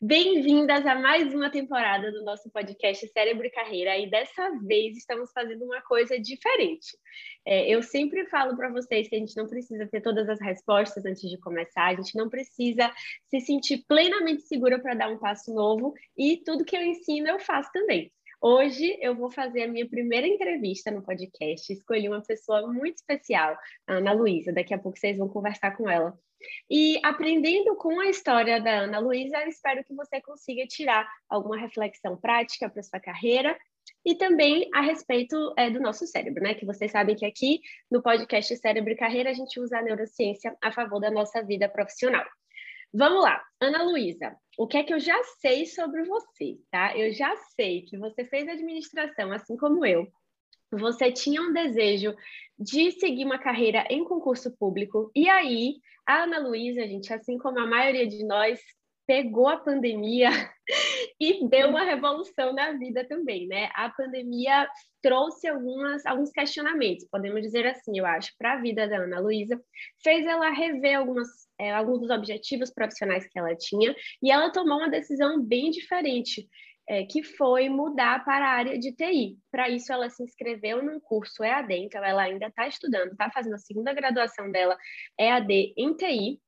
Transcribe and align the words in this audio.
Bem-vindas 0.00 0.86
a 0.86 0.94
mais 0.94 1.34
uma 1.34 1.50
temporada 1.50 2.12
do 2.12 2.22
nosso 2.22 2.48
podcast 2.50 3.04
Cérebro 3.08 3.44
e 3.44 3.50
Carreira. 3.50 3.98
E 3.98 4.08
dessa 4.08 4.48
vez 4.62 4.96
estamos 4.96 5.32
fazendo 5.32 5.64
uma 5.64 5.82
coisa 5.82 6.16
diferente. 6.20 6.96
É, 7.44 7.68
eu 7.68 7.82
sempre 7.82 8.24
falo 8.26 8.56
para 8.56 8.70
vocês 8.70 9.08
que 9.08 9.16
a 9.16 9.18
gente 9.18 9.36
não 9.36 9.48
precisa 9.48 9.88
ter 9.88 10.00
todas 10.00 10.28
as 10.28 10.40
respostas 10.40 11.04
antes 11.04 11.28
de 11.28 11.36
começar, 11.40 11.86
a 11.86 11.96
gente 11.96 12.16
não 12.16 12.28
precisa 12.28 12.92
se 13.26 13.40
sentir 13.40 13.84
plenamente 13.88 14.42
segura 14.42 14.78
para 14.78 14.94
dar 14.94 15.08
um 15.08 15.18
passo 15.18 15.52
novo 15.52 15.92
e 16.16 16.36
tudo 16.44 16.64
que 16.64 16.76
eu 16.76 16.82
ensino 16.82 17.26
eu 17.26 17.40
faço 17.40 17.68
também. 17.72 18.12
Hoje 18.40 18.96
eu 19.00 19.16
vou 19.16 19.32
fazer 19.32 19.64
a 19.64 19.68
minha 19.68 19.88
primeira 19.88 20.28
entrevista 20.28 20.92
no 20.92 21.02
podcast. 21.02 21.72
Escolhi 21.72 22.08
uma 22.08 22.22
pessoa 22.22 22.72
muito 22.72 22.98
especial, 22.98 23.58
a 23.84 23.94
Ana 23.94 24.12
Luísa. 24.12 24.52
Daqui 24.52 24.72
a 24.72 24.78
pouco 24.78 24.96
vocês 24.96 25.18
vão 25.18 25.28
conversar 25.28 25.76
com 25.76 25.90
ela. 25.90 26.16
E 26.70 27.00
aprendendo 27.04 27.74
com 27.76 28.00
a 28.00 28.08
história 28.08 28.60
da 28.60 28.80
Ana 28.80 28.98
Luísa, 28.98 29.38
eu 29.38 29.48
espero 29.48 29.84
que 29.84 29.94
você 29.94 30.20
consiga 30.20 30.66
tirar 30.66 31.08
alguma 31.28 31.56
reflexão 31.56 32.16
prática 32.16 32.68
para 32.68 32.82
sua 32.82 33.00
carreira 33.00 33.58
e 34.04 34.14
também 34.14 34.68
a 34.72 34.80
respeito 34.80 35.52
é, 35.56 35.70
do 35.70 35.80
nosso 35.80 36.06
cérebro, 36.06 36.42
né? 36.42 36.54
Que 36.54 36.66
vocês 36.66 36.90
sabem 36.90 37.16
que 37.16 37.26
aqui 37.26 37.60
no 37.90 38.02
podcast 38.02 38.56
Cérebro 38.56 38.92
e 38.92 38.96
Carreira 38.96 39.30
a 39.30 39.34
gente 39.34 39.58
usa 39.60 39.78
a 39.78 39.82
neurociência 39.82 40.56
a 40.62 40.70
favor 40.70 41.00
da 41.00 41.10
nossa 41.10 41.42
vida 41.42 41.68
profissional. 41.68 42.24
Vamos 42.92 43.22
lá, 43.22 43.42
Ana 43.60 43.82
Luísa, 43.82 44.34
o 44.56 44.66
que 44.66 44.78
é 44.78 44.82
que 44.82 44.94
eu 44.94 44.98
já 44.98 45.22
sei 45.40 45.66
sobre 45.66 46.04
você, 46.04 46.58
tá? 46.70 46.96
Eu 46.96 47.12
já 47.12 47.36
sei 47.54 47.82
que 47.82 47.98
você 47.98 48.24
fez 48.24 48.48
administração, 48.48 49.30
assim 49.30 49.56
como 49.58 49.84
eu. 49.84 50.10
Você 50.72 51.10
tinha 51.12 51.40
um 51.40 51.52
desejo 51.52 52.14
de 52.58 52.90
seguir 52.92 53.24
uma 53.24 53.38
carreira 53.38 53.86
em 53.88 54.04
concurso 54.04 54.54
público, 54.56 55.10
e 55.14 55.28
aí 55.28 55.76
a 56.06 56.24
Ana 56.24 56.38
Luísa, 56.38 56.86
gente, 56.86 57.12
assim 57.12 57.38
como 57.38 57.58
a 57.58 57.66
maioria 57.66 58.06
de 58.06 58.24
nós, 58.24 58.60
pegou 59.08 59.48
a 59.48 59.56
pandemia 59.56 60.28
e 61.18 61.48
deu 61.48 61.70
uma 61.70 61.82
revolução 61.82 62.52
na 62.52 62.72
vida 62.72 63.06
também, 63.08 63.46
né? 63.46 63.70
A 63.74 63.88
pandemia 63.88 64.68
trouxe 65.02 65.48
algumas, 65.48 66.04
alguns 66.04 66.30
questionamentos, 66.30 67.06
podemos 67.10 67.40
dizer 67.40 67.66
assim, 67.66 67.98
eu 67.98 68.04
acho, 68.04 68.30
para 68.38 68.52
a 68.52 68.60
vida 68.60 68.86
da 68.86 68.98
Ana 68.98 69.18
Luísa, 69.18 69.58
fez 70.02 70.26
ela 70.26 70.50
rever 70.50 70.98
algumas, 70.98 71.26
é, 71.58 71.72
alguns 71.72 72.00
dos 72.00 72.10
objetivos 72.10 72.70
profissionais 72.70 73.26
que 73.26 73.38
ela 73.38 73.56
tinha 73.56 73.96
e 74.22 74.30
ela 74.30 74.50
tomou 74.50 74.76
uma 74.76 74.90
decisão 74.90 75.42
bem 75.42 75.70
diferente. 75.70 76.46
É, 76.90 77.04
que 77.04 77.22
foi 77.22 77.68
mudar 77.68 78.24
para 78.24 78.46
a 78.46 78.50
área 78.50 78.78
de 78.78 78.92
TI. 78.92 79.36
Para 79.50 79.68
isso, 79.68 79.92
ela 79.92 80.08
se 80.08 80.22
inscreveu 80.22 80.82
num 80.82 80.98
curso 80.98 81.44
EAD, 81.44 81.74
então 81.74 82.02
ela 82.02 82.22
ainda 82.22 82.46
está 82.46 82.66
estudando, 82.66 83.12
está 83.12 83.30
fazendo 83.30 83.56
a 83.56 83.58
segunda 83.58 83.92
graduação 83.92 84.50
dela 84.50 84.74
EAD 85.20 85.74
em 85.76 85.94
TI, 85.94 86.40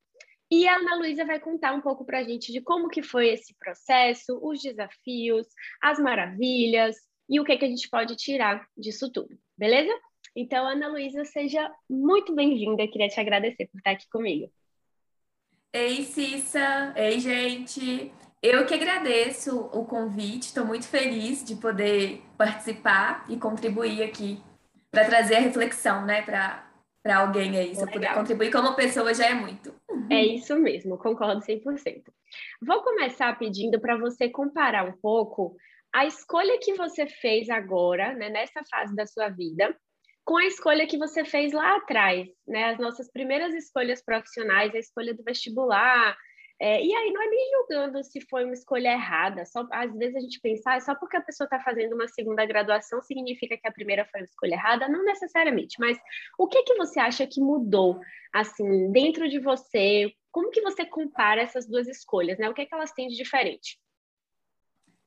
e 0.51 0.67
a 0.67 0.77
Ana 0.77 0.97
Luísa 0.97 1.25
vai 1.25 1.39
contar 1.39 1.73
um 1.73 1.81
pouco 1.81 2.05
para 2.05 2.19
a 2.19 2.25
gente 2.25 2.51
de 2.51 2.61
como 2.61 2.89
que 2.89 3.03
foi 3.03 3.29
esse 3.29 3.55
processo, 3.55 4.37
os 4.43 4.61
desafios, 4.61 5.47
as 5.81 6.01
maravilhas 6.01 6.97
e 7.29 7.39
o 7.39 7.45
que, 7.45 7.57
que 7.57 7.65
a 7.65 7.69
gente 7.69 7.89
pode 7.89 8.17
tirar 8.17 8.67
disso 8.77 9.13
tudo, 9.13 9.39
beleza? 9.57 9.93
Então, 10.35 10.67
Ana 10.67 10.89
Luísa, 10.89 11.25
seja 11.25 11.73
muito 11.89 12.35
bem-vinda. 12.35 12.87
Queria 12.89 13.09
te 13.09 13.21
agradecer 13.21 13.69
por 13.69 13.79
estar 13.79 13.93
aqui 13.93 14.09
comigo. 14.11 14.51
Ei, 15.73 16.03
Cissa! 16.03 16.93
Ei, 16.97 17.21
gente! 17.21 18.13
Eu 18.43 18.65
que 18.65 18.73
agradeço 18.73 19.69
o 19.73 19.85
convite, 19.85 20.45
estou 20.45 20.65
muito 20.65 20.89
feliz 20.89 21.45
de 21.45 21.57
poder 21.57 22.23
participar 22.39 23.27
e 23.29 23.37
contribuir 23.37 24.03
aqui 24.03 24.43
para 24.91 25.05
trazer 25.05 25.37
a 25.37 25.41
reflexão, 25.41 26.07
né, 26.07 26.23
para 26.23 26.65
alguém 27.17 27.59
aí. 27.59 27.75
Se 27.75 27.83
eu 27.83 27.91
puder 27.91 28.15
contribuir 28.15 28.51
como 28.51 28.75
pessoa, 28.75 29.13
já 29.13 29.27
é 29.27 29.35
muito. 29.35 29.75
É 30.11 30.25
isso 30.25 30.57
mesmo, 30.57 30.97
concordo 30.97 31.43
100%. 31.43 32.03
Vou 32.63 32.83
começar 32.83 33.39
pedindo 33.39 33.79
para 33.79 33.99
você 33.99 34.31
comparar 34.31 34.85
um 34.85 34.93
pouco 34.93 35.55
a 35.93 36.07
escolha 36.07 36.59
que 36.59 36.75
você 36.75 37.07
fez 37.07 37.51
agora, 37.51 38.15
né, 38.15 38.31
nessa 38.31 38.63
fase 38.71 38.97
da 38.97 39.07
sua 39.07 39.29
vida, 39.29 39.77
com 40.25 40.37
a 40.39 40.47
escolha 40.47 40.87
que 40.87 40.97
você 40.97 41.25
fez 41.25 41.53
lá 41.53 41.77
atrás, 41.77 42.27
né, 42.47 42.71
as 42.71 42.79
nossas 42.79 43.11
primeiras 43.11 43.53
escolhas 43.55 44.03
profissionais, 44.03 44.75
a 44.75 44.79
escolha 44.79 45.13
do 45.13 45.23
vestibular, 45.25 46.17
é, 46.63 46.85
e 46.85 46.95
aí 46.95 47.11
não 47.11 47.23
é 47.23 47.27
nem 47.27 47.51
julgando 47.53 48.05
se 48.05 48.21
foi 48.21 48.45
uma 48.45 48.53
escolha 48.53 48.93
errada, 48.93 49.47
só 49.47 49.67
às 49.73 49.97
vezes 49.97 50.17
a 50.17 50.21
gente 50.21 50.39
pensa, 50.41 50.75
ah, 50.75 50.81
só 50.81 50.95
porque 50.95 51.17
a 51.17 51.23
pessoa 51.23 51.47
está 51.47 51.59
fazendo 51.59 51.95
uma 51.95 52.07
segunda 52.07 52.45
graduação 52.45 53.01
significa 53.01 53.57
que 53.57 53.67
a 53.67 53.73
primeira 53.73 54.05
foi 54.05 54.21
uma 54.21 54.27
escolha 54.27 54.53
errada, 54.53 54.87
não 54.87 55.03
necessariamente, 55.03 55.81
mas 55.81 55.99
o 56.39 56.47
que 56.47 56.63
que 56.63 56.75
você 56.75 57.01
acha 57.01 57.27
que 57.27 57.41
mudou 57.41 57.99
assim 58.31 58.93
dentro 58.93 59.27
de 59.27 59.39
você? 59.39 60.13
Como 60.31 60.51
que 60.51 60.61
você 60.61 60.85
compara 60.85 61.41
essas 61.41 61.67
duas 61.67 61.89
escolhas, 61.89 62.39
né? 62.39 62.49
O 62.51 62.55
que, 62.55 62.67
que 62.67 62.75
elas 62.75 62.93
têm 62.93 63.09
de 63.09 63.17
diferente? 63.17 63.79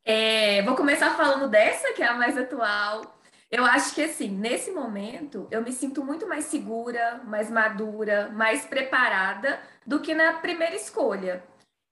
É, 0.03 0.63
vou 0.63 0.75
começar 0.75 1.15
falando 1.15 1.47
dessa, 1.47 1.93
que 1.93 2.01
é 2.01 2.07
a 2.07 2.15
mais 2.15 2.35
atual. 2.35 3.22
Eu 3.53 3.63
acho 3.65 3.93
que, 3.93 4.01
assim, 4.01 4.29
nesse 4.29 4.71
momento, 4.71 5.47
eu 5.51 5.61
me 5.61 5.71
sinto 5.71 6.03
muito 6.03 6.27
mais 6.27 6.45
segura, 6.45 7.21
mais 7.23 7.51
madura, 7.51 8.29
mais 8.29 8.65
preparada 8.65 9.59
do 9.85 9.99
que 9.99 10.15
na 10.15 10.33
primeira 10.33 10.75
escolha. 10.75 11.43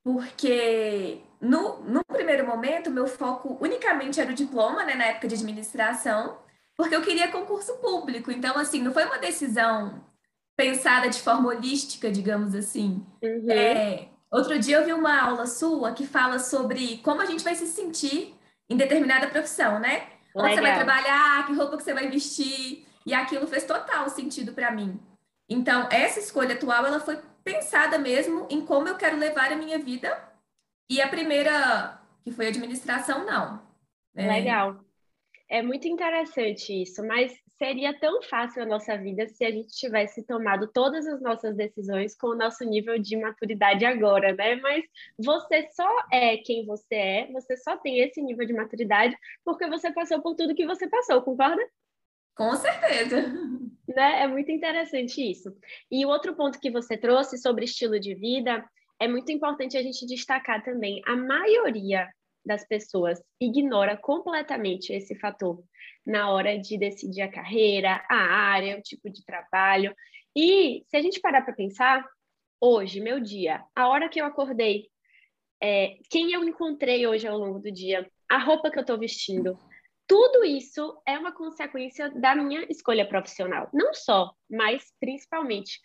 Porque 0.04 1.22
no, 1.40 1.84
no 1.84 2.04
primeiro 2.04 2.48
momento, 2.48 2.90
meu 2.90 3.06
foco 3.06 3.60
unicamente 3.62 4.20
era 4.20 4.32
o 4.32 4.34
diploma, 4.34 4.84
né, 4.84 4.96
na 4.96 5.06
época 5.06 5.28
de 5.28 5.36
administração, 5.36 6.40
porque 6.76 6.96
eu 6.96 7.04
queria 7.04 7.32
concurso 7.32 7.78
público. 7.78 8.32
Então, 8.32 8.58
assim, 8.58 8.82
não 8.82 8.92
foi 8.92 9.06
uma 9.06 9.20
decisão 9.20 10.04
pensada 10.58 11.10
de 11.10 11.22
forma 11.22 11.50
holística, 11.50 12.12
digamos 12.12 12.56
assim. 12.56 13.06
Uhum. 13.22 13.52
É, 13.52 14.08
outro 14.32 14.58
dia 14.58 14.78
eu 14.78 14.86
vi 14.86 14.94
uma 14.94 15.16
aula 15.22 15.46
sua 15.46 15.92
que 15.92 16.08
fala 16.08 16.40
sobre 16.40 16.98
como 17.04 17.22
a 17.22 17.26
gente 17.26 17.44
vai 17.44 17.54
se 17.54 17.68
sentir 17.68 18.34
em 18.68 18.76
determinada 18.76 19.28
profissão, 19.28 19.80
né? 19.80 20.08
Onde 20.34 20.56
você 20.56 20.62
vai 20.62 20.76
trabalhar, 20.76 21.46
que 21.46 21.54
roupa 21.54 21.78
que 21.78 21.84
você 21.84 21.94
vai 21.94 22.10
vestir. 22.10 22.86
E 23.06 23.14
aquilo 23.14 23.48
fez 23.48 23.66
total 23.66 24.10
sentido 24.10 24.54
para 24.54 24.72
mim. 24.72 25.00
Então, 25.50 25.88
essa 25.92 26.20
escolha 26.20 26.56
atual, 26.56 26.86
ela 26.86 27.00
foi 27.00 27.20
pensada 27.44 27.98
mesmo 27.98 28.48
em 28.50 28.66
como 28.66 28.88
eu 28.88 28.96
quero 28.96 29.18
levar 29.18 29.52
a 29.52 29.56
minha 29.56 29.80
vida. 29.80 30.18
E 30.90 31.02
a 31.02 31.08
primeira, 31.08 32.00
que 32.24 32.32
foi 32.32 32.48
administração, 32.48 33.26
não. 33.26 33.62
É... 34.16 34.28
Legal. 34.28 34.80
É 35.50 35.62
muito 35.62 35.88
interessante 35.88 36.82
isso, 36.82 37.06
mas 37.06 37.34
seria 37.62 37.94
tão 37.94 38.24
fácil 38.24 38.64
a 38.64 38.66
nossa 38.66 38.98
vida 38.98 39.28
se 39.28 39.46
a 39.46 39.52
gente 39.52 39.68
tivesse 39.68 40.24
tomado 40.24 40.66
todas 40.66 41.06
as 41.06 41.22
nossas 41.22 41.56
decisões 41.56 42.16
com 42.16 42.30
o 42.30 42.36
nosso 42.36 42.64
nível 42.66 42.98
de 42.98 43.16
maturidade 43.16 43.86
agora, 43.86 44.34
né? 44.34 44.56
Mas 44.56 44.84
você 45.16 45.70
só 45.70 45.88
é 46.12 46.38
quem 46.38 46.66
você 46.66 46.96
é, 46.96 47.32
você 47.32 47.56
só 47.56 47.78
tem 47.78 48.00
esse 48.00 48.20
nível 48.20 48.48
de 48.48 48.54
maturidade 48.54 49.16
porque 49.46 49.68
você 49.68 49.94
passou 49.94 50.20
por 50.24 50.34
tudo 50.34 50.56
que 50.56 50.66
você 50.66 50.90
passou, 50.90 51.22
concorda? 51.22 51.62
Com 52.36 52.56
certeza. 52.56 53.32
Né? 53.88 54.24
É 54.24 54.28
muito 54.28 54.50
interessante 54.52 55.22
isso. 55.22 55.56
E 55.92 56.04
o 56.04 56.10
outro 56.10 56.34
ponto 56.34 56.60
que 56.60 56.72
você 56.72 56.98
trouxe 56.98 57.38
sobre 57.38 57.66
estilo 57.66 58.00
de 58.00 58.16
vida 58.16 58.66
é 59.00 59.08
muito 59.08 59.32
importante 59.32 59.78
a 59.78 59.84
gente 59.84 60.08
destacar 60.08 60.64
também. 60.64 61.00
A 61.06 61.16
maioria 61.16 62.10
das 62.46 62.68
pessoas 62.68 63.22
ignora 63.40 63.98
completamente 63.98 64.94
esse 64.94 65.16
fator 65.16 65.64
na 66.06 66.30
hora 66.32 66.58
de 66.58 66.78
decidir 66.78 67.22
a 67.22 67.32
carreira, 67.32 68.04
a 68.10 68.16
área, 68.16 68.78
o 68.78 68.82
tipo 68.82 69.10
de 69.10 69.24
trabalho. 69.24 69.96
E 70.36 70.84
se 70.88 70.98
a 70.98 71.02
gente 71.02 71.20
parar 71.20 71.44
para 71.44 71.54
pensar, 71.54 72.06
hoje, 72.60 73.00
meu 73.00 73.20
dia, 73.20 73.64
a 73.76 73.88
hora 73.88 74.10
que 74.10 74.20
eu 74.20 74.26
acordei, 74.26 74.88
é, 75.62 75.98
quem 76.10 76.32
eu 76.32 76.44
encontrei 76.44 77.06
hoje 77.06 77.28
ao 77.28 77.38
longo 77.38 77.60
do 77.60 77.72
dia, 77.72 78.10
a 78.30 78.38
roupa 78.38 78.72
que 78.72 78.78
eu 78.78 78.82
estou 78.82 78.98
vestindo, 78.98 79.58
tudo 80.08 80.44
isso 80.44 81.02
é 81.08 81.18
uma 81.18 81.32
consequência 81.32 82.10
da 82.10 82.36
minha 82.36 82.66
escolha 82.70 83.08
profissional. 83.08 83.70
Não 83.74 83.94
só, 83.94 84.34
mas 84.50 84.92
principalmente. 85.00 85.80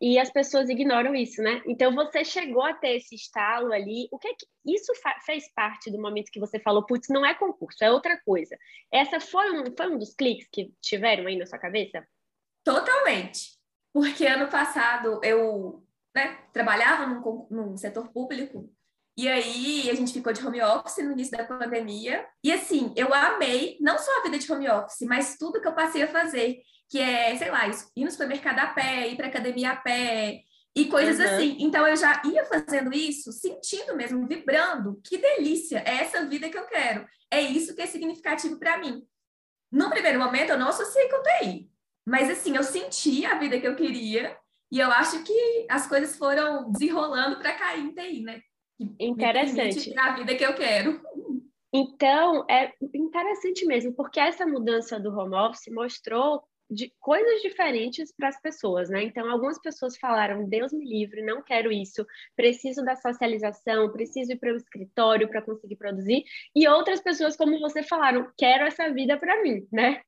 E 0.00 0.18
as 0.18 0.30
pessoas 0.30 0.70
ignoram 0.70 1.14
isso, 1.14 1.42
né? 1.42 1.62
Então 1.66 1.94
você 1.94 2.24
chegou 2.24 2.62
a 2.62 2.72
ter 2.72 2.96
esse 2.96 3.14
estalo 3.14 3.72
ali. 3.72 4.08
O 4.10 4.18
que 4.18 4.28
é 4.28 4.34
que 4.34 4.46
isso 4.64 4.92
fez 5.26 5.52
parte 5.52 5.90
do 5.90 6.00
momento 6.00 6.30
que 6.32 6.40
você 6.40 6.58
falou, 6.58 6.86
putz, 6.86 7.08
não 7.10 7.24
é 7.24 7.34
concurso, 7.34 7.84
é 7.84 7.90
outra 7.90 8.18
coisa. 8.24 8.56
Essa 8.90 9.20
foi 9.20 9.50
um, 9.50 9.64
foi 9.76 9.90
um 9.90 9.98
dos 9.98 10.14
cliques 10.14 10.48
que 10.50 10.72
tiveram 10.80 11.26
aí 11.26 11.36
na 11.36 11.44
sua 11.44 11.58
cabeça? 11.58 12.06
Totalmente. 12.64 13.58
Porque 13.92 14.26
ano 14.26 14.48
passado 14.48 15.20
eu 15.22 15.84
né, 16.14 16.38
trabalhava 16.52 17.06
num, 17.06 17.46
num 17.50 17.76
setor 17.76 18.10
público 18.10 18.72
e 19.20 19.28
aí 19.28 19.90
a 19.90 19.94
gente 19.94 20.14
ficou 20.14 20.32
de 20.32 20.46
home 20.46 20.62
office 20.62 21.04
no 21.04 21.12
início 21.12 21.36
da 21.36 21.44
pandemia. 21.44 22.26
E 22.42 22.50
assim, 22.50 22.90
eu 22.96 23.12
amei 23.12 23.76
não 23.78 23.98
só 23.98 24.10
a 24.18 24.22
vida 24.22 24.38
de 24.38 24.50
home 24.50 24.66
office, 24.70 25.06
mas 25.06 25.36
tudo 25.36 25.60
que 25.60 25.68
eu 25.68 25.74
passei 25.74 26.02
a 26.02 26.08
fazer, 26.08 26.62
que 26.90 26.98
é, 26.98 27.36
sei 27.36 27.50
lá, 27.50 27.68
ir 27.68 28.04
no 28.04 28.10
supermercado 28.10 28.58
a 28.58 28.66
pé, 28.66 29.08
ir 29.08 29.16
para 29.16 29.28
academia 29.28 29.70
a 29.70 29.76
pé 29.76 30.42
e 30.74 30.86
coisas 30.86 31.18
uhum. 31.18 31.34
assim. 31.34 31.56
Então 31.60 31.86
eu 31.86 31.96
já 31.96 32.20
ia 32.24 32.44
fazendo 32.44 32.92
isso, 32.92 33.30
sentindo 33.30 33.96
mesmo, 33.96 34.26
vibrando. 34.26 35.00
Que 35.04 35.16
delícia! 35.16 35.84
É 35.86 36.02
essa 36.02 36.26
vida 36.26 36.50
que 36.50 36.58
eu 36.58 36.66
quero. 36.66 37.06
É 37.30 37.40
isso 37.40 37.76
que 37.76 37.82
é 37.82 37.86
significativo 37.86 38.58
para 38.58 38.78
mim. 38.78 39.02
No 39.70 39.88
primeiro 39.88 40.18
momento 40.18 40.50
eu 40.50 40.58
não 40.58 40.68
associei 40.68 41.08
com 41.08 41.22
TI, 41.22 41.70
mas 42.04 42.28
assim, 42.28 42.56
eu 42.56 42.64
senti 42.64 43.24
a 43.24 43.38
vida 43.38 43.60
que 43.60 43.68
eu 43.68 43.76
queria 43.76 44.36
e 44.72 44.80
eu 44.80 44.90
acho 44.90 45.22
que 45.22 45.66
as 45.70 45.86
coisas 45.86 46.16
foram 46.16 46.72
desenrolando 46.72 47.38
para 47.38 47.54
cair 47.54 47.84
em 47.84 47.94
TI, 47.94 48.22
né? 48.22 48.40
Interessante. 48.98 49.96
a 49.96 50.16
vida 50.16 50.34
que 50.34 50.44
eu 50.44 50.54
quero. 50.54 51.00
Então, 51.72 52.44
é 52.50 52.72
interessante 52.92 53.64
mesmo, 53.64 53.92
porque 53.94 54.18
essa 54.18 54.44
mudança 54.44 54.98
do 54.98 55.16
home 55.16 55.36
office 55.36 55.72
mostrou 55.72 56.42
de 56.70 56.92
coisas 57.00 57.42
diferentes 57.42 58.12
para 58.12 58.28
as 58.28 58.40
pessoas, 58.40 58.88
né? 58.88 59.02
Então, 59.02 59.28
algumas 59.30 59.60
pessoas 59.60 59.96
falaram: 59.98 60.48
Deus 60.48 60.72
me 60.72 60.84
livre, 60.84 61.22
não 61.22 61.42
quero 61.42 61.72
isso, 61.72 62.06
preciso 62.36 62.84
da 62.84 62.96
socialização, 62.96 63.90
preciso 63.90 64.32
ir 64.32 64.38
para 64.38 64.52
o 64.52 64.56
escritório 64.56 65.28
para 65.28 65.42
conseguir 65.42 65.76
produzir. 65.76 66.24
E 66.54 66.68
outras 66.68 67.00
pessoas, 67.00 67.36
como 67.36 67.58
você 67.58 67.82
falaram, 67.82 68.30
quero 68.38 68.64
essa 68.64 68.92
vida 68.92 69.18
para 69.18 69.42
mim, 69.42 69.66
né? 69.72 70.00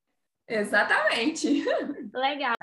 Exatamente. 0.48 1.64
Legal. 2.12 2.56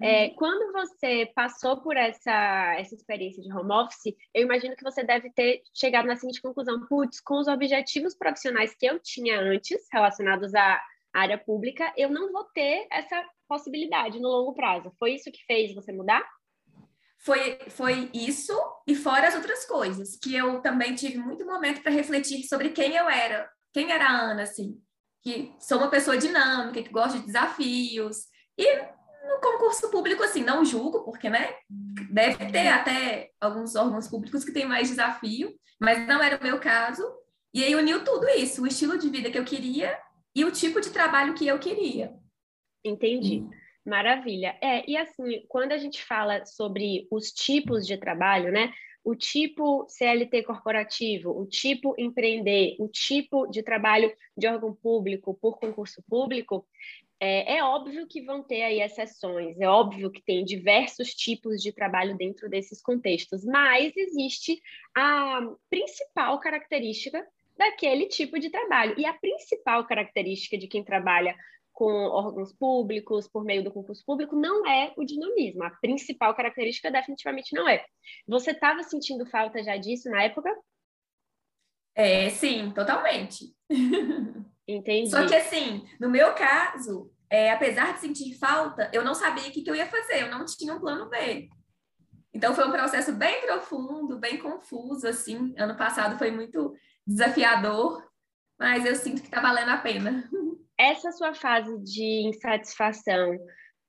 É, 0.00 0.30
quando 0.30 0.72
você 0.72 1.30
passou 1.34 1.80
por 1.80 1.96
essa, 1.96 2.74
essa 2.76 2.94
experiência 2.94 3.42
de 3.42 3.52
home 3.52 3.72
office, 3.72 4.14
eu 4.34 4.42
imagino 4.42 4.74
que 4.74 4.82
você 4.82 5.04
deve 5.04 5.30
ter 5.30 5.62
chegado 5.72 6.06
na 6.06 6.16
seguinte 6.16 6.42
conclusão: 6.42 6.86
putz, 6.86 7.20
com 7.20 7.38
os 7.38 7.46
objetivos 7.46 8.14
profissionais 8.14 8.74
que 8.74 8.86
eu 8.86 8.98
tinha 8.98 9.40
antes, 9.40 9.86
relacionados 9.92 10.54
à 10.54 10.82
área 11.12 11.38
pública, 11.38 11.92
eu 11.96 12.10
não 12.10 12.32
vou 12.32 12.44
ter 12.44 12.86
essa 12.90 13.24
possibilidade 13.48 14.20
no 14.20 14.28
longo 14.28 14.54
prazo. 14.54 14.92
Foi 14.98 15.14
isso 15.14 15.32
que 15.32 15.44
fez 15.46 15.74
você 15.74 15.90
mudar? 15.90 16.22
Foi, 17.20 17.58
foi 17.70 18.10
isso, 18.14 18.52
e 18.86 18.94
fora 18.94 19.26
as 19.26 19.34
outras 19.34 19.64
coisas, 19.64 20.16
que 20.16 20.36
eu 20.36 20.60
também 20.60 20.94
tive 20.94 21.18
muito 21.18 21.44
momento 21.44 21.82
para 21.82 21.90
refletir 21.90 22.46
sobre 22.46 22.68
quem 22.70 22.94
eu 22.94 23.08
era, 23.08 23.50
quem 23.72 23.90
era 23.90 24.06
a 24.06 24.30
Ana, 24.30 24.42
assim, 24.42 24.80
que 25.20 25.52
sou 25.58 25.78
uma 25.78 25.90
pessoa 25.90 26.16
dinâmica, 26.16 26.80
que 26.80 26.90
gosta 26.90 27.18
de 27.18 27.26
desafios, 27.26 28.18
e 28.56 28.76
no 28.76 29.40
concurso 29.42 29.90
público, 29.90 30.22
assim, 30.22 30.44
não 30.44 30.64
julgo, 30.64 31.02
porque, 31.04 31.28
né, 31.28 31.56
deve 32.10 32.52
ter 32.52 32.68
até 32.68 33.30
alguns 33.40 33.74
órgãos 33.74 34.06
públicos 34.06 34.44
que 34.44 34.52
têm 34.52 34.64
mais 34.64 34.88
desafio, 34.88 35.52
mas 35.80 36.06
não 36.06 36.22
era 36.22 36.38
o 36.38 36.42
meu 36.42 36.60
caso, 36.60 37.04
e 37.52 37.64
aí 37.64 37.74
uniu 37.74 38.04
tudo 38.04 38.28
isso, 38.28 38.62
o 38.62 38.66
estilo 38.66 38.96
de 38.96 39.10
vida 39.10 39.30
que 39.30 39.38
eu 39.38 39.44
queria 39.44 39.98
e 40.34 40.44
o 40.44 40.52
tipo 40.52 40.80
de 40.80 40.90
trabalho 40.90 41.34
que 41.34 41.46
eu 41.46 41.58
queria. 41.58 42.14
Entendi. 42.88 43.44
Maravilha. 43.84 44.56
É, 44.60 44.88
e 44.88 44.96
assim, 44.96 45.44
quando 45.48 45.72
a 45.72 45.78
gente 45.78 46.02
fala 46.04 46.44
sobre 46.44 47.06
os 47.10 47.32
tipos 47.32 47.86
de 47.86 47.96
trabalho, 47.96 48.52
né? 48.52 48.72
O 49.02 49.14
tipo 49.14 49.86
CLT 49.88 50.42
corporativo, 50.42 51.30
o 51.30 51.46
tipo 51.46 51.94
empreender, 51.96 52.76
o 52.78 52.88
tipo 52.88 53.46
de 53.46 53.62
trabalho 53.62 54.12
de 54.36 54.46
órgão 54.46 54.74
público 54.74 55.38
por 55.40 55.58
concurso 55.58 56.02
público, 56.06 56.66
é, 57.20 57.56
é, 57.56 57.64
óbvio 57.64 58.06
que 58.06 58.20
vão 58.20 58.42
ter 58.42 58.62
aí 58.62 58.80
exceções, 58.80 59.58
é 59.58 59.68
óbvio 59.68 60.10
que 60.10 60.22
tem 60.22 60.44
diversos 60.44 61.14
tipos 61.14 61.60
de 61.60 61.72
trabalho 61.72 62.16
dentro 62.16 62.48
desses 62.48 62.80
contextos, 62.80 63.44
mas 63.44 63.96
existe 63.96 64.60
a 64.94 65.40
principal 65.68 66.38
característica 66.38 67.26
daquele 67.56 68.06
tipo 68.06 68.38
de 68.38 68.50
trabalho. 68.50 68.94
E 68.96 69.04
a 69.04 69.12
principal 69.14 69.84
característica 69.84 70.56
de 70.56 70.68
quem 70.68 70.84
trabalha 70.84 71.34
com 71.78 71.92
órgãos 72.06 72.52
públicos, 72.52 73.28
por 73.28 73.44
meio 73.44 73.62
do 73.62 73.70
concurso 73.70 74.04
público, 74.04 74.34
não 74.34 74.66
é 74.66 74.92
o 74.96 75.04
dinamismo. 75.04 75.62
A 75.62 75.70
principal 75.70 76.34
característica 76.34 76.90
definitivamente 76.90 77.54
não 77.54 77.68
é. 77.68 77.84
Você 78.26 78.50
estava 78.50 78.82
sentindo 78.82 79.24
falta 79.24 79.62
já 79.62 79.76
disso 79.76 80.10
na 80.10 80.24
época? 80.24 80.52
É, 81.94 82.28
sim, 82.30 82.72
totalmente. 82.72 83.54
Entendi. 84.66 85.08
Só 85.08 85.24
que 85.24 85.36
assim, 85.36 85.86
no 86.00 86.10
meu 86.10 86.34
caso, 86.34 87.12
é, 87.30 87.52
apesar 87.52 87.94
de 87.94 88.00
sentir 88.00 88.36
falta, 88.36 88.90
eu 88.92 89.04
não 89.04 89.14
sabia 89.14 89.48
o 89.48 89.52
que, 89.52 89.62
que 89.62 89.70
eu 89.70 89.76
ia 89.76 89.86
fazer, 89.86 90.22
eu 90.22 90.30
não 90.32 90.44
tinha 90.44 90.74
um 90.74 90.80
plano 90.80 91.08
B. 91.08 91.48
Então 92.34 92.52
foi 92.56 92.66
um 92.66 92.72
processo 92.72 93.12
bem 93.12 93.42
profundo, 93.42 94.18
bem 94.18 94.36
confuso, 94.38 95.06
assim. 95.06 95.54
Ano 95.56 95.76
passado 95.76 96.18
foi 96.18 96.32
muito 96.32 96.74
desafiador, 97.06 98.04
mas 98.58 98.84
eu 98.84 98.96
sinto 98.96 99.20
que 99.20 99.28
está 99.28 99.40
valendo 99.40 99.70
a 99.70 99.76
pena. 99.76 100.28
essa 100.78 101.10
sua 101.12 101.34
fase 101.34 101.76
de 101.82 102.28
insatisfação 102.28 103.36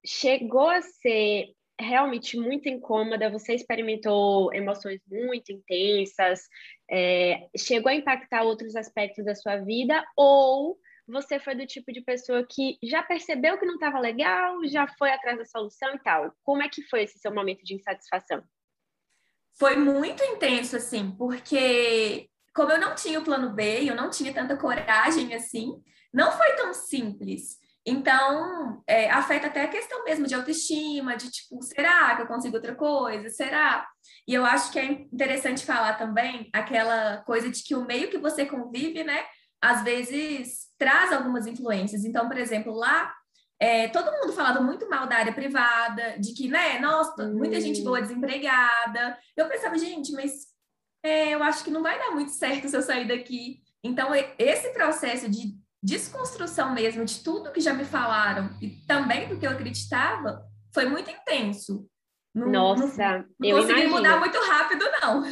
chegou 0.05 0.69
a 0.69 0.81
ser 0.81 1.53
realmente 1.79 2.37
muito 2.37 2.67
incômoda? 2.67 3.29
Você 3.29 3.53
experimentou 3.53 4.53
emoções 4.53 4.99
muito 5.07 5.51
intensas? 5.51 6.41
É, 6.89 7.47
chegou 7.57 7.89
a 7.89 7.95
impactar 7.95 8.43
outros 8.43 8.75
aspectos 8.75 9.23
da 9.23 9.35
sua 9.35 9.57
vida? 9.57 10.03
Ou 10.17 10.77
você 11.07 11.39
foi 11.39 11.55
do 11.55 11.65
tipo 11.65 11.91
de 11.91 12.01
pessoa 12.01 12.45
que 12.45 12.77
já 12.83 13.01
percebeu 13.01 13.57
que 13.57 13.65
não 13.65 13.75
estava 13.75 13.99
legal, 13.99 14.65
já 14.65 14.87
foi 14.97 15.11
atrás 15.11 15.37
da 15.37 15.45
solução 15.45 15.95
e 15.95 15.99
tal? 15.99 16.33
Como 16.43 16.61
é 16.61 16.69
que 16.69 16.83
foi 16.83 17.03
esse 17.03 17.17
seu 17.19 17.33
momento 17.33 17.63
de 17.63 17.75
insatisfação? 17.75 18.43
Foi 19.57 19.75
muito 19.75 20.23
intenso, 20.23 20.77
assim, 20.77 21.11
porque 21.17 22.29
como 22.53 22.71
eu 22.71 22.79
não 22.79 22.95
tinha 22.95 23.19
o 23.19 23.23
plano 23.23 23.53
B, 23.53 23.89
eu 23.89 23.95
não 23.95 24.09
tinha 24.09 24.33
tanta 24.33 24.55
coragem 24.55 25.33
assim, 25.33 25.81
não 26.13 26.31
foi 26.31 26.53
tão 26.55 26.73
simples. 26.73 27.57
Então, 27.85 28.83
é, 28.85 29.09
afeta 29.09 29.47
até 29.47 29.63
a 29.63 29.67
questão 29.67 30.03
mesmo 30.03 30.27
de 30.27 30.35
autoestima, 30.35 31.15
de 31.15 31.31
tipo, 31.31 31.61
será 31.63 32.15
que 32.15 32.21
eu 32.21 32.27
consigo 32.27 32.55
outra 32.55 32.75
coisa? 32.75 33.29
Será? 33.29 33.87
E 34.27 34.33
eu 34.33 34.45
acho 34.45 34.71
que 34.71 34.79
é 34.79 34.85
interessante 34.85 35.65
falar 35.65 35.93
também 35.93 36.49
aquela 36.53 37.17
coisa 37.23 37.49
de 37.49 37.63
que 37.63 37.75
o 37.75 37.85
meio 37.85 38.09
que 38.09 38.17
você 38.17 38.45
convive, 38.45 39.03
né, 39.03 39.25
às 39.61 39.83
vezes 39.83 40.67
traz 40.77 41.11
algumas 41.11 41.47
influências. 41.47 42.05
Então, 42.05 42.27
por 42.27 42.37
exemplo, 42.37 42.73
lá 42.73 43.11
é, 43.59 43.89
todo 43.89 44.11
mundo 44.11 44.33
falava 44.33 44.61
muito 44.61 44.89
mal 44.89 45.07
da 45.07 45.17
área 45.17 45.33
privada, 45.33 46.17
de 46.19 46.33
que, 46.33 46.47
né, 46.47 46.79
nossa, 46.79 47.27
muita 47.27 47.57
hum. 47.57 47.61
gente 47.61 47.81
boa 47.81 48.01
desempregada. 48.01 49.17
Eu 49.35 49.47
pensava, 49.49 49.77
gente, 49.77 50.11
mas 50.13 50.47
é, 51.03 51.29
eu 51.29 51.43
acho 51.43 51.63
que 51.63 51.71
não 51.71 51.83
vai 51.83 51.97
dar 51.97 52.11
muito 52.11 52.31
certo 52.31 52.69
se 52.69 52.75
eu 52.75 52.81
sair 52.81 53.07
daqui. 53.07 53.61
Então, 53.83 54.11
esse 54.37 54.69
processo 54.73 55.29
de 55.29 55.57
desconstrução 55.81 56.73
mesmo 56.73 57.05
de 57.05 57.23
tudo 57.23 57.51
que 57.51 57.61
já 57.61 57.73
me 57.73 57.85
falaram 57.85 58.49
e 58.61 58.69
também 58.85 59.27
do 59.27 59.37
que 59.37 59.47
eu 59.47 59.51
acreditava 59.51 60.45
foi 60.73 60.85
muito 60.85 61.09
intenso. 61.09 61.87
Não, 62.33 62.51
Nossa, 62.51 63.25
não, 63.39 63.51
não 63.51 63.61
consegui 63.61 63.87
mudar 63.87 64.19
muito 64.19 64.37
rápido, 64.39 64.85
não. 65.01 65.23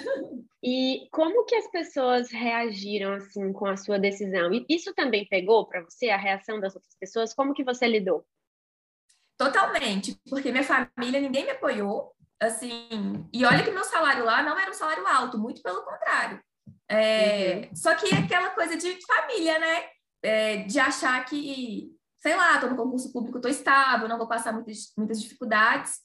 E 0.64 1.08
como 1.12 1.46
que 1.46 1.56
as 1.56 1.70
pessoas 1.70 2.32
reagiram 2.32 3.14
assim 3.14 3.54
com 3.54 3.68
a 3.68 3.78
sua 3.78 4.00
decisão? 4.00 4.52
E 4.52 4.66
isso 4.68 4.94
também 4.94 5.28
pegou 5.28 5.68
para 5.68 5.82
você 5.82 6.10
a 6.10 6.18
reação 6.18 6.60
das 6.60 6.76
outras 6.76 6.96
pessoas? 7.00 7.34
Como 7.34 7.54
que 7.54 7.64
você 7.64 7.88
lidou? 7.88 8.26
Totalmente, 9.38 10.20
porque 10.28 10.52
minha 10.52 10.64
família 10.64 11.22
ninguém 11.22 11.46
me 11.46 11.52
apoiou, 11.52 12.12
assim. 12.40 13.30
E 13.32 13.46
olha 13.46 13.64
que 13.64 13.70
meu 13.70 13.84
salário 13.84 14.26
lá 14.26 14.42
não 14.42 14.58
era 14.58 14.72
um 14.72 14.74
salário 14.74 15.06
alto, 15.06 15.38
muito 15.38 15.62
pelo 15.62 15.84
contrário. 15.84 16.42
É, 16.90 17.68
uhum. 17.70 17.76
Só 17.76 17.94
que 17.96 18.14
aquela 18.16 18.50
coisa 18.50 18.76
de 18.76 18.98
família, 19.06 19.60
né? 19.60 19.86
É, 20.24 20.58
de 20.58 20.80
achar 20.80 21.24
que, 21.26 21.92
sei 22.18 22.36
lá, 22.36 22.56
estou 22.56 22.70
no 22.70 22.76
concurso 22.76 23.12
público, 23.12 23.38
estou 23.38 23.52
estável, 23.52 24.08
não 24.08 24.18
vou 24.18 24.28
passar 24.28 24.54
muitas, 24.54 24.94
muitas 24.98 25.22
dificuldades. 25.22 26.00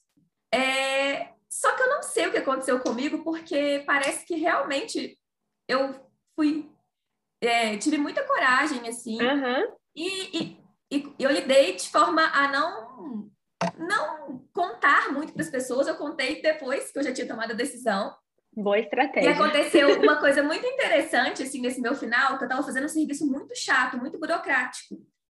É, 0.53 1.33
só 1.49 1.75
que 1.75 1.83
eu 1.83 1.89
não 1.89 2.01
sei 2.01 2.27
o 2.27 2.31
que 2.31 2.37
aconteceu 2.37 2.79
comigo, 2.79 3.23
porque 3.23 3.83
parece 3.85 4.25
que 4.25 4.35
realmente 4.35 5.17
eu 5.67 5.93
fui. 6.35 6.69
É, 7.41 7.77
tive 7.77 7.97
muita 7.97 8.25
coragem, 8.25 8.87
assim, 8.87 9.21
uhum. 9.21 9.75
e, 9.95 10.37
e, 10.37 10.63
e 10.91 11.15
eu 11.19 11.29
lidei 11.29 11.75
de 11.75 11.89
forma 11.89 12.25
a 12.27 12.47
não 12.49 13.31
não 13.77 14.45
contar 14.53 15.11
muito 15.11 15.33
para 15.33 15.41
as 15.41 15.49
pessoas. 15.49 15.87
Eu 15.87 15.95
contei 15.95 16.41
depois 16.41 16.91
que 16.91 16.99
eu 16.99 17.03
já 17.03 17.13
tinha 17.13 17.27
tomado 17.27 17.51
a 17.51 17.55
decisão. 17.55 18.15
Boa 18.55 18.79
estratégia. 18.79 19.29
E 19.29 19.33
aconteceu 19.33 19.87
uma 20.01 20.17
coisa 20.17 20.43
muito 20.43 20.65
interessante, 20.65 21.43
assim, 21.43 21.61
nesse 21.61 21.81
meu 21.81 21.95
final, 21.95 22.37
que 22.37 22.43
eu 22.43 22.47
estava 22.47 22.63
fazendo 22.63 22.85
um 22.85 22.89
serviço 22.89 23.25
muito 23.25 23.55
chato, 23.55 23.97
muito 23.97 24.19
burocrático. 24.19 24.95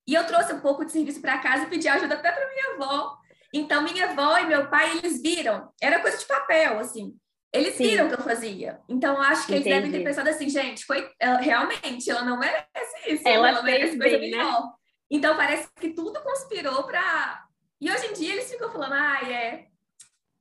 E 0.06 0.14
eu 0.14 0.26
trouxe 0.26 0.52
um 0.52 0.61
pouco 0.61 0.85
de 0.85 0.92
serviço 0.92 1.21
para 1.21 1.38
casa 1.38 1.64
e 1.64 1.71
pedi 1.71 1.88
ajuda 1.88 2.14
até 2.14 2.30
para 2.30 2.49
minha 2.49 2.75
avó. 2.75 3.16
Então, 3.52 3.83
minha 3.83 4.11
avó 4.11 4.37
e 4.38 4.47
meu 4.47 4.68
pai, 4.68 4.99
eles 4.99 5.23
viram. 5.23 5.71
Era 5.80 6.00
coisa 6.00 6.18
de 6.18 6.26
papel, 6.26 6.78
assim. 6.78 7.14
Eles 7.52 7.75
Sim. 7.75 7.85
viram 7.85 8.06
o 8.06 8.09
que 8.09 8.14
eu 8.14 8.25
fazia. 8.25 8.80
Então, 8.88 9.21
acho 9.23 9.47
que 9.47 9.54
Entendi. 9.54 9.71
eles 9.71 9.83
devem 9.83 9.99
ter 9.99 10.04
pensado 10.04 10.28
assim, 10.28 10.49
gente, 10.49 10.85
foi 10.85 11.09
ela, 11.21 11.38
realmente, 11.38 12.11
ela 12.11 12.25
não 12.25 12.37
merece 12.37 12.66
isso. 13.06 13.26
Ela, 13.26 13.49
ela 13.49 13.62
merece 13.62 13.97
coisa 13.97 14.18
bem, 14.18 14.33
melhor. 14.33 14.61
Né? 14.61 14.73
Então, 15.09 15.37
parece 15.37 15.68
que 15.80 15.90
tudo 15.90 16.21
conspirou 16.21 16.83
para... 16.83 17.44
E 17.80 17.90
hoje 17.90 18.06
em 18.06 18.12
dia, 18.12 18.33
eles 18.33 18.50
ficam 18.50 18.71
falando, 18.71 18.94
ah, 18.94 19.21
é 19.30 19.66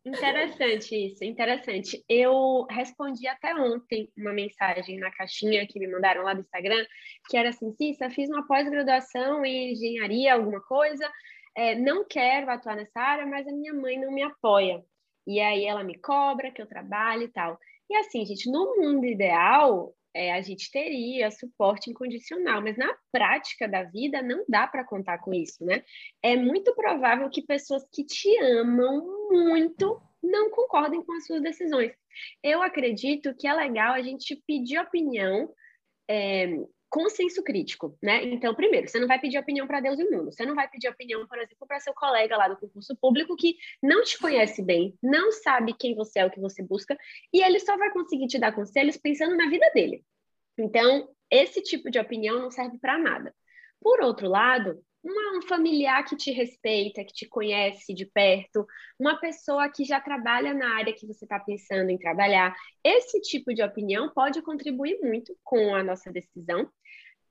Interessante 0.05 0.95
isso, 0.95 1.24
interessante. 1.24 2.03
Eu 2.10 2.65
respondi 2.69 3.25
até 3.25 3.55
ontem 3.55 4.12
uma 4.17 4.33
mensagem 4.33 5.00
na 5.00 5.10
caixinha 5.10 5.65
que 5.65 5.79
me 5.79 5.88
mandaram 5.88 6.24
lá 6.24 6.33
do 6.33 6.41
Instagram, 6.41 6.86
que 7.29 7.38
era 7.38 7.50
assim, 7.50 7.72
Cissa, 7.72 8.10
fiz 8.10 8.29
uma 8.29 8.45
pós-graduação 8.45 9.45
em 9.45 9.72
engenharia, 9.72 10.33
alguma 10.33 10.60
coisa, 10.62 11.10
é, 11.55 11.74
não 11.75 12.05
quero 12.05 12.51
atuar 12.51 12.75
nessa 12.75 13.00
área, 13.00 13.25
mas 13.25 13.48
a 13.48 13.51
minha 13.51 13.74
mãe 13.74 13.98
não 13.98 14.12
me 14.12 14.24
apoia. 14.24 14.83
E 15.25 15.39
aí 15.39 15.65
ela 15.65 15.86
me 15.86 15.98
cobra 16.00 16.51
que 16.51 16.62
eu 16.62 16.67
trabalhe 16.67 17.25
e 17.25 17.31
tal. 17.31 17.57
E 17.89 17.95
assim, 17.95 18.25
gente, 18.25 18.51
no 18.51 18.75
mundo 18.75 19.05
ideal, 19.05 19.93
é, 20.13 20.32
a 20.32 20.41
gente 20.41 20.72
teria 20.72 21.32
suporte 21.32 21.89
incondicional, 21.89 22.62
mas 22.62 22.77
na 22.77 22.93
prática 23.12 23.67
da 23.67 23.84
vida 23.84 24.22
não 24.22 24.46
dá 24.48 24.67
para 24.67 24.84
contar 24.84 25.17
com 25.20 25.34
isso, 25.34 25.65
né? 25.65 25.84
É 26.22 26.36
muito 26.36 26.74
provável 26.75 27.29
que 27.29 27.41
pessoas 27.41 27.84
que 27.91 28.05
te 28.05 28.29
amam 28.39 29.29
muito 29.32 30.00
não 30.22 30.50
concordem 30.51 31.03
com 31.03 31.13
as 31.13 31.25
suas 31.25 31.41
decisões. 31.41 31.91
Eu 32.43 32.62
acredito 32.62 33.36
que 33.36 33.48
é 33.48 33.53
legal 33.53 33.93
a 33.93 34.01
gente 34.01 34.41
pedir 34.48 34.77
opinião 34.77 35.51
é, 36.08 36.48
com 36.93 37.09
senso 37.09 37.41
crítico, 37.41 37.97
né? 38.03 38.23
Então, 38.23 38.53
primeiro, 38.53 38.88
você 38.88 39.00
não 39.00 39.07
vai 39.07 39.19
pedir 39.19 39.39
opinião 39.39 39.65
para 39.65 39.79
Deus 39.79 39.97
e 39.97 40.03
mundo. 40.03 40.31
Você 40.31 40.45
não 40.45 40.53
vai 40.53 40.69
pedir 40.69 40.88
opinião, 40.88 41.25
por 41.25 41.39
exemplo, 41.39 41.65
para 41.65 41.79
seu 41.79 41.91
colega 41.91 42.38
lá 42.38 42.47
do 42.47 42.55
concurso 42.55 42.95
público 42.97 43.35
que 43.35 43.57
não 43.81 44.03
te 44.03 44.15
conhece 44.19 44.62
bem, 44.62 44.95
não 45.01 45.31
sabe 45.31 45.73
quem 45.73 45.95
você 45.95 46.19
é, 46.19 46.25
o 46.27 46.29
que 46.29 46.39
você 46.39 46.62
busca, 46.62 46.95
e 47.33 47.41
ele 47.41 47.59
só 47.59 47.75
vai 47.77 47.91
conseguir 47.91 48.27
te 48.27 48.38
dar 48.38 48.53
conselhos 48.53 48.95
pensando 48.95 49.35
na 49.35 49.50
vida 49.50 49.67
dele. 49.73 50.05
Então, 50.55 51.09
esse 51.31 51.63
tipo 51.63 51.89
de 51.89 51.97
opinião 51.97 52.39
não 52.39 52.51
serve 52.51 52.77
para 52.77 53.00
nada. 53.00 53.33
Por 53.81 54.00
outro 54.01 54.29
lado, 54.29 54.79
uma, 55.03 55.38
um 55.38 55.41
familiar 55.41 56.05
que 56.05 56.15
te 56.15 56.31
respeita, 56.31 57.03
que 57.03 57.13
te 57.13 57.27
conhece 57.27 57.93
de 57.93 58.05
perto, 58.05 58.65
uma 58.97 59.19
pessoa 59.19 59.69
que 59.69 59.83
já 59.83 60.00
trabalha 60.00 60.53
na 60.53 60.75
área 60.77 60.93
que 60.93 61.05
você 61.05 61.25
está 61.25 61.39
pensando 61.39 61.89
em 61.89 61.97
trabalhar. 61.97 62.55
Esse 62.83 63.19
tipo 63.19 63.53
de 63.53 63.62
opinião 63.62 64.13
pode 64.13 64.41
contribuir 64.41 65.00
muito 65.01 65.35
com 65.43 65.75
a 65.75 65.83
nossa 65.83 66.12
decisão, 66.12 66.69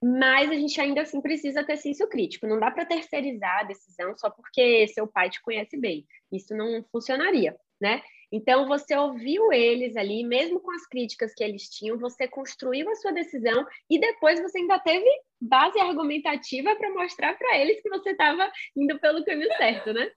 mas 0.03 0.51
a 0.51 0.55
gente 0.55 0.81
ainda 0.81 1.03
assim 1.03 1.21
precisa 1.21 1.63
ter 1.63 1.77
senso 1.77 2.09
crítico. 2.09 2.47
Não 2.47 2.59
dá 2.59 2.71
para 2.71 2.85
terceirizar 2.85 3.61
a 3.61 3.65
decisão 3.65 4.17
só 4.19 4.29
porque 4.29 4.89
seu 4.89 5.07
pai 5.07 5.31
te 5.31 5.41
conhece 5.41 5.79
bem. 5.79 6.05
Isso 6.33 6.57
não 6.57 6.85
funcionaria, 6.91 7.57
né? 7.81 8.03
Então, 8.33 8.67
você 8.67 8.97
ouviu 8.97 9.53
eles 9.53 9.95
ali, 9.95 10.25
mesmo 10.25 10.59
com 10.59 10.73
as 10.73 10.87
críticas 10.87 11.35
que 11.35 11.45
eles 11.45 11.69
tinham, 11.69 11.99
você 11.99 12.27
construiu 12.27 12.89
a 12.91 12.95
sua 12.97 13.13
decisão 13.13 13.67
e 13.91 14.01
depois 14.01 14.41
você 14.41 14.59
ainda 14.59 14.79
teve 14.79 15.07
base 15.39 15.79
argumentativa 15.79 16.75
para 16.75 16.95
mostrar 16.95 17.37
para 17.37 17.59
eles 17.59 17.83
que 17.83 17.91
você 17.91 18.11
estava 18.11 18.51
indo 18.75 18.99
pelo 18.99 19.23
caminho 19.23 19.53
certo, 19.59 19.93
né? 19.93 20.11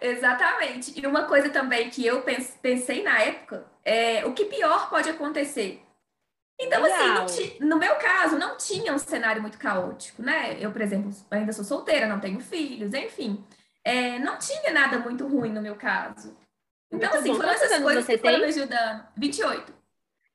Exatamente. 0.00 0.98
E 0.98 1.06
uma 1.06 1.26
coisa 1.26 1.50
também 1.50 1.90
que 1.90 2.04
eu 2.06 2.22
pensei 2.62 3.02
na 3.02 3.20
época 3.20 3.70
é 3.84 4.24
o 4.24 4.32
que 4.32 4.46
pior 4.46 4.88
pode 4.88 5.10
acontecer. 5.10 5.82
Então, 6.62 6.84
assim, 6.84 7.08
Legal. 7.08 7.24
assim, 7.24 7.56
no 7.60 7.78
meu 7.78 7.96
caso, 7.96 8.38
não 8.38 8.56
tinha 8.56 8.92
um 8.92 8.98
cenário 8.98 9.42
muito 9.42 9.58
caótico, 9.58 10.22
né? 10.22 10.56
Eu, 10.60 10.70
por 10.70 10.80
exemplo, 10.80 11.10
ainda 11.30 11.52
sou 11.52 11.64
solteira, 11.64 12.06
não 12.06 12.20
tenho 12.20 12.40
filhos, 12.40 12.94
enfim. 12.94 13.44
É, 13.84 14.18
não 14.20 14.38
tinha 14.38 14.70
nada 14.72 14.98
muito 14.98 15.26
ruim 15.26 15.50
no 15.52 15.60
meu 15.60 15.74
caso. 15.74 16.36
Então, 16.90 17.10
Muito 17.10 17.16
assim, 17.16 17.28
bom. 17.30 17.36
foram 17.36 17.50
essas 17.50 17.82
coisas 17.82 18.04
você 18.04 18.12
que 18.12 18.18
foram 18.22 18.38
me 18.38 18.44
ajudando. 18.44 19.08
28. 19.16 19.74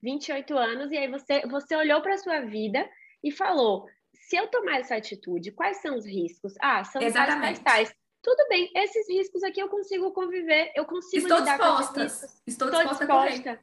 28 0.02 0.58
anos, 0.58 0.92
e 0.92 0.98
aí 0.98 1.08
você, 1.08 1.46
você 1.48 1.76
olhou 1.76 2.02
para 2.02 2.16
a 2.16 2.18
sua 2.18 2.42
vida 2.42 2.88
e 3.24 3.32
falou: 3.32 3.88
se 4.14 4.36
eu 4.36 4.48
tomar 4.48 4.80
essa 4.80 4.96
atitude, 4.96 5.52
quais 5.52 5.78
são 5.78 5.96
os 5.96 6.06
riscos? 6.06 6.54
Ah, 6.60 6.84
são 6.84 7.02
Exatamente. 7.02 7.62
tais, 7.62 7.88
tais. 7.90 7.96
Tudo 8.22 8.46
bem, 8.50 8.70
esses 8.76 9.08
riscos 9.08 9.44
aqui 9.44 9.62
eu 9.62 9.70
consigo 9.70 10.12
conviver, 10.12 10.72
eu 10.76 10.86
consigo 10.86 11.24
Estou 11.24 11.40
lidar 11.40 11.58
disposta. 11.58 11.94
com 11.94 12.02
esses 12.02 12.22
riscos. 12.22 12.42
Estou 12.48 12.70
disposta, 12.70 13.04
Estou 13.04 13.22
disposta. 13.24 13.50
Uhum. 13.52 13.58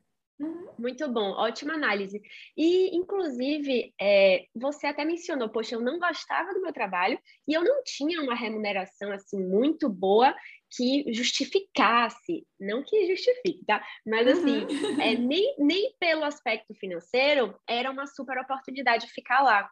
Muito 0.76 1.09
bom, 1.09 1.31
ótima 1.31 1.75
análise. 1.75 2.21
E, 2.57 2.95
inclusive, 2.97 3.95
é, 4.00 4.47
você 4.55 4.88
até 4.88 5.05
mencionou, 5.05 5.49
poxa, 5.49 5.76
eu 5.76 5.81
não 5.81 5.99
gostava 5.99 6.53
do 6.53 6.61
meu 6.61 6.73
trabalho 6.73 7.19
e 7.47 7.55
eu 7.55 7.62
não 7.62 7.83
tinha 7.85 8.21
uma 8.21 8.35
remuneração 8.35 9.12
assim 9.12 9.41
muito 9.41 9.88
boa 9.88 10.35
que 10.76 11.05
justificasse, 11.12 12.45
não 12.59 12.83
que 12.83 13.07
justifique, 13.07 13.64
tá? 13.64 13.85
Mas 14.05 14.26
assim, 14.26 14.64
uhum. 14.64 15.00
é, 15.00 15.14
nem, 15.17 15.55
nem 15.59 15.95
pelo 16.00 16.25
aspecto 16.25 16.75
financeiro 16.75 17.55
era 17.69 17.91
uma 17.91 18.07
super 18.07 18.37
oportunidade 18.38 19.07
ficar 19.12 19.41
lá. 19.43 19.71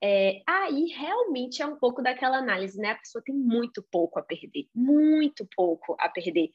É, 0.00 0.42
aí 0.46 0.86
realmente 0.96 1.60
é 1.60 1.66
um 1.66 1.76
pouco 1.76 2.00
daquela 2.00 2.38
análise, 2.38 2.78
né? 2.78 2.92
A 2.92 2.98
pessoa 2.98 3.22
tem 3.24 3.34
muito 3.34 3.84
pouco 3.90 4.18
a 4.18 4.22
perder, 4.22 4.68
muito 4.72 5.46
pouco 5.56 5.96
a 5.98 6.08
perder. 6.08 6.50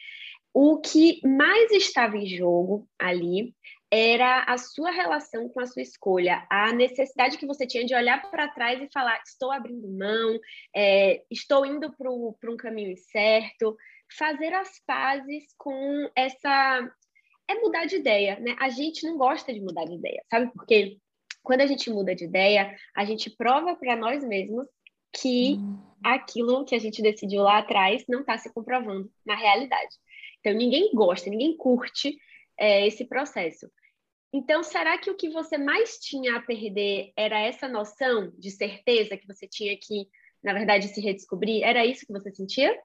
O 0.54 0.80
que 0.80 1.20
mais 1.26 1.72
estava 1.72 2.16
em 2.16 2.28
jogo 2.28 2.88
ali 3.00 3.56
era 3.92 4.44
a 4.44 4.58
sua 4.58 4.92
relação 4.92 5.48
com 5.50 5.60
a 5.60 5.68
sua 5.68 5.84
escolha, 5.84 6.46
a 6.50 6.74
necessidade 6.74 7.38
que 7.38 7.46
você 7.46 7.66
tinha 7.68 7.86
de 7.86 7.94
olhar 7.94 8.30
para 8.30 8.48
trás 8.48 8.82
e 8.82 8.90
falar: 8.92 9.22
estou 9.24 9.52
abrindo 9.52 9.88
mão, 9.88 10.40
é, 10.76 11.24
estou 11.30 11.66
indo 11.66 11.92
para 11.96 12.12
um 12.52 12.58
caminho 12.58 12.96
certo, 12.98 13.78
fazer 14.18 14.54
as 14.54 14.80
pazes 14.86 15.46
com 15.58 16.10
essa. 16.16 16.92
É 17.48 17.56
mudar 17.56 17.86
de 17.86 17.98
ideia, 17.98 18.40
né? 18.40 18.56
A 18.60 18.70
gente 18.70 19.06
não 19.06 19.18
gosta 19.18 19.54
de 19.54 19.60
mudar 19.60 19.86
de 19.86 19.96
ideia, 19.96 20.24
sabe 20.30 20.52
por 20.54 20.66
quê? 20.66 20.98
Quando 21.44 21.62
a 21.62 21.68
gente 21.68 21.90
muda 21.90 22.16
de 22.16 22.24
ideia, 22.24 22.76
a 22.96 23.04
gente 23.04 23.30
prova 23.30 23.76
para 23.76 23.96
nós 23.96 24.24
mesmos 24.24 24.66
que 25.12 25.56
hum. 25.56 25.78
aquilo 26.04 26.66
que 26.66 26.74
a 26.74 26.80
gente 26.80 27.02
decidiu 27.02 27.44
lá 27.44 27.60
atrás 27.60 28.04
não 28.08 28.22
está 28.22 28.38
se 28.38 28.52
comprovando 28.54 29.12
na 29.26 29.36
realidade. 29.36 29.96
Então, 30.44 30.54
ninguém 30.54 30.92
gosta, 30.94 31.30
ninguém 31.30 31.56
curte 31.56 32.18
é, 32.60 32.86
esse 32.86 33.06
processo. 33.06 33.72
Então, 34.34 34.62
será 34.62 34.98
que 34.98 35.10
o 35.10 35.16
que 35.16 35.30
você 35.30 35.58
mais 35.58 35.98
tinha 36.00 36.36
a 36.36 36.42
perder 36.42 37.14
era 37.16 37.40
essa 37.40 37.70
noção 37.70 38.30
de 38.38 38.52
certeza 38.52 39.16
que 39.16 39.26
você 39.26 39.48
tinha 39.48 39.78
que, 39.78 40.10
na 40.44 40.52
verdade, 40.52 40.90
se 40.90 41.00
redescobrir? 41.00 41.64
Era 41.64 41.86
isso 41.86 42.06
que 42.06 42.12
você 42.12 42.30
sentia? 42.30 42.78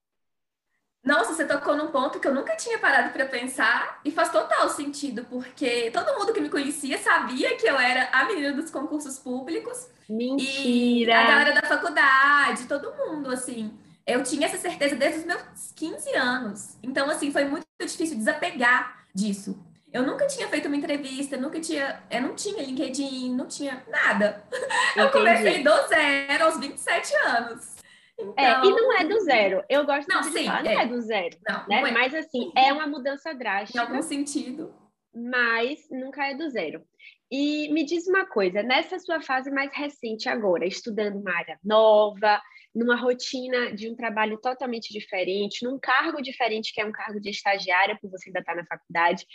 Nossa, 1.02 1.34
você 1.34 1.46
tocou 1.46 1.76
num 1.76 1.90
ponto 1.90 2.20
que 2.20 2.28
eu 2.28 2.34
nunca 2.34 2.54
tinha 2.54 2.78
parado 2.78 3.12
para 3.12 3.26
pensar 3.26 4.00
e 4.04 4.10
faz 4.12 4.30
total 4.30 4.68
sentido, 4.68 5.24
porque 5.24 5.90
todo 5.90 6.16
mundo 6.16 6.32
que 6.32 6.40
me 6.40 6.50
conhecia 6.50 6.98
sabia 6.98 7.56
que 7.56 7.66
eu 7.66 7.76
era 7.76 8.08
a 8.12 8.26
menina 8.26 8.52
dos 8.52 8.70
concursos 8.70 9.18
públicos. 9.18 9.90
Mentira! 10.08 11.12
E 11.12 11.12
a 11.12 11.26
galera 11.26 11.60
da 11.60 11.66
faculdade, 11.66 12.68
todo 12.68 12.94
mundo, 12.94 13.30
assim 13.30 13.76
eu 14.08 14.22
tinha 14.22 14.46
essa 14.46 14.56
certeza 14.56 14.96
desde 14.96 15.20
os 15.20 15.26
meus 15.26 15.72
15 15.76 16.14
anos. 16.16 16.78
Então, 16.82 17.10
assim, 17.10 17.30
foi 17.30 17.44
muito 17.44 17.66
difícil 17.78 18.16
desapegar 18.16 19.06
disso. 19.14 19.62
Eu 19.92 20.02
nunca 20.02 20.26
tinha 20.26 20.48
feito 20.48 20.66
uma 20.66 20.76
entrevista, 20.76 21.36
nunca 21.36 21.60
tinha. 21.60 22.02
Eu 22.10 22.22
não 22.22 22.34
tinha 22.34 22.62
LinkedIn, 22.62 23.34
não 23.34 23.46
tinha 23.46 23.84
nada. 23.86 24.42
Entendi. 24.50 24.96
Eu 24.96 25.10
comecei 25.10 25.62
do 25.62 25.88
zero 25.88 26.44
aos 26.44 26.58
27 26.58 27.14
anos. 27.26 27.76
Então... 28.18 28.34
É, 28.36 28.66
e 28.66 28.70
não 28.70 28.92
é 28.98 29.04
do 29.04 29.20
zero. 29.20 29.62
Eu 29.68 29.84
gosto 29.84 30.08
não, 30.08 30.22
de 30.22 30.30
sim, 30.30 30.46
falar, 30.46 30.66
é. 30.66 30.74
não 30.74 30.80
é 30.80 30.86
do 30.86 31.00
zero. 31.02 31.36
Não, 31.46 31.68
né? 31.68 31.80
Não 31.80 31.86
é. 31.86 31.90
Mas 31.92 32.14
assim, 32.14 32.50
é 32.56 32.72
uma 32.72 32.86
mudança 32.86 33.34
drástica. 33.34 33.78
Em 33.78 33.82
algum 33.82 34.02
sentido. 34.02 34.74
Mas 35.14 35.80
nunca 35.90 36.26
é 36.26 36.34
do 36.34 36.48
zero. 36.48 36.82
E 37.30 37.70
me 37.72 37.84
diz 37.84 38.06
uma 38.08 38.26
coisa, 38.26 38.62
nessa 38.62 38.98
sua 38.98 39.20
fase 39.20 39.50
mais 39.50 39.70
recente 39.74 40.28
agora, 40.28 40.66
estudando 40.66 41.20
uma 41.20 41.36
área 41.36 41.58
nova, 41.62 42.40
numa 42.74 42.96
rotina 42.96 43.72
de 43.72 43.90
um 43.90 43.94
trabalho 43.94 44.38
totalmente 44.38 44.92
diferente, 44.92 45.64
num 45.64 45.78
cargo 45.78 46.22
diferente, 46.22 46.72
que 46.72 46.80
é 46.80 46.84
um 46.84 46.92
cargo 46.92 47.20
de 47.20 47.30
estagiária, 47.30 47.98
por 48.00 48.10
você 48.10 48.28
ainda 48.28 48.40
estar 48.40 48.52
tá 48.52 48.60
na 48.60 48.66
faculdade. 48.66 49.26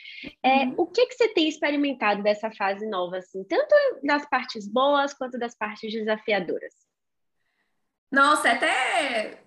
É, 0.41 0.65
uhum. 0.65 0.75
O 0.77 0.87
que, 0.87 1.05
que 1.07 1.15
você 1.15 1.27
tem 1.29 1.47
experimentado 1.47 2.23
dessa 2.23 2.51
fase 2.51 2.87
nova, 2.87 3.17
assim, 3.17 3.43
tanto 3.43 3.75
das 4.03 4.27
partes 4.29 4.67
boas 4.67 5.13
quanto 5.13 5.37
das 5.37 5.55
partes 5.55 5.91
desafiadoras? 5.91 6.73
Nossa, 8.11 8.47
é 8.47 8.51
até 8.51 9.43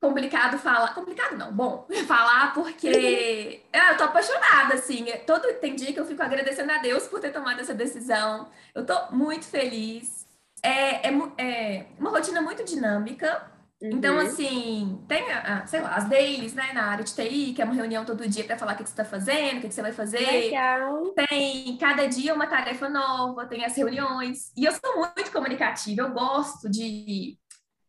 complicado 0.00 0.58
falar. 0.58 0.94
Complicado 0.94 1.36
não, 1.38 1.50
bom 1.50 1.86
falar 2.06 2.52
porque 2.52 3.62
eu 3.72 3.96
tô 3.96 4.04
apaixonada, 4.04 4.74
assim. 4.74 5.06
Todo 5.26 5.52
tem 5.54 5.74
dia 5.74 5.92
que 5.92 5.98
eu 5.98 6.06
fico 6.06 6.22
agradecendo 6.22 6.70
a 6.70 6.78
Deus 6.78 7.08
por 7.08 7.20
ter 7.20 7.32
tomado 7.32 7.60
essa 7.60 7.74
decisão. 7.74 8.50
Eu 8.74 8.84
tô 8.84 9.10
muito 9.10 9.46
feliz 9.46 10.23
é, 10.64 11.08
é, 11.08 11.12
é 11.38 11.86
uma 11.98 12.10
rotina 12.10 12.40
muito 12.40 12.64
dinâmica. 12.64 13.52
Então, 13.82 13.90
uhum. 13.90 13.98
Então, 13.98 14.18
assim, 14.18 15.04
tem, 15.06 15.24
sei 15.66 15.80
lá, 15.82 15.94
as 15.94 16.08
dailies, 16.08 16.54
né, 16.54 16.72
na 16.72 16.84
área 16.84 17.04
de 17.04 17.14
TI, 17.14 17.52
que 17.52 17.60
é 17.60 17.64
uma 17.64 17.74
reunião 17.74 18.04
todo 18.04 18.26
dia 18.26 18.44
para 18.44 18.56
falar 18.56 18.72
o 18.72 18.76
que, 18.76 18.84
você 18.84 18.90
está 18.90 19.04
fazendo, 19.04 19.58
o 19.58 19.60
que, 19.60 19.70
você 19.70 19.82
vai 19.82 19.92
fazer. 19.92 20.24
Legal. 20.24 21.12
Tem 21.28 21.76
cada 21.76 22.06
dia 22.06 22.34
uma 22.34 22.46
tarefa 22.46 22.88
nova, 22.88 23.46
tem 23.46 23.64
as 23.64 23.76
reuniões. 23.76 24.52
E 24.56 24.64
eu 24.64 24.72
sou 24.72 24.96
muito 24.96 25.30
comunicativa, 25.30 26.02
eu 26.02 26.12
gosto 26.12 26.70
de, 26.70 27.36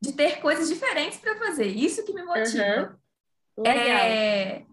de 0.02 0.12
ter 0.12 0.42
coisas 0.42 0.68
diferentes 0.68 1.20
para 1.20 1.38
fazer. 1.38 1.68
Isso 1.68 2.04
que 2.04 2.14
me 2.14 2.24
motiva. 2.24 3.00
Uhum. 3.56 3.64
Legal. 3.64 3.86
É, 3.86 4.66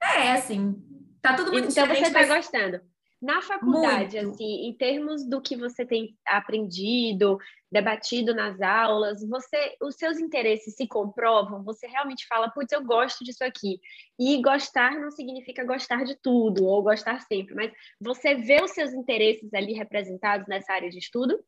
é, 0.00 0.32
assim, 0.32 0.74
tá 1.20 1.34
tudo 1.34 1.52
muito 1.52 1.68
então 1.68 1.86
diferente. 1.86 2.08
Então, 2.08 2.12
você 2.12 2.24
está 2.24 2.34
mas... 2.34 2.46
gostando. 2.46 2.91
Na 3.22 3.40
faculdade, 3.40 4.16
Muito. 4.16 4.34
assim, 4.34 4.66
em 4.66 4.74
termos 4.74 5.24
do 5.24 5.40
que 5.40 5.54
você 5.54 5.86
tem 5.86 6.18
aprendido, 6.26 7.38
debatido 7.70 8.34
nas 8.34 8.60
aulas, 8.60 9.24
você, 9.28 9.76
os 9.80 9.94
seus 9.94 10.18
interesses 10.18 10.74
se 10.74 10.88
comprovam? 10.88 11.62
Você 11.62 11.86
realmente 11.86 12.26
fala, 12.26 12.50
putz, 12.50 12.72
eu 12.72 12.84
gosto 12.84 13.22
disso 13.22 13.44
aqui. 13.44 13.78
E 14.18 14.42
gostar 14.42 14.98
não 14.98 15.12
significa 15.12 15.64
gostar 15.64 16.02
de 16.04 16.16
tudo 16.20 16.66
ou 16.66 16.82
gostar 16.82 17.20
sempre, 17.20 17.54
mas 17.54 17.70
você 18.00 18.34
vê 18.34 18.60
os 18.60 18.72
seus 18.72 18.92
interesses 18.92 19.54
ali 19.54 19.72
representados 19.72 20.48
nessa 20.48 20.72
área 20.72 20.90
de 20.90 20.98
estudo? 20.98 21.38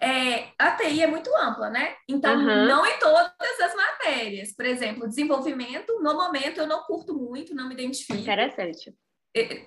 É, 0.00 0.52
a 0.56 0.76
TI 0.76 1.02
é 1.02 1.08
muito 1.08 1.28
ampla, 1.36 1.70
né? 1.70 1.96
Então, 2.08 2.38
uhum. 2.38 2.66
não 2.66 2.86
em 2.86 2.98
todas 3.00 3.60
as 3.60 3.74
matérias. 3.74 4.54
Por 4.54 4.64
exemplo, 4.64 5.08
desenvolvimento, 5.08 6.00
no 6.00 6.14
momento 6.14 6.58
eu 6.58 6.68
não 6.68 6.84
curto 6.84 7.14
muito, 7.14 7.52
não 7.52 7.66
me 7.66 7.74
identifico. 7.74 8.16
Interessante 8.16 8.94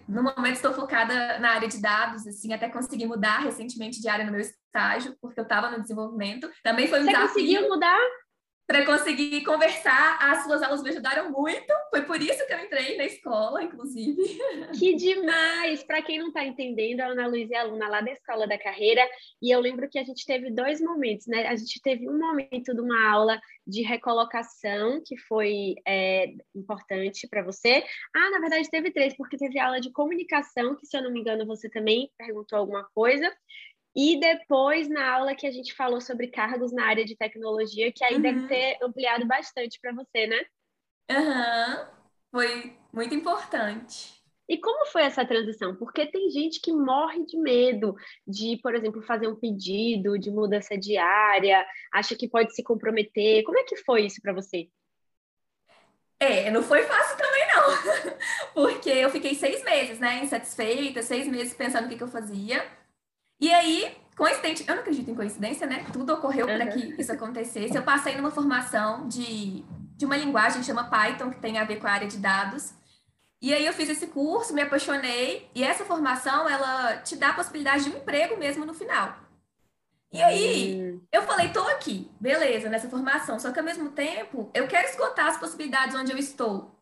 no 0.07 0.23
momento 0.23 0.55
estou 0.55 0.73
focada 0.73 1.39
na 1.39 1.51
área 1.51 1.67
de 1.67 1.81
dados, 1.81 2.25
assim, 2.25 2.53
até 2.53 2.69
consegui 2.69 3.05
mudar 3.05 3.39
recentemente 3.39 4.01
de 4.01 4.07
área 4.07 4.25
no 4.25 4.31
meu 4.31 4.39
estágio, 4.39 5.15
porque 5.21 5.39
eu 5.39 5.43
estava 5.43 5.69
no 5.69 5.81
desenvolvimento. 5.81 6.49
Também 6.63 6.87
foi 6.87 6.99
um 6.99 7.03
Você 7.03 7.11
desafio. 7.11 7.27
conseguiu 7.33 7.69
mudar? 7.69 7.99
Para 8.67 8.85
conseguir 8.85 9.43
conversar. 9.45 10.19
As 10.21 10.43
suas 10.43 10.61
aulas 10.61 10.83
me 10.83 10.89
ajudaram 10.89 11.31
muito. 11.31 11.73
Foi 11.89 12.01
por 12.03 12.21
isso 12.21 12.45
que 12.45 12.53
eu 12.53 12.59
entrei 12.59 12.97
na 12.97 13.05
escola, 13.05 13.63
inclusive. 13.63 14.21
Que 14.77 14.93
demais! 14.95 15.83
Para 15.83 16.01
quem 16.01 16.19
não 16.19 16.27
está 16.27 16.43
entendendo, 16.43 16.99
a 16.99 17.07
Ana 17.07 17.27
Luísa 17.27 17.55
é 17.55 17.59
aluna 17.59 17.87
lá 17.87 18.01
da 18.01 18.11
Escola 18.11 18.45
da 18.45 18.57
Carreira, 18.57 19.01
e 19.41 19.49
eu 19.49 19.61
lembro 19.61 19.89
que 19.89 19.97
a 19.97 20.03
gente 20.03 20.25
teve 20.25 20.51
dois 20.51 20.81
momentos, 20.81 21.25
né? 21.27 21.47
A 21.47 21.55
gente 21.55 21.81
teve 21.81 22.09
um 22.09 22.19
momento 22.19 22.75
de 22.75 22.81
uma 22.81 23.09
aula 23.09 23.39
de 23.65 23.81
recolocação, 23.81 25.01
que 25.05 25.17
foi 25.17 25.75
é, 25.87 26.33
importante 26.53 27.27
para 27.27 27.43
você. 27.43 27.83
Ah, 28.13 28.29
na 28.31 28.39
verdade, 28.39 28.69
teve 28.69 28.91
três, 28.91 29.15
porque 29.15 29.37
teve 29.37 29.57
aula 29.59 29.79
de 29.79 29.91
comunicação, 29.91 30.75
que, 30.75 30.85
se 30.85 30.97
eu 30.97 31.03
não 31.03 31.11
me 31.11 31.21
engano, 31.21 31.45
você 31.45 31.69
também 31.69 32.11
perguntou 32.17 32.59
alguma 32.59 32.83
coisa. 32.93 33.31
E 33.97 34.19
depois, 34.19 34.87
na 34.87 35.11
aula 35.11 35.33
que 35.33 35.47
a 35.47 35.51
gente 35.51 35.73
falou 35.73 35.99
sobre 35.99 36.27
cargos 36.27 36.71
na 36.71 36.85
área 36.85 37.03
de 37.03 37.15
tecnologia, 37.15 37.91
que 37.91 38.03
aí 38.03 38.13
uhum. 38.13 38.21
deve 38.21 38.47
ter 38.47 38.77
ampliado 38.79 39.25
bastante 39.25 39.79
para 39.81 39.91
você, 39.91 40.27
né? 40.27 40.45
Aham, 41.09 41.79
uhum. 41.79 41.85
foi 42.29 42.77
muito 42.93 43.15
importante. 43.15 44.21
E 44.47 44.55
como 44.59 44.85
foi 44.85 45.01
essa 45.01 45.25
transição? 45.25 45.75
Porque 45.75 46.05
tem 46.05 46.29
gente 46.29 46.61
que 46.61 46.71
morre 46.71 47.25
de 47.25 47.39
medo 47.39 47.95
de, 48.25 48.59
por 48.61 48.75
exemplo, 48.75 49.01
fazer 49.01 49.27
um 49.27 49.35
pedido 49.35 50.19
de 50.19 50.29
mudança 50.29 50.77
de 50.77 50.95
área, 50.95 51.65
acha 51.91 52.15
que 52.15 52.29
pode 52.29 52.53
se 52.53 52.61
comprometer. 52.61 53.43
Como 53.43 53.57
é 53.57 53.63
que 53.63 53.77
foi 53.77 54.05
isso 54.05 54.21
para 54.21 54.31
você? 54.31 54.69
É, 56.19 56.51
não 56.51 56.61
foi 56.61 56.83
fácil 56.83 57.17
também 57.17 57.47
não, 57.47 58.13
porque 58.53 58.89
eu 58.89 59.09
fiquei 59.09 59.33
seis 59.33 59.63
meses, 59.63 59.99
né, 59.99 60.23
insatisfeita, 60.23 61.01
seis 61.01 61.27
meses 61.27 61.53
pensando 61.53 61.85
o 61.85 61.89
que, 61.89 61.95
que 61.95 62.03
eu 62.03 62.07
fazia. 62.07 62.76
E 63.39 63.53
aí, 63.53 63.95
coincidente, 64.15 64.65
eu 64.67 64.75
não 64.75 64.81
acredito 64.81 65.09
em 65.09 65.15
coincidência, 65.15 65.67
né? 65.67 65.85
Tudo 65.93 66.13
ocorreu 66.13 66.45
para 66.45 66.67
que 66.67 66.99
isso 66.99 67.11
acontecesse. 67.11 67.75
Eu 67.75 67.83
passei 67.83 68.15
numa 68.15 68.31
formação 68.31 69.07
de, 69.07 69.63
de 69.95 70.05
uma 70.05 70.17
linguagem 70.17 70.59
que 70.59 70.65
chama 70.65 70.89
Python, 70.89 71.29
que 71.29 71.39
tem 71.39 71.57
a 71.57 71.63
ver 71.63 71.77
com 71.77 71.87
a 71.87 71.91
área 71.91 72.07
de 72.07 72.17
dados. 72.17 72.73
E 73.39 73.53
aí 73.53 73.65
eu 73.65 73.73
fiz 73.73 73.87
esse 73.89 74.07
curso, 74.07 74.53
me 74.53 74.61
apaixonei, 74.61 75.47
e 75.53 75.63
essa 75.63 75.85
formação, 75.85 76.49
ela 76.49 76.97
te 76.97 77.15
dá 77.15 77.29
a 77.29 77.33
possibilidade 77.33 77.83
de 77.83 77.91
um 77.91 77.97
emprego 77.97 78.35
mesmo 78.37 78.65
no 78.65 78.73
final. 78.73 79.15
E 80.11 80.21
aí, 80.23 80.81
hum. 80.81 81.01
eu 81.11 81.21
falei, 81.21 81.49
tô 81.49 81.61
aqui, 81.67 82.09
beleza, 82.19 82.69
nessa 82.69 82.89
formação, 82.89 83.39
só 83.39 83.51
que 83.51 83.59
ao 83.59 83.65
mesmo 83.65 83.89
tempo, 83.89 84.49
eu 84.53 84.67
quero 84.67 84.87
esgotar 84.87 85.27
as 85.27 85.37
possibilidades 85.37 85.95
onde 85.95 86.11
eu 86.11 86.17
estou. 86.17 86.75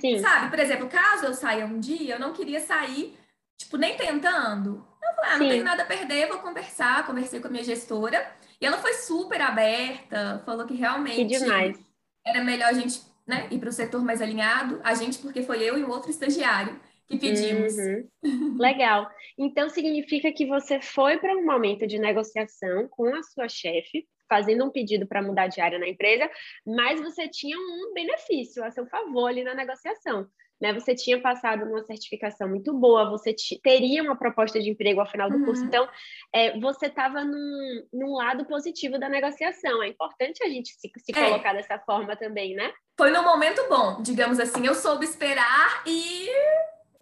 Sim. 0.00 0.18
Sabe, 0.20 0.48
por 0.48 0.58
exemplo, 0.58 0.88
caso 0.88 1.26
eu 1.26 1.34
saia 1.34 1.66
um 1.66 1.80
dia, 1.80 2.14
eu 2.14 2.20
não 2.20 2.32
queria 2.32 2.60
sair, 2.60 3.18
tipo, 3.58 3.76
nem 3.76 3.96
tentando. 3.96 4.86
Eu 5.02 5.14
falei, 5.14 5.30
ah, 5.30 5.38
não 5.38 5.44
Sim. 5.44 5.50
tenho 5.50 5.64
nada 5.64 5.82
a 5.82 5.86
perder, 5.86 6.28
vou 6.28 6.38
conversar. 6.38 7.06
Conversei 7.06 7.40
com 7.40 7.48
a 7.48 7.50
minha 7.50 7.64
gestora. 7.64 8.30
E 8.60 8.66
ela 8.66 8.78
foi 8.78 8.94
super 8.94 9.40
aberta, 9.40 10.42
falou 10.46 10.66
que 10.66 10.74
realmente 10.74 11.26
que 11.26 11.84
era 12.24 12.44
melhor 12.44 12.68
a 12.68 12.72
gente 12.72 13.02
né, 13.26 13.48
ir 13.50 13.58
para 13.58 13.68
o 13.68 13.72
setor 13.72 14.04
mais 14.04 14.22
alinhado. 14.22 14.80
A 14.84 14.94
gente, 14.94 15.18
porque 15.18 15.42
foi 15.42 15.62
eu 15.62 15.76
e 15.76 15.84
um 15.84 15.90
outro 15.90 16.10
estagiário 16.10 16.80
que 17.08 17.18
pedimos. 17.18 17.74
Uhum. 17.76 18.08
Legal. 18.58 19.10
Então, 19.36 19.68
significa 19.68 20.32
que 20.32 20.46
você 20.46 20.80
foi 20.80 21.18
para 21.18 21.36
um 21.36 21.44
momento 21.44 21.86
de 21.86 21.98
negociação 21.98 22.86
com 22.88 23.14
a 23.14 23.22
sua 23.22 23.48
chefe, 23.48 24.06
fazendo 24.28 24.64
um 24.64 24.70
pedido 24.70 25.06
para 25.06 25.22
mudar 25.22 25.48
de 25.48 25.60
área 25.60 25.78
na 25.78 25.88
empresa, 25.88 26.30
mas 26.64 27.00
você 27.00 27.28
tinha 27.28 27.58
um 27.58 27.92
benefício 27.92 28.64
a 28.64 28.70
seu 28.70 28.86
favor 28.86 29.28
ali 29.28 29.44
na 29.44 29.54
negociação 29.54 30.28
né? 30.62 30.72
Você 30.72 30.94
tinha 30.94 31.20
passado 31.20 31.64
uma 31.64 31.82
certificação 31.82 32.48
muito 32.48 32.72
boa, 32.72 33.10
você 33.10 33.34
teria 33.60 34.00
uma 34.00 34.14
proposta 34.14 34.60
de 34.60 34.70
emprego 34.70 35.00
ao 35.00 35.06
final 35.10 35.28
do 35.28 35.38
uhum. 35.38 35.44
curso, 35.44 35.64
então 35.64 35.88
é, 36.32 36.56
você 36.60 36.86
estava 36.86 37.24
num, 37.24 37.84
num, 37.92 38.14
lado 38.14 38.44
positivo 38.44 38.96
da 38.96 39.08
negociação. 39.08 39.82
É 39.82 39.88
importante 39.88 40.40
a 40.44 40.48
gente 40.48 40.72
se, 40.74 40.88
se 40.96 41.12
é. 41.12 41.24
colocar 41.24 41.52
dessa 41.52 41.80
forma 41.80 42.14
também, 42.14 42.54
né? 42.54 42.72
Foi 42.96 43.10
no 43.10 43.24
momento 43.24 43.60
bom, 43.68 44.00
digamos 44.02 44.38
assim. 44.38 44.64
Eu 44.64 44.76
soube 44.76 45.04
esperar 45.04 45.82
e 45.84 46.28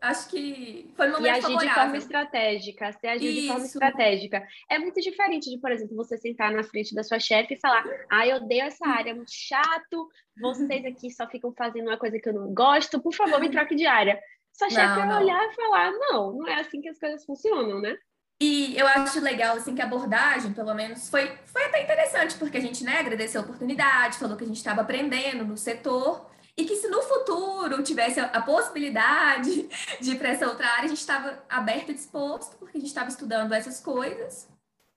acho 0.01 0.29
que 0.29 0.91
foi 0.97 1.07
no 1.07 1.15
momento 1.15 1.27
E 1.27 1.31
agir 1.31 1.43
favorável. 1.43 1.69
de 1.69 1.75
forma 1.75 1.97
estratégica, 1.97 2.93
se 2.93 3.07
agir 3.07 3.31
Isso. 3.31 3.41
de 3.41 3.49
forma 3.49 3.67
estratégica. 3.67 4.49
É 4.71 4.79
muito 4.79 5.01
diferente 5.01 5.51
de, 5.51 5.59
por 5.59 5.71
exemplo, 5.71 5.97
você 5.97 6.17
sentar 6.17 6.53
na 6.53 6.63
frente 6.63 6.95
da 6.95 7.03
sua 7.03 7.19
chefe 7.19 7.55
e 7.55 7.61
falar: 7.61 7.85
ah, 8.11 8.27
eu 8.27 8.37
odeio 8.37 8.63
essa 8.63 8.87
área, 8.87 9.11
é 9.11 9.15
muito 9.15 9.33
chato, 9.33 10.09
vocês 10.41 10.85
aqui 10.85 11.11
só 11.11 11.27
ficam 11.29 11.53
fazendo 11.53 11.89
uma 11.89 11.99
coisa 11.99 12.19
que 12.19 12.29
eu 12.29 12.35
não 12.35 12.53
gosto, 12.53 13.01
por 13.01 13.15
favor, 13.15 13.41
me 13.41 13.51
troque 13.51 13.75
de 13.75 13.87
área. 13.87 14.21
Sua 14.53 14.69
chefe 14.69 14.95
vai 14.95 15.23
olhar 15.23 15.45
e 15.45 15.55
falar: 15.55 15.93
não, 15.93 16.33
não 16.33 16.49
é 16.49 16.61
assim 16.61 16.81
que 16.81 16.89
as 16.89 16.99
coisas 16.99 17.25
funcionam, 17.25 17.81
né? 17.81 17.97
E 18.43 18.75
eu 18.79 18.87
acho 18.87 19.21
legal, 19.21 19.57
assim, 19.57 19.75
que 19.75 19.83
a 19.83 19.85
abordagem, 19.85 20.55
pelo 20.55 20.73
menos, 20.73 21.11
foi, 21.11 21.31
foi 21.45 21.63
até 21.67 21.83
interessante, 21.83 22.37
porque 22.39 22.57
a 22.57 22.61
gente, 22.61 22.83
né, 22.83 22.99
agradeceu 23.01 23.43
a 23.43 23.45
oportunidade, 23.45 24.17
falou 24.17 24.35
que 24.35 24.45
a 24.45 24.47
gente 24.47 24.57
estava 24.57 24.81
aprendendo 24.81 25.45
no 25.45 25.59
setor, 25.59 26.30
e 26.61 26.65
que 26.67 26.77
se 26.77 26.89
no 26.89 27.01
futuro 27.01 27.83
tivesse 27.83 28.21
a, 28.21 28.43
possibilidade 28.43 29.67
de 29.99 30.13
ir 30.13 30.19
para 30.19 30.29
essa 30.29 30.47
outra 30.47 30.67
área, 30.69 30.85
a 30.85 30.89
gente 30.89 30.99
estava 30.99 31.43
aberto 31.49 31.91
e 31.91 31.95
disposto, 31.95 32.57
porque 32.59 32.77
a 32.77 32.81
gente 32.81 32.89
estava 32.89 33.09
estudando 33.09 33.53
essas 33.53 33.81
coisas. 33.81 34.47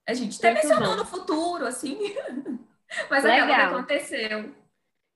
A 0.06 0.13
gente 0.13 0.38
até 0.38 0.52
Muito 0.52 0.67
mencionou 0.67 0.91
bom. 0.91 0.97
no 0.97 1.06
futuro, 1.06 1.65
assim, 1.65 1.97
mas 3.10 3.23
Legal. 3.23 3.47
acabou 3.47 3.56
que 3.56 3.76
aconteceu. 3.76 4.54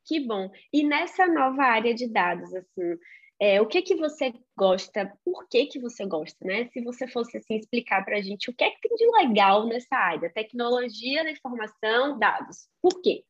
Que 0.06 0.22
bom. 0.22 0.50
E 0.72 0.88
nessa 0.88 1.28
nova 1.28 1.64
área 1.64 1.94
de 1.94 2.08
dados, 2.08 2.54
assim, 2.56 2.98
é, 3.42 3.60
o 3.60 3.68
que 3.68 3.82
que 3.82 3.96
você 3.96 4.34
gosta? 4.58 5.14
Por 5.26 5.50
que 5.50 5.66
que 5.66 5.80
você 5.80 6.06
gosta, 6.06 6.38
né? 6.46 6.70
Se 6.72 6.82
você 6.82 7.10
fosse 7.10 7.38
assim 7.38 7.58
explicar 7.58 8.06
para 8.06 8.18
a 8.18 8.22
gente 8.22 8.50
o 8.50 8.54
que 8.54 8.64
é 8.64 8.72
que 8.72 8.80
tem 8.80 8.96
de 8.96 9.06
legal 9.18 9.68
nessa 9.68 9.98
área, 9.98 10.32
tecnologia 10.32 11.26
da 11.26 11.32
informação, 11.32 12.18
dados. 12.18 12.70
Por 12.82 13.02
quê? 13.02 13.26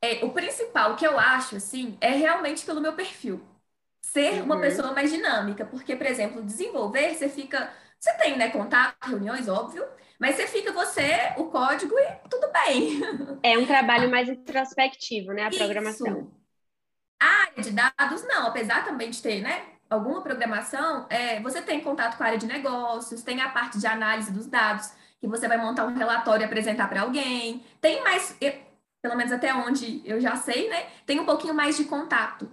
É, 0.00 0.24
o 0.24 0.30
principal 0.30 0.96
que 0.96 1.06
eu 1.06 1.18
acho, 1.18 1.56
assim, 1.56 1.96
é 2.00 2.10
realmente 2.10 2.64
pelo 2.64 2.80
meu 2.80 2.92
perfil. 2.92 3.40
Ser 4.00 4.34
uhum. 4.34 4.44
uma 4.44 4.60
pessoa 4.60 4.92
mais 4.92 5.10
dinâmica. 5.10 5.64
Porque, 5.64 5.96
por 5.96 6.06
exemplo, 6.06 6.42
desenvolver, 6.42 7.14
você 7.14 7.28
fica. 7.28 7.72
Você 7.98 8.12
tem, 8.16 8.36
né, 8.36 8.48
contato, 8.50 8.96
reuniões, 9.06 9.48
óbvio, 9.48 9.84
mas 10.20 10.36
você 10.36 10.46
fica 10.46 10.72
você, 10.72 11.32
o 11.36 11.46
código 11.46 11.94
e 11.98 12.28
tudo 12.28 12.50
bem. 12.52 13.00
É 13.42 13.58
um 13.58 13.66
trabalho 13.66 14.10
mais 14.10 14.28
introspectivo, 14.28 15.32
né? 15.32 15.44
A 15.44 15.48
Isso. 15.48 15.58
programação. 15.58 16.30
A 17.20 17.26
área 17.26 17.62
de 17.62 17.70
dados, 17.70 18.24
não, 18.24 18.46
apesar 18.46 18.84
também 18.84 19.10
de 19.10 19.20
ter, 19.20 19.40
né? 19.40 19.64
Alguma 19.90 20.22
programação, 20.22 21.06
é, 21.08 21.40
você 21.40 21.62
tem 21.62 21.80
contato 21.80 22.16
com 22.16 22.22
a 22.22 22.26
área 22.26 22.38
de 22.38 22.46
negócios, 22.46 23.22
tem 23.22 23.40
a 23.40 23.48
parte 23.48 23.78
de 23.78 23.86
análise 23.86 24.30
dos 24.30 24.46
dados, 24.46 24.92
que 25.20 25.26
você 25.26 25.48
vai 25.48 25.56
montar 25.56 25.84
um 25.86 25.94
relatório 25.94 26.42
e 26.42 26.44
apresentar 26.44 26.88
para 26.88 27.02
alguém. 27.02 27.64
Tem 27.80 28.02
mais 28.02 28.36
pelo 29.02 29.16
menos 29.16 29.32
até 29.32 29.54
onde 29.54 30.02
eu 30.04 30.20
já 30.20 30.36
sei, 30.36 30.68
né? 30.68 30.88
Tem 31.06 31.18
um 31.20 31.26
pouquinho 31.26 31.54
mais 31.54 31.76
de 31.76 31.84
contato. 31.84 32.50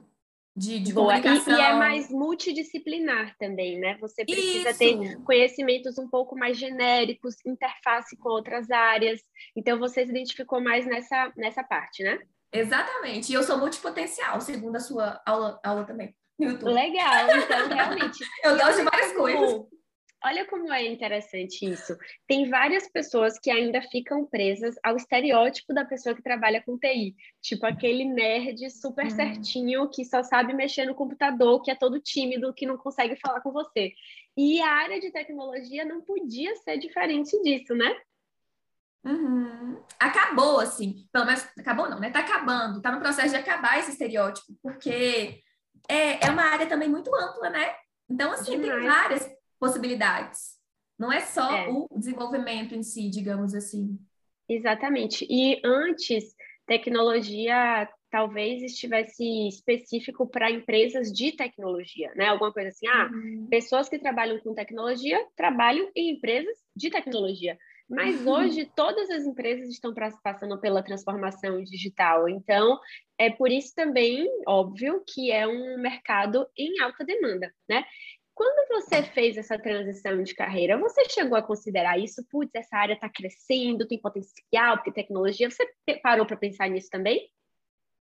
De, 0.58 0.79
de 0.79 0.93
Boa. 0.93 1.15
comunicação. 1.15 1.53
E, 1.53 1.58
e, 1.58 1.62
é 1.62 1.73
mais 1.73 2.10
multidisciplinar 2.10 3.36
também, 3.38 3.77
né? 3.77 3.97
Você 3.99 4.23
precisa 4.23 4.69
Isso. 4.69 4.79
ter 4.79 5.21
conhecimentos 5.23 5.97
um 5.97 6.08
pouco 6.08 6.34
mais 6.34 6.58
genéricos, 6.58 7.36
interface 7.45 8.15
com 8.15 8.29
outras 8.29 8.71
áreas. 8.71 9.21
Então, 9.53 9.77
você 9.77 10.05
se 10.05 10.12
identificou 10.12 10.62
mais 10.62 10.86
nessa, 10.86 11.29
nessa 11.36 11.62
parte, 11.62 12.03
né? 12.03 12.19
Exatamente. 12.53 13.34
E 13.34 13.36
eu 13.36 13.43
sou 13.43 13.58
multipotencial, 13.58 14.39
segundo 14.39 14.77
a 14.77 14.79
sua 14.79 15.21
aula, 15.25 15.60
aula 15.62 15.84
também. 15.84 16.15
Legal, 16.39 17.38
então 17.38 17.67
realmente. 17.67 18.23
eu 18.43 18.58
gosto 18.58 18.77
de 18.77 18.84
várias 18.84 19.12
coisas. 19.13 19.62
Olha 20.23 20.45
como 20.47 20.73
é 20.73 20.86
interessante 20.88 21.65
isso. 21.65 21.95
Tem 22.28 22.49
várias 22.49 22.89
pessoas 22.89 23.38
que 23.38 23.51
ainda 23.51 23.82
ficam 23.82 24.25
presas 24.25 24.75
ao 24.84 24.95
estereótipo 24.95 25.73
da 25.73 25.86
pessoa 25.86 26.15
que 26.15 26.23
trabalha 26.23 26.63
com 26.63 26.80
TI. 26.80 27.15
Tipo 27.41 27.65
aquele 27.67 28.06
nerd 28.06 28.69
super 28.71 29.06
hum. 29.06 29.10
certinho 29.12 29.89
que 29.89 30.04
só 30.04 30.23
sabe 30.23 30.54
mexer 30.54 30.86
no 30.86 30.95
computador, 30.95 31.62
que 31.62 31.69
é 31.69 31.75
todo 31.75 31.99
tímido, 31.99 32.54
que 32.54 32.65
não 32.65 32.78
consegue 32.78 33.15
falar 33.17 33.41
com 33.41 33.51
você. 33.51 33.93
E 34.36 34.60
a 34.62 34.71
área 34.71 34.99
de 34.99 35.12
tecnologia 35.12 35.86
não 35.86 36.01
podia 36.01 36.56
ser 36.56 36.78
diferente 36.78 37.39
disso, 37.43 37.75
né? 37.75 37.95
Uhum. 39.06 39.80
Acabou, 39.99 40.60
assim. 40.60 41.08
Pelo 41.12 41.25
menos, 41.25 41.47
acabou 41.60 41.88
não, 41.88 41.99
né? 41.99 42.10
Tá 42.10 42.19
acabando. 42.19 42.82
Tá 42.82 42.91
no 42.91 42.99
processo 42.99 43.30
de 43.30 43.36
acabar 43.36 43.78
esse 43.78 43.91
estereótipo, 43.91 44.58
porque 44.62 45.39
é, 45.88 46.25
é 46.25 46.32
uma 46.32 46.43
área 46.43 46.65
também 46.65 46.89
muito 46.89 47.13
ampla, 47.15 47.51
né? 47.51 47.75
Então, 48.10 48.32
assim, 48.32 48.60
Demais. 48.60 48.80
tem 48.80 48.89
várias 48.89 49.35
possibilidades. 49.65 50.56
Não 50.97 51.12
é 51.12 51.21
só 51.21 51.51
é. 51.51 51.67
o 51.67 51.88
desenvolvimento 51.97 52.75
em 52.75 52.84
si, 52.84 53.10
digamos 53.10 53.56
assim. 53.56 53.97
Exatamente. 54.47 55.25
E 55.28 55.60
antes, 55.65 56.36
tecnologia 56.67 57.89
talvez 58.12 58.62
estivesse 58.62 59.47
específico 59.47 60.28
para 60.28 60.51
empresas 60.51 61.12
de 61.12 61.32
tecnologia, 61.34 62.13
né? 62.15 62.28
Alguma 62.28 62.54
coisa 62.54 62.69
assim, 62.69 62.88
ah, 62.88 63.10
uhum. 63.12 63.47
pessoas 63.49 63.89
que 63.89 63.99
trabalham 63.99 64.39
com 64.39 64.54
tecnologia 64.54 65.19
trabalham 65.36 65.89
em 65.95 66.12
empresas 66.12 66.58
de 66.75 66.89
tecnologia. 66.89 67.58
Mas 67.89 68.21
uhum. 68.21 68.34
hoje 68.34 68.71
todas 68.75 69.10
as 69.10 69.25
empresas 69.25 69.67
estão 69.69 69.93
passando 70.23 70.60
pela 70.60 70.82
transformação 70.82 71.62
digital. 71.63 72.30
Então, 72.30 72.80
é 73.17 73.30
por 73.30 73.51
isso 73.51 73.73
também, 73.75 74.28
óbvio, 74.47 75.04
que 75.08 75.32
é 75.32 75.47
um 75.47 75.78
mercado 75.80 76.47
em 76.58 76.80
alta 76.82 77.04
demanda, 77.04 77.51
né? 77.67 77.84
Quando 78.36 78.67
você 78.67 79.02
fez 79.02 79.38
essa 79.38 79.58
transição 79.58 80.21
de 80.21 80.36
carreira, 80.36 80.78
você 80.78 81.08
chegou 81.10 81.38
a 81.38 81.41
considerar 81.41 81.98
isso? 81.98 82.21
Putz, 82.30 82.54
essa 82.54 82.76
área 82.76 82.93
está 82.93 83.08
crescendo, 83.08 83.88
tem 83.88 84.00
potencial, 84.00 84.84
tem 84.84 84.91
tecnologia. 84.91 85.50
Você 85.50 85.65
parou 86.04 86.26
para 86.26 86.36
pensar 86.36 86.69
nisso 86.69 86.89
também? 86.91 87.32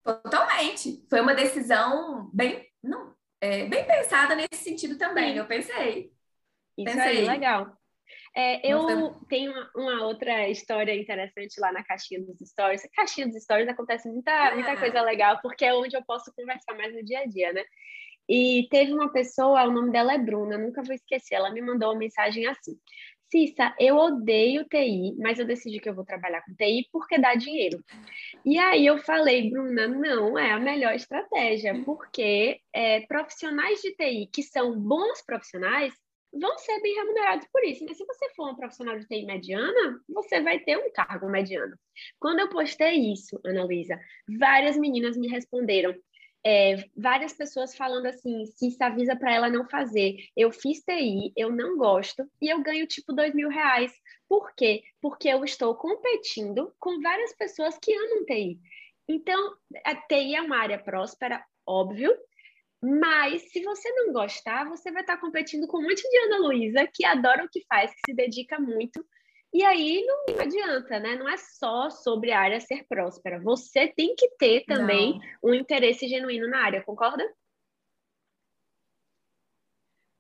Totalmente. 0.04 1.02
Foi 1.08 1.22
uma 1.22 1.34
decisão 1.34 2.30
bem, 2.32 2.66
não, 2.82 3.14
é, 3.40 3.66
bem 3.66 3.86
pensada 3.86 4.34
nesse 4.34 4.62
sentido 4.62 4.98
também. 4.98 5.32
Sim. 5.32 5.38
Eu 5.38 5.46
pensei. 5.46 6.12
Isso 6.76 6.96
pensei. 6.96 7.18
aí, 7.18 7.24
legal. 7.24 7.78
É, 8.36 8.70
eu 8.70 8.82
Nossa. 8.82 9.20
tenho 9.28 9.50
uma, 9.50 9.70
uma, 9.74 10.06
outra 10.06 10.48
história 10.48 10.94
interessante 10.94 11.58
lá 11.58 11.72
na 11.72 11.82
caixinha 11.82 12.20
dos 12.20 12.38
stories. 12.38 12.86
Caixinha 12.94 13.26
dos 13.26 13.42
stories 13.42 13.68
acontece 13.68 14.08
muita, 14.08 14.54
muita 14.54 14.72
ah. 14.72 14.76
coisa 14.76 15.00
legal, 15.02 15.40
porque 15.40 15.64
é 15.64 15.74
onde 15.74 15.96
eu 15.96 16.04
posso 16.04 16.32
conversar 16.34 16.74
mais 16.74 16.94
no 16.94 17.02
dia 17.02 17.20
a 17.20 17.26
dia, 17.26 17.52
né? 17.52 17.64
E 18.28 18.68
teve 18.70 18.92
uma 18.92 19.10
pessoa, 19.10 19.64
o 19.64 19.72
nome 19.72 19.90
dela 19.90 20.12
é 20.12 20.18
Bruna, 20.18 20.58
nunca 20.58 20.82
vou 20.82 20.94
esquecer, 20.94 21.34
ela 21.34 21.50
me 21.50 21.62
mandou 21.62 21.90
uma 21.90 21.98
mensagem 21.98 22.46
assim: 22.46 22.78
Cissa, 23.30 23.74
eu 23.78 23.96
odeio 23.96 24.64
TI, 24.64 25.14
mas 25.18 25.38
eu 25.38 25.46
decidi 25.46 25.80
que 25.80 25.88
eu 25.88 25.94
vou 25.94 26.04
trabalhar 26.04 26.42
com 26.42 26.54
TI 26.54 26.88
porque 26.90 27.18
dá 27.18 27.34
dinheiro. 27.34 27.84
E 28.44 28.58
aí 28.58 28.86
eu 28.86 28.98
falei, 28.98 29.50
Bruna, 29.50 29.86
não 29.86 30.38
é 30.38 30.52
a 30.52 30.58
melhor 30.58 30.94
estratégia, 30.94 31.82
porque 31.84 32.60
é, 32.72 33.00
profissionais 33.00 33.80
de 33.82 33.94
TI 33.94 34.30
que 34.32 34.42
são 34.42 34.78
bons 34.78 35.22
profissionais 35.22 35.92
vão 36.32 36.56
ser 36.58 36.80
bem 36.80 36.94
remunerados 36.94 37.46
por 37.52 37.62
isso. 37.64 37.84
Mas 37.86 37.98
se 37.98 38.04
você 38.06 38.30
for 38.34 38.50
um 38.50 38.56
profissional 38.56 38.98
de 38.98 39.06
TI 39.06 39.24
mediana, 39.24 40.00
você 40.08 40.40
vai 40.40 40.58
ter 40.60 40.78
um 40.78 40.90
cargo 40.92 41.28
mediano. 41.28 41.76
Quando 42.18 42.40
eu 42.40 42.48
postei 42.48 43.12
isso, 43.12 43.38
Ana 43.44 43.64
Luísa, 43.64 43.98
várias 44.38 44.76
meninas 44.76 45.16
me 45.18 45.28
responderam: 45.28 45.94
é, 46.48 46.82
várias 46.96 47.34
pessoas 47.34 47.76
falando 47.76 48.06
assim, 48.06 48.46
se 48.46 48.70
se 48.70 48.82
avisa 48.82 49.14
para 49.14 49.34
ela 49.34 49.50
não 49.50 49.68
fazer. 49.68 50.16
Eu 50.34 50.50
fiz 50.50 50.80
TI, 50.80 51.30
eu 51.36 51.52
não 51.52 51.76
gosto 51.76 52.26
e 52.40 52.48
eu 52.48 52.62
ganho 52.62 52.86
tipo 52.86 53.12
dois 53.12 53.34
mil 53.34 53.50
reais. 53.50 53.92
Por 54.26 54.54
quê? 54.54 54.82
Porque 54.98 55.28
eu 55.28 55.44
estou 55.44 55.74
competindo 55.74 56.72
com 56.78 57.02
várias 57.02 57.36
pessoas 57.36 57.76
que 57.76 57.92
amam 57.92 58.24
TI. 58.24 58.58
Então, 59.06 59.56
a 59.84 59.94
TI 59.94 60.36
é 60.36 60.40
uma 60.40 60.56
área 60.56 60.78
próspera, 60.82 61.44
óbvio, 61.66 62.16
mas 62.82 63.42
se 63.52 63.62
você 63.62 63.90
não 63.92 64.14
gostar, 64.14 64.66
você 64.70 64.90
vai 64.90 65.02
estar 65.02 65.18
competindo 65.18 65.66
com 65.66 65.78
um 65.78 65.82
monte 65.82 66.02
de 66.02 66.18
Ana 66.18 66.38
Luísa 66.46 66.88
que 66.90 67.04
adora 67.04 67.44
o 67.44 67.48
que 67.50 67.62
faz, 67.68 67.90
que 67.90 68.00
se 68.06 68.14
dedica 68.14 68.58
muito 68.58 69.04
e 69.52 69.64
aí 69.64 70.04
não 70.06 70.40
adianta, 70.40 71.00
né? 71.00 71.16
Não 71.16 71.28
é 71.28 71.36
só 71.36 71.88
sobre 71.90 72.32
a 72.32 72.40
área 72.40 72.60
ser 72.60 72.84
próspera. 72.88 73.40
Você 73.40 73.88
tem 73.88 74.14
que 74.14 74.28
ter 74.38 74.64
também 74.66 75.20
não. 75.42 75.50
um 75.50 75.54
interesse 75.54 76.06
genuíno 76.06 76.48
na 76.48 76.64
área, 76.64 76.82
concorda? 76.84 77.24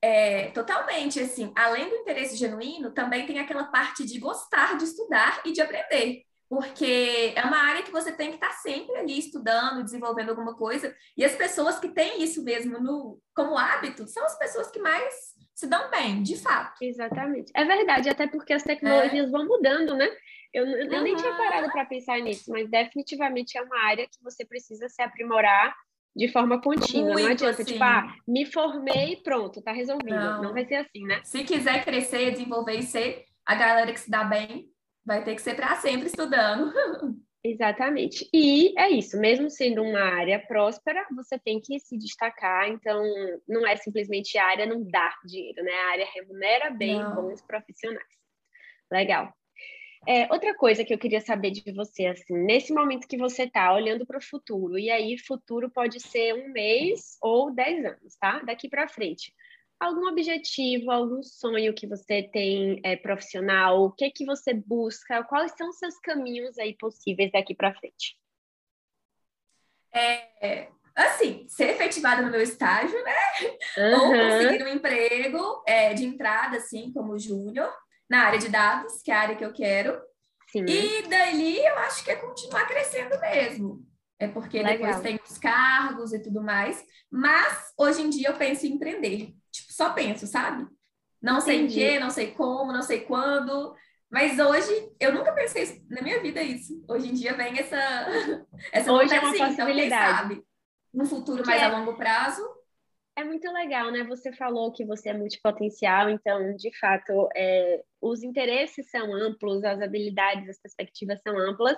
É, 0.00 0.50
totalmente, 0.50 1.18
assim, 1.20 1.52
além 1.56 1.88
do 1.90 1.96
interesse 1.96 2.36
genuíno, 2.36 2.92
também 2.92 3.26
tem 3.26 3.40
aquela 3.40 3.64
parte 3.64 4.06
de 4.06 4.18
gostar 4.18 4.78
de 4.78 4.84
estudar 4.84 5.42
e 5.44 5.52
de 5.52 5.60
aprender, 5.60 6.22
porque 6.48 7.32
é 7.34 7.42
uma 7.42 7.58
área 7.58 7.82
que 7.82 7.90
você 7.90 8.12
tem 8.12 8.28
que 8.28 8.36
estar 8.36 8.52
sempre 8.52 8.96
ali 8.96 9.18
estudando, 9.18 9.82
desenvolvendo 9.82 10.30
alguma 10.30 10.56
coisa, 10.56 10.96
e 11.16 11.24
as 11.24 11.34
pessoas 11.34 11.80
que 11.80 11.88
têm 11.88 12.22
isso 12.22 12.44
mesmo 12.44 12.78
no, 12.80 13.20
como 13.34 13.58
hábito 13.58 14.06
são 14.06 14.24
as 14.24 14.38
pessoas 14.38 14.70
que 14.70 14.78
mais 14.78 15.36
se 15.58 15.66
dão 15.66 15.90
bem, 15.90 16.22
de 16.22 16.36
fato. 16.36 16.76
Exatamente. 16.80 17.50
É 17.52 17.64
verdade, 17.64 18.08
até 18.08 18.28
porque 18.28 18.52
as 18.52 18.62
tecnologias 18.62 19.26
é. 19.26 19.30
vão 19.30 19.44
mudando, 19.44 19.96
né? 19.96 20.08
Eu, 20.54 20.64
eu 20.64 20.86
uhum. 20.86 21.02
nem 21.02 21.16
tinha 21.16 21.34
parado 21.34 21.68
para 21.72 21.84
pensar 21.84 22.20
nisso, 22.20 22.48
mas 22.52 22.70
definitivamente 22.70 23.58
é 23.58 23.62
uma 23.62 23.84
área 23.86 24.06
que 24.06 24.22
você 24.22 24.46
precisa 24.46 24.88
se 24.88 25.02
aprimorar 25.02 25.74
de 26.14 26.28
forma 26.28 26.62
contínua. 26.62 27.14
Muito, 27.14 27.24
não 27.24 27.32
adianta, 27.32 27.62
assim. 27.62 27.72
tipo, 27.72 27.82
ah, 27.82 28.06
me 28.26 28.46
formei 28.46 29.14
e 29.14 29.16
pronto, 29.16 29.60
tá 29.60 29.72
resolvido. 29.72 30.14
Não. 30.14 30.42
não 30.44 30.52
vai 30.52 30.64
ser 30.64 30.76
assim, 30.76 31.04
né? 31.04 31.20
Se 31.24 31.42
quiser 31.42 31.84
crescer, 31.84 32.30
desenvolver 32.30 32.76
e 32.76 32.82
ser 32.84 33.24
a 33.44 33.56
galera 33.56 33.92
que 33.92 33.98
se 33.98 34.08
dá 34.08 34.22
bem, 34.22 34.70
vai 35.04 35.24
ter 35.24 35.34
que 35.34 35.42
ser 35.42 35.56
para 35.56 35.74
sempre 35.74 36.06
estudando. 36.06 36.72
Exatamente. 37.50 38.28
E 38.32 38.78
é 38.78 38.90
isso, 38.90 39.18
mesmo 39.18 39.48
sendo 39.48 39.82
uma 39.82 40.00
área 40.00 40.38
próspera, 40.38 41.06
você 41.16 41.38
tem 41.38 41.58
que 41.60 41.80
se 41.80 41.96
destacar, 41.96 42.68
então 42.68 43.02
não 43.48 43.66
é 43.66 43.74
simplesmente 43.76 44.36
a 44.36 44.44
área 44.44 44.66
não 44.66 44.82
dá 44.82 45.14
dinheiro, 45.24 45.62
né? 45.62 45.72
A 45.72 45.90
área 45.92 46.06
remunera 46.14 46.70
bem 46.70 46.98
não. 46.98 47.14
bons 47.14 47.40
profissionais. 47.40 48.04
Legal. 48.92 49.32
É, 50.06 50.30
outra 50.32 50.54
coisa 50.54 50.84
que 50.84 50.92
eu 50.92 50.98
queria 50.98 51.20
saber 51.20 51.50
de 51.50 51.72
você, 51.72 52.06
assim, 52.06 52.36
nesse 52.44 52.72
momento 52.72 53.08
que 53.08 53.16
você 53.16 53.44
está 53.44 53.72
olhando 53.72 54.06
para 54.06 54.18
o 54.18 54.22
futuro, 54.22 54.78
e 54.78 54.90
aí 54.90 55.18
futuro 55.18 55.70
pode 55.70 56.00
ser 56.00 56.34
um 56.34 56.52
mês 56.52 57.16
ou 57.22 57.50
dez 57.50 57.84
anos, 57.84 58.14
tá? 58.20 58.40
Daqui 58.40 58.68
para 58.68 58.88
frente 58.88 59.32
algum 59.80 60.08
objetivo, 60.08 60.90
algum 60.90 61.22
sonho 61.22 61.74
que 61.74 61.86
você 61.86 62.22
tem 62.22 62.80
é, 62.84 62.96
profissional? 62.96 63.84
O 63.84 63.92
que 63.92 64.10
que 64.10 64.24
você 64.24 64.52
busca? 64.52 65.24
Quais 65.24 65.52
são 65.56 65.68
os 65.68 65.78
seus 65.78 65.98
caminhos 66.00 66.58
aí 66.58 66.74
possíveis 66.76 67.30
daqui 67.32 67.54
para 67.54 67.74
frente? 67.74 68.18
É, 69.92 70.68
assim, 70.94 71.46
ser 71.48 71.70
efetivada 71.70 72.22
no 72.22 72.30
meu 72.30 72.42
estágio, 72.42 73.02
né? 73.04 73.14
Uhum. 73.78 73.94
Ou 74.00 74.12
conseguir 74.12 74.64
um 74.64 74.68
emprego 74.68 75.62
é, 75.66 75.94
de 75.94 76.04
entrada, 76.04 76.56
assim, 76.58 76.92
como 76.92 77.18
júnior, 77.18 77.72
na 78.08 78.24
área 78.24 78.38
de 78.38 78.48
dados, 78.48 79.00
que 79.02 79.10
é 79.10 79.14
a 79.14 79.20
área 79.20 79.36
que 79.36 79.44
eu 79.44 79.52
quero. 79.52 80.00
Sim. 80.50 80.64
E 80.66 81.02
daí 81.08 81.64
eu 81.64 81.78
acho 81.78 82.04
que 82.04 82.10
é 82.10 82.16
continuar 82.16 82.66
crescendo 82.66 83.18
mesmo. 83.20 83.86
É 84.18 84.26
porque 84.26 84.60
Legal. 84.60 84.78
depois 84.78 85.00
tem 85.00 85.20
os 85.24 85.38
cargos 85.38 86.12
e 86.12 86.18
tudo 86.18 86.42
mais. 86.42 86.84
Mas 87.10 87.72
hoje 87.78 88.02
em 88.02 88.10
dia 88.10 88.28
eu 88.28 88.36
penso 88.36 88.66
em 88.66 88.70
empreender 88.70 89.37
só 89.78 89.92
penso, 89.92 90.26
sabe? 90.26 90.66
Não 91.22 91.40
sei 91.40 91.58
Entendi. 91.58 91.80
em 91.80 91.92
que, 91.92 92.00
não 92.00 92.10
sei 92.10 92.32
como, 92.32 92.72
não 92.72 92.82
sei 92.82 93.02
quando. 93.02 93.76
Mas 94.10 94.36
hoje, 94.36 94.92
eu 94.98 95.14
nunca 95.14 95.32
pensei 95.32 95.80
na 95.88 96.02
minha 96.02 96.20
vida 96.20 96.42
isso. 96.42 96.84
Hoje 96.88 97.08
em 97.08 97.14
dia 97.14 97.34
vem 97.34 97.56
essa, 97.56 97.76
essa 98.72 98.92
hoje 98.92 99.14
é 99.14 99.20
uma 99.20 99.30
assim, 99.30 99.38
possibilidade. 99.38 99.86
Então, 99.86 100.16
sabe? 100.16 100.44
No 100.92 101.06
futuro 101.06 101.46
mais 101.46 101.62
é... 101.62 101.64
a 101.66 101.78
longo 101.78 101.96
prazo. 101.96 102.42
É 103.16 103.22
muito 103.22 103.48
legal, 103.52 103.92
né? 103.92 104.02
Você 104.04 104.32
falou 104.32 104.72
que 104.72 104.84
você 104.84 105.10
é 105.10 105.12
multipotencial, 105.12 106.08
então, 106.08 106.54
de 106.56 106.76
fato, 106.78 107.28
é, 107.36 107.82
os 108.00 108.22
interesses 108.22 108.90
são 108.90 109.12
amplos, 109.12 109.64
as 109.64 109.80
habilidades, 109.80 110.48
as 110.48 110.60
perspectivas 110.60 111.20
são 111.22 111.36
amplas. 111.36 111.76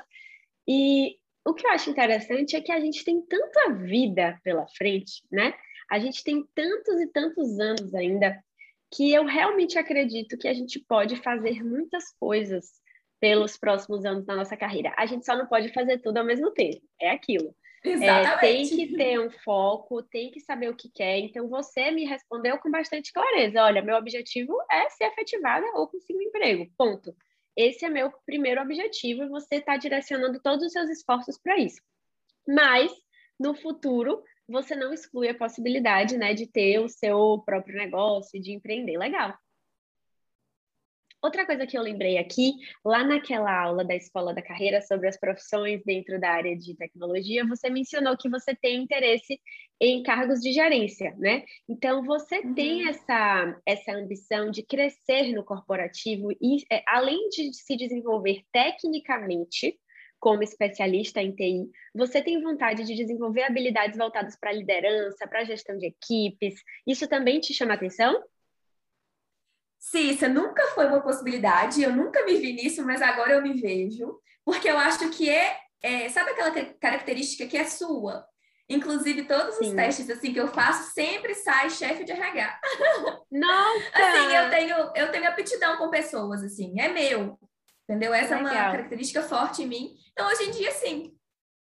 E 0.68 1.16
o 1.46 1.54
que 1.54 1.66
eu 1.66 1.70
acho 1.70 1.90
interessante 1.90 2.56
é 2.56 2.60
que 2.60 2.72
a 2.72 2.80
gente 2.80 3.04
tem 3.04 3.20
tanta 3.22 3.74
vida 3.74 4.38
pela 4.42 4.66
frente, 4.76 5.22
né? 5.30 5.54
A 5.90 5.98
gente 5.98 6.22
tem 6.22 6.46
tantos 6.54 7.00
e 7.00 7.06
tantos 7.08 7.58
anos 7.58 7.94
ainda 7.94 8.42
que 8.92 9.12
eu 9.12 9.24
realmente 9.24 9.78
acredito 9.78 10.38
que 10.38 10.48
a 10.48 10.54
gente 10.54 10.78
pode 10.80 11.16
fazer 11.16 11.64
muitas 11.64 12.12
coisas 12.18 12.80
pelos 13.20 13.56
próximos 13.56 14.04
anos 14.04 14.24
da 14.24 14.34
nossa 14.34 14.56
carreira. 14.56 14.92
A 14.96 15.06
gente 15.06 15.26
só 15.26 15.36
não 15.36 15.46
pode 15.46 15.72
fazer 15.72 15.98
tudo 15.98 16.18
ao 16.18 16.24
mesmo 16.24 16.50
tempo. 16.52 16.80
É 17.00 17.10
aquilo. 17.10 17.54
É, 17.82 18.36
tem 18.38 18.68
que 18.68 18.94
ter 18.94 19.18
um 19.18 19.30
foco, 19.30 20.02
tem 20.02 20.30
que 20.30 20.40
saber 20.40 20.68
o 20.68 20.76
que 20.76 20.90
quer. 20.90 21.18
Então, 21.18 21.48
você 21.48 21.90
me 21.90 22.04
respondeu 22.04 22.58
com 22.58 22.70
bastante 22.70 23.12
clareza. 23.12 23.62
Olha, 23.62 23.82
meu 23.82 23.96
objetivo 23.96 24.54
é 24.70 24.88
ser 24.90 25.04
efetivada 25.04 25.66
ou 25.74 25.88
conseguir 25.88 26.18
um 26.18 26.22
emprego. 26.22 26.70
Ponto. 26.76 27.14
Esse 27.56 27.84
é 27.84 27.88
meu 27.88 28.12
primeiro 28.26 28.60
objetivo 28.60 29.22
e 29.22 29.28
você 29.28 29.56
está 29.56 29.76
direcionando 29.76 30.40
todos 30.40 30.64
os 30.64 30.72
seus 30.72 30.90
esforços 30.90 31.38
para 31.38 31.58
isso. 31.58 31.80
Mas, 32.46 32.92
no 33.38 33.54
futuro, 33.54 34.22
você 34.50 34.74
não 34.74 34.92
exclui 34.92 35.28
a 35.28 35.34
possibilidade, 35.34 36.16
né, 36.16 36.34
de 36.34 36.46
ter 36.46 36.78
o 36.80 36.88
seu 36.88 37.42
próprio 37.44 37.76
negócio, 37.76 38.40
de 38.40 38.52
empreender. 38.52 38.98
Legal. 38.98 39.34
Outra 41.22 41.44
coisa 41.44 41.66
que 41.66 41.76
eu 41.76 41.82
lembrei 41.82 42.16
aqui, 42.16 42.54
lá 42.82 43.04
naquela 43.04 43.52
aula 43.64 43.84
da 43.84 43.94
Escola 43.94 44.32
da 44.32 44.40
Carreira 44.40 44.80
sobre 44.80 45.06
as 45.06 45.20
profissões 45.20 45.82
dentro 45.84 46.18
da 46.18 46.30
área 46.30 46.56
de 46.56 46.74
tecnologia, 46.74 47.46
você 47.46 47.68
mencionou 47.68 48.16
que 48.16 48.30
você 48.30 48.54
tem 48.54 48.82
interesse 48.82 49.38
em 49.78 50.02
cargos 50.02 50.40
de 50.40 50.50
gerência, 50.50 51.14
né? 51.18 51.44
Então, 51.68 52.02
você 52.04 52.38
uhum. 52.38 52.54
tem 52.54 52.88
essa, 52.88 53.60
essa 53.66 53.92
ambição 53.92 54.50
de 54.50 54.62
crescer 54.62 55.34
no 55.34 55.44
corporativo 55.44 56.32
e, 56.40 56.64
é, 56.72 56.82
além 56.88 57.28
de 57.28 57.52
se 57.52 57.76
desenvolver 57.76 58.42
tecnicamente, 58.50 59.78
como 60.20 60.42
especialista 60.42 61.20
em 61.20 61.34
TI, 61.34 61.70
você 61.94 62.22
tem 62.22 62.42
vontade 62.42 62.84
de 62.84 62.94
desenvolver 62.94 63.42
habilidades 63.42 63.96
voltadas 63.96 64.36
para 64.36 64.52
liderança, 64.52 65.26
para 65.26 65.44
gestão 65.44 65.76
de 65.78 65.86
equipes? 65.86 66.62
Isso 66.86 67.08
também 67.08 67.40
te 67.40 67.54
chama 67.54 67.74
atenção? 67.74 68.22
Cissa, 69.78 70.28
nunca 70.28 70.62
foi 70.68 70.86
uma 70.86 71.00
possibilidade, 71.00 71.82
eu 71.82 71.96
nunca 71.96 72.24
me 72.26 72.36
vi 72.36 72.52
nisso, 72.52 72.84
mas 72.84 73.00
agora 73.00 73.32
eu 73.32 73.42
me 73.42 73.54
vejo, 73.54 74.20
porque 74.44 74.68
eu 74.68 74.76
acho 74.76 75.08
que 75.10 75.30
é, 75.30 75.56
é 75.82 76.08
sabe 76.10 76.32
aquela 76.32 76.52
característica 76.74 77.46
que 77.46 77.56
é 77.56 77.64
sua? 77.64 78.28
Inclusive, 78.68 79.24
todos 79.24 79.56
Sim. 79.56 79.68
os 79.68 79.74
testes 79.74 80.10
assim 80.10 80.32
que 80.32 80.38
eu 80.38 80.46
faço 80.46 80.92
sempre 80.92 81.34
sai 81.34 81.68
chefe 81.70 82.04
de 82.04 82.12
RH. 82.12 82.60
Nossa! 83.32 83.90
assim, 83.94 84.36
eu 84.36 84.50
tenho, 84.50 84.76
eu 84.94 85.10
tenho 85.10 85.28
aptidão 85.28 85.76
com 85.76 85.90
pessoas, 85.90 86.44
assim, 86.44 86.78
é 86.78 86.88
meu. 86.88 87.36
Entendeu? 87.90 88.14
Essa 88.14 88.36
Legal. 88.36 88.52
é 88.52 88.62
uma 88.62 88.70
característica 88.70 89.20
forte 89.20 89.62
em 89.62 89.66
mim. 89.66 89.96
Então, 90.12 90.28
hoje 90.28 90.44
em 90.44 90.50
dia, 90.52 90.70
sim. 90.70 91.12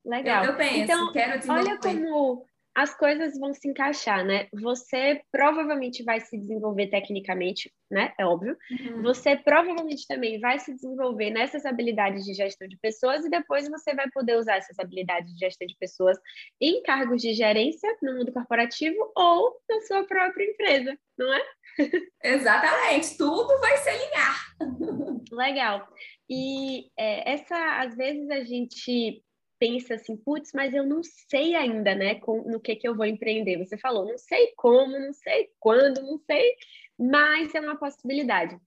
Legal. 0.03 0.43
Eu, 0.43 0.51
eu 0.51 0.57
penso, 0.57 0.77
então, 0.79 1.11
quero 1.11 1.37
desenvolver. 1.37 1.69
Olha 1.69 1.77
como 1.77 2.45
as 2.73 2.95
coisas 2.95 3.37
vão 3.37 3.53
se 3.53 3.69
encaixar, 3.69 4.25
né? 4.25 4.47
Você 4.51 5.21
provavelmente 5.31 6.03
vai 6.03 6.19
se 6.19 6.35
desenvolver 6.35 6.87
tecnicamente, 6.87 7.71
né? 7.91 8.11
É 8.19 8.25
óbvio. 8.25 8.57
Uhum. 8.71 9.03
Você 9.03 9.37
provavelmente 9.37 10.07
também 10.07 10.39
vai 10.39 10.57
se 10.57 10.73
desenvolver 10.73 11.29
nessas 11.29 11.63
habilidades 11.63 12.25
de 12.25 12.33
gestão 12.33 12.67
de 12.67 12.77
pessoas 12.77 13.23
e 13.23 13.29
depois 13.29 13.69
você 13.69 13.93
vai 13.93 14.09
poder 14.11 14.35
usar 14.37 14.57
essas 14.57 14.79
habilidades 14.79 15.31
de 15.31 15.39
gestão 15.39 15.67
de 15.67 15.77
pessoas 15.77 16.17
em 16.59 16.81
cargos 16.81 17.21
de 17.21 17.33
gerência 17.33 17.95
no 18.01 18.15
mundo 18.15 18.33
corporativo 18.33 19.11
ou 19.15 19.55
na 19.69 19.81
sua 19.81 20.03
própria 20.03 20.43
empresa, 20.43 20.97
não 21.17 21.33
é? 21.33 21.41
Exatamente, 22.23 23.15
tudo 23.15 23.59
vai 23.59 23.77
se 23.77 23.89
alinhar. 23.89 24.35
Legal. 25.31 25.87
E 26.29 26.89
é, 26.97 27.33
essa, 27.33 27.81
às 27.81 27.95
vezes 27.95 28.29
a 28.29 28.43
gente 28.43 29.23
pensa 29.59 29.95
assim, 29.95 30.17
putz, 30.17 30.51
mas 30.53 30.73
eu 30.73 30.85
não 30.85 31.01
sei 31.03 31.55
ainda, 31.55 31.95
né, 31.95 32.15
com, 32.15 32.41
no 32.43 32.59
que 32.59 32.75
que 32.75 32.87
eu 32.87 32.95
vou 32.95 33.05
empreender. 33.05 33.57
Você 33.57 33.77
falou, 33.77 34.05
não 34.05 34.17
sei 34.17 34.53
como, 34.55 34.99
não 34.99 35.13
sei 35.13 35.49
quando, 35.59 36.01
não 36.01 36.17
sei, 36.19 36.55
mas 36.97 37.53
é 37.55 37.59
uma 37.59 37.77
possibilidade. 37.77 38.57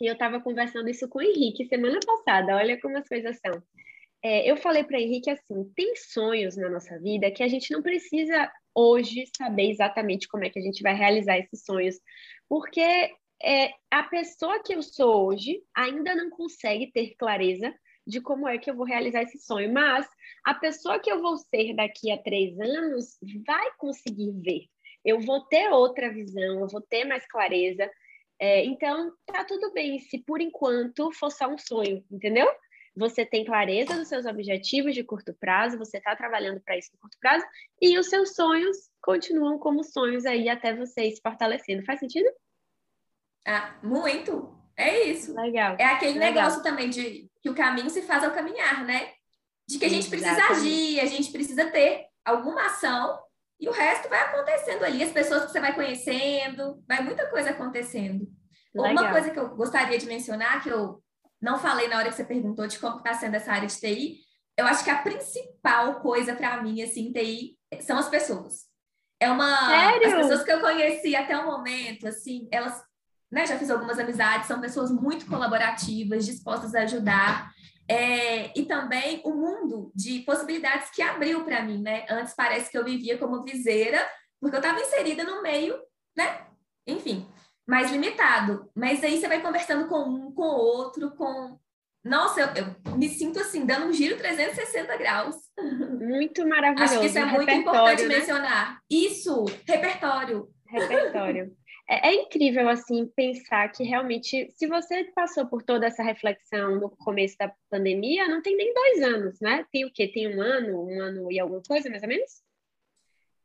E 0.00 0.06
eu 0.06 0.12
estava 0.12 0.40
conversando 0.40 0.88
isso 0.88 1.08
com 1.08 1.18
o 1.18 1.22
Henrique 1.22 1.66
semana 1.66 1.98
passada, 2.04 2.56
olha 2.56 2.78
como 2.80 2.98
as 2.98 3.08
coisas 3.08 3.38
são. 3.38 3.62
É, 4.22 4.50
eu 4.50 4.56
falei 4.56 4.84
para 4.84 5.00
Henrique 5.00 5.30
assim, 5.30 5.64
tem 5.74 5.94
sonhos 5.96 6.56
na 6.56 6.68
nossa 6.68 6.98
vida 6.98 7.30
que 7.30 7.42
a 7.42 7.48
gente 7.48 7.72
não 7.72 7.82
precisa 7.82 8.50
hoje 8.74 9.24
saber 9.36 9.70
exatamente 9.70 10.28
como 10.28 10.44
é 10.44 10.50
que 10.50 10.58
a 10.58 10.62
gente 10.62 10.82
vai 10.82 10.94
realizar 10.94 11.38
esses 11.38 11.64
sonhos, 11.64 11.96
porque 12.48 13.10
é, 13.42 13.70
a 13.90 14.02
pessoa 14.02 14.62
que 14.62 14.74
eu 14.74 14.82
sou 14.82 15.26
hoje 15.26 15.62
ainda 15.74 16.14
não 16.14 16.30
consegue 16.30 16.90
ter 16.92 17.14
clareza 17.16 17.74
de 18.06 18.20
como 18.20 18.46
é 18.46 18.56
que 18.56 18.70
eu 18.70 18.76
vou 18.76 18.86
realizar 18.86 19.22
esse 19.22 19.38
sonho. 19.38 19.72
Mas 19.72 20.08
a 20.44 20.54
pessoa 20.54 20.98
que 20.98 21.10
eu 21.10 21.20
vou 21.20 21.36
ser 21.36 21.74
daqui 21.74 22.10
a 22.10 22.18
três 22.18 22.58
anos 22.58 23.18
vai 23.46 23.66
conseguir 23.78 24.32
ver. 24.32 24.66
Eu 25.04 25.20
vou 25.20 25.44
ter 25.46 25.68
outra 25.70 26.12
visão, 26.12 26.60
eu 26.60 26.68
vou 26.68 26.80
ter 26.80 27.04
mais 27.04 27.26
clareza. 27.26 27.90
É, 28.38 28.64
então, 28.64 29.12
tá 29.24 29.44
tudo 29.44 29.72
bem 29.72 29.98
se 29.98 30.18
por 30.18 30.40
enquanto 30.40 31.12
for 31.12 31.30
só 31.30 31.48
um 31.48 31.58
sonho, 31.58 32.04
entendeu? 32.10 32.46
Você 32.96 33.26
tem 33.26 33.44
clareza 33.44 33.94
dos 33.94 34.08
seus 34.08 34.24
objetivos 34.24 34.94
de 34.94 35.04
curto 35.04 35.34
prazo, 35.34 35.78
você 35.78 35.98
está 35.98 36.16
trabalhando 36.16 36.60
para 36.60 36.78
isso 36.78 36.90
no 36.94 36.98
curto 36.98 37.18
prazo, 37.20 37.44
e 37.80 37.98
os 37.98 38.08
seus 38.08 38.34
sonhos 38.34 38.76
continuam 39.02 39.58
como 39.58 39.84
sonhos 39.84 40.24
aí 40.24 40.48
até 40.48 40.74
você 40.74 41.10
se 41.10 41.20
fortalecendo. 41.20 41.84
Faz 41.84 42.00
sentido? 42.00 42.28
Ah, 43.46 43.76
muito! 43.82 44.54
É 44.76 45.04
isso. 45.04 45.34
Legal. 45.34 45.76
É 45.78 45.84
aquele 45.84 46.18
Legal. 46.18 46.34
negócio 46.34 46.62
também 46.62 46.90
de 46.90 47.30
que 47.40 47.48
o 47.48 47.54
caminho 47.54 47.88
se 47.88 48.02
faz 48.02 48.24
ao 48.24 48.32
caminhar, 48.32 48.84
né? 48.84 49.12
De 49.68 49.78
que 49.78 49.84
a 49.84 49.88
gente 49.88 50.08
precisa 50.08 50.32
Exatamente. 50.32 50.66
agir, 50.66 51.00
a 51.00 51.06
gente 51.06 51.32
precisa 51.32 51.70
ter 51.70 52.06
alguma 52.24 52.66
ação 52.66 53.18
e 53.58 53.68
o 53.68 53.72
resto 53.72 54.08
vai 54.08 54.20
acontecendo 54.20 54.84
ali, 54.84 55.02
as 55.02 55.10
pessoas 55.10 55.46
que 55.46 55.52
você 55.52 55.60
vai 55.60 55.74
conhecendo, 55.74 56.82
vai 56.86 57.02
muita 57.02 57.26
coisa 57.30 57.50
acontecendo. 57.50 58.26
Legal. 58.74 58.92
Uma 58.92 59.12
coisa 59.12 59.30
que 59.30 59.38
eu 59.38 59.48
gostaria 59.56 59.98
de 59.98 60.06
mencionar, 60.06 60.62
que 60.62 60.68
eu 60.68 61.02
não 61.40 61.58
falei 61.58 61.88
na 61.88 61.96
hora 61.96 62.10
que 62.10 62.14
você 62.14 62.24
perguntou 62.24 62.66
de 62.66 62.78
como 62.78 62.98
está 62.98 63.14
sendo 63.14 63.36
essa 63.36 63.52
área 63.52 63.66
de 63.66 63.78
TI, 63.78 64.18
eu 64.58 64.66
acho 64.66 64.84
que 64.84 64.90
a 64.90 64.98
principal 64.98 66.00
coisa 66.00 66.34
para 66.34 66.62
mim, 66.62 66.82
assim, 66.82 67.12
TI, 67.12 67.56
são 67.80 67.98
as 67.98 68.08
pessoas. 68.08 68.66
É 69.20 69.30
uma. 69.30 69.68
Sério? 69.68 70.08
As 70.08 70.14
pessoas 70.14 70.42
que 70.42 70.52
eu 70.52 70.60
conheci 70.60 71.16
até 71.16 71.36
o 71.38 71.46
momento, 71.46 72.06
assim, 72.06 72.46
elas 72.52 72.82
né, 73.30 73.46
já 73.46 73.58
fiz 73.58 73.70
algumas 73.70 73.98
amizades, 73.98 74.46
são 74.46 74.60
pessoas 74.60 74.90
muito 74.90 75.26
colaborativas, 75.26 76.24
dispostas 76.24 76.74
a 76.74 76.82
ajudar. 76.82 77.50
É, 77.88 78.58
e 78.58 78.64
também 78.64 79.20
o 79.24 79.30
mundo 79.30 79.92
de 79.94 80.20
possibilidades 80.20 80.90
que 80.90 81.00
abriu 81.02 81.44
para 81.44 81.62
mim, 81.62 81.80
né? 81.80 82.04
Antes 82.10 82.34
parece 82.34 82.70
que 82.70 82.76
eu 82.76 82.84
vivia 82.84 83.16
como 83.16 83.44
viseira, 83.44 83.98
porque 84.40 84.56
eu 84.56 84.60
estava 84.60 84.80
inserida 84.80 85.22
no 85.22 85.40
meio, 85.40 85.76
né? 86.16 86.46
Enfim, 86.84 87.28
mais 87.66 87.90
limitado. 87.90 88.70
Mas 88.74 89.02
aí 89.04 89.18
você 89.18 89.28
vai 89.28 89.40
conversando 89.40 89.88
com 89.88 90.02
um, 90.02 90.32
com 90.32 90.42
outro, 90.42 91.10
com. 91.16 91.58
Nossa, 92.04 92.40
eu, 92.40 92.64
eu 92.64 92.96
me 92.96 93.08
sinto 93.08 93.40
assim, 93.40 93.66
dando 93.66 93.86
um 93.86 93.92
giro 93.92 94.16
360 94.16 94.96
graus. 94.96 95.36
Muito 96.00 96.46
maravilhoso. 96.46 96.92
Acho 96.92 97.00
que 97.00 97.06
isso 97.06 97.18
é 97.18 97.24
muito 97.24 97.50
importante 97.50 98.06
né? 98.06 98.18
mencionar. 98.18 98.80
Isso, 98.88 99.44
repertório. 99.66 100.48
Repertório. 100.68 101.52
É, 101.88 102.08
é, 102.08 102.14
incrível, 102.14 102.68
assim, 102.68 103.06
pensar 103.14 103.70
que 103.70 103.84
realmente, 103.84 104.50
se 104.50 104.66
você 104.66 105.04
passou 105.14 105.46
por 105.46 105.62
toda 105.62 105.86
essa 105.86 106.02
reflexão 106.02 106.80
no 106.80 106.90
começo 106.90 107.38
da 107.38 107.52
pandemia, 107.70 108.26
não 108.26 108.42
tem 108.42 108.56
nem 108.56 108.74
dois 108.74 109.02
anos, 109.02 109.40
né? 109.40 109.64
Tem 109.70 109.84
o 109.84 109.92
quê? 109.92 110.08
Tem 110.08 110.36
um 110.36 110.40
ano, 110.40 110.84
um 110.84 111.00
ano 111.00 111.30
e 111.30 111.38
alguma 111.38 111.62
coisa, 111.62 111.88
mais 111.88 112.02
ou 112.02 112.08
menos? 112.08 112.42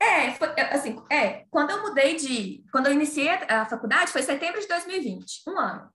É, 0.02 0.32
foi, 0.32 0.48
é, 0.58 0.74
assim, 0.74 1.00
é, 1.12 1.46
quando 1.52 1.70
eu 1.70 1.84
mudei 1.84 2.16
de, 2.16 2.64
quando 2.72 2.88
eu 2.88 2.94
iniciei 2.94 3.30
a 3.30 3.66
faculdade, 3.66 4.12
foi 4.12 4.24
setembro 4.24 4.60
de 4.60 4.68
2020, 4.68 5.44
um 5.48 5.60
ano. 5.60 5.94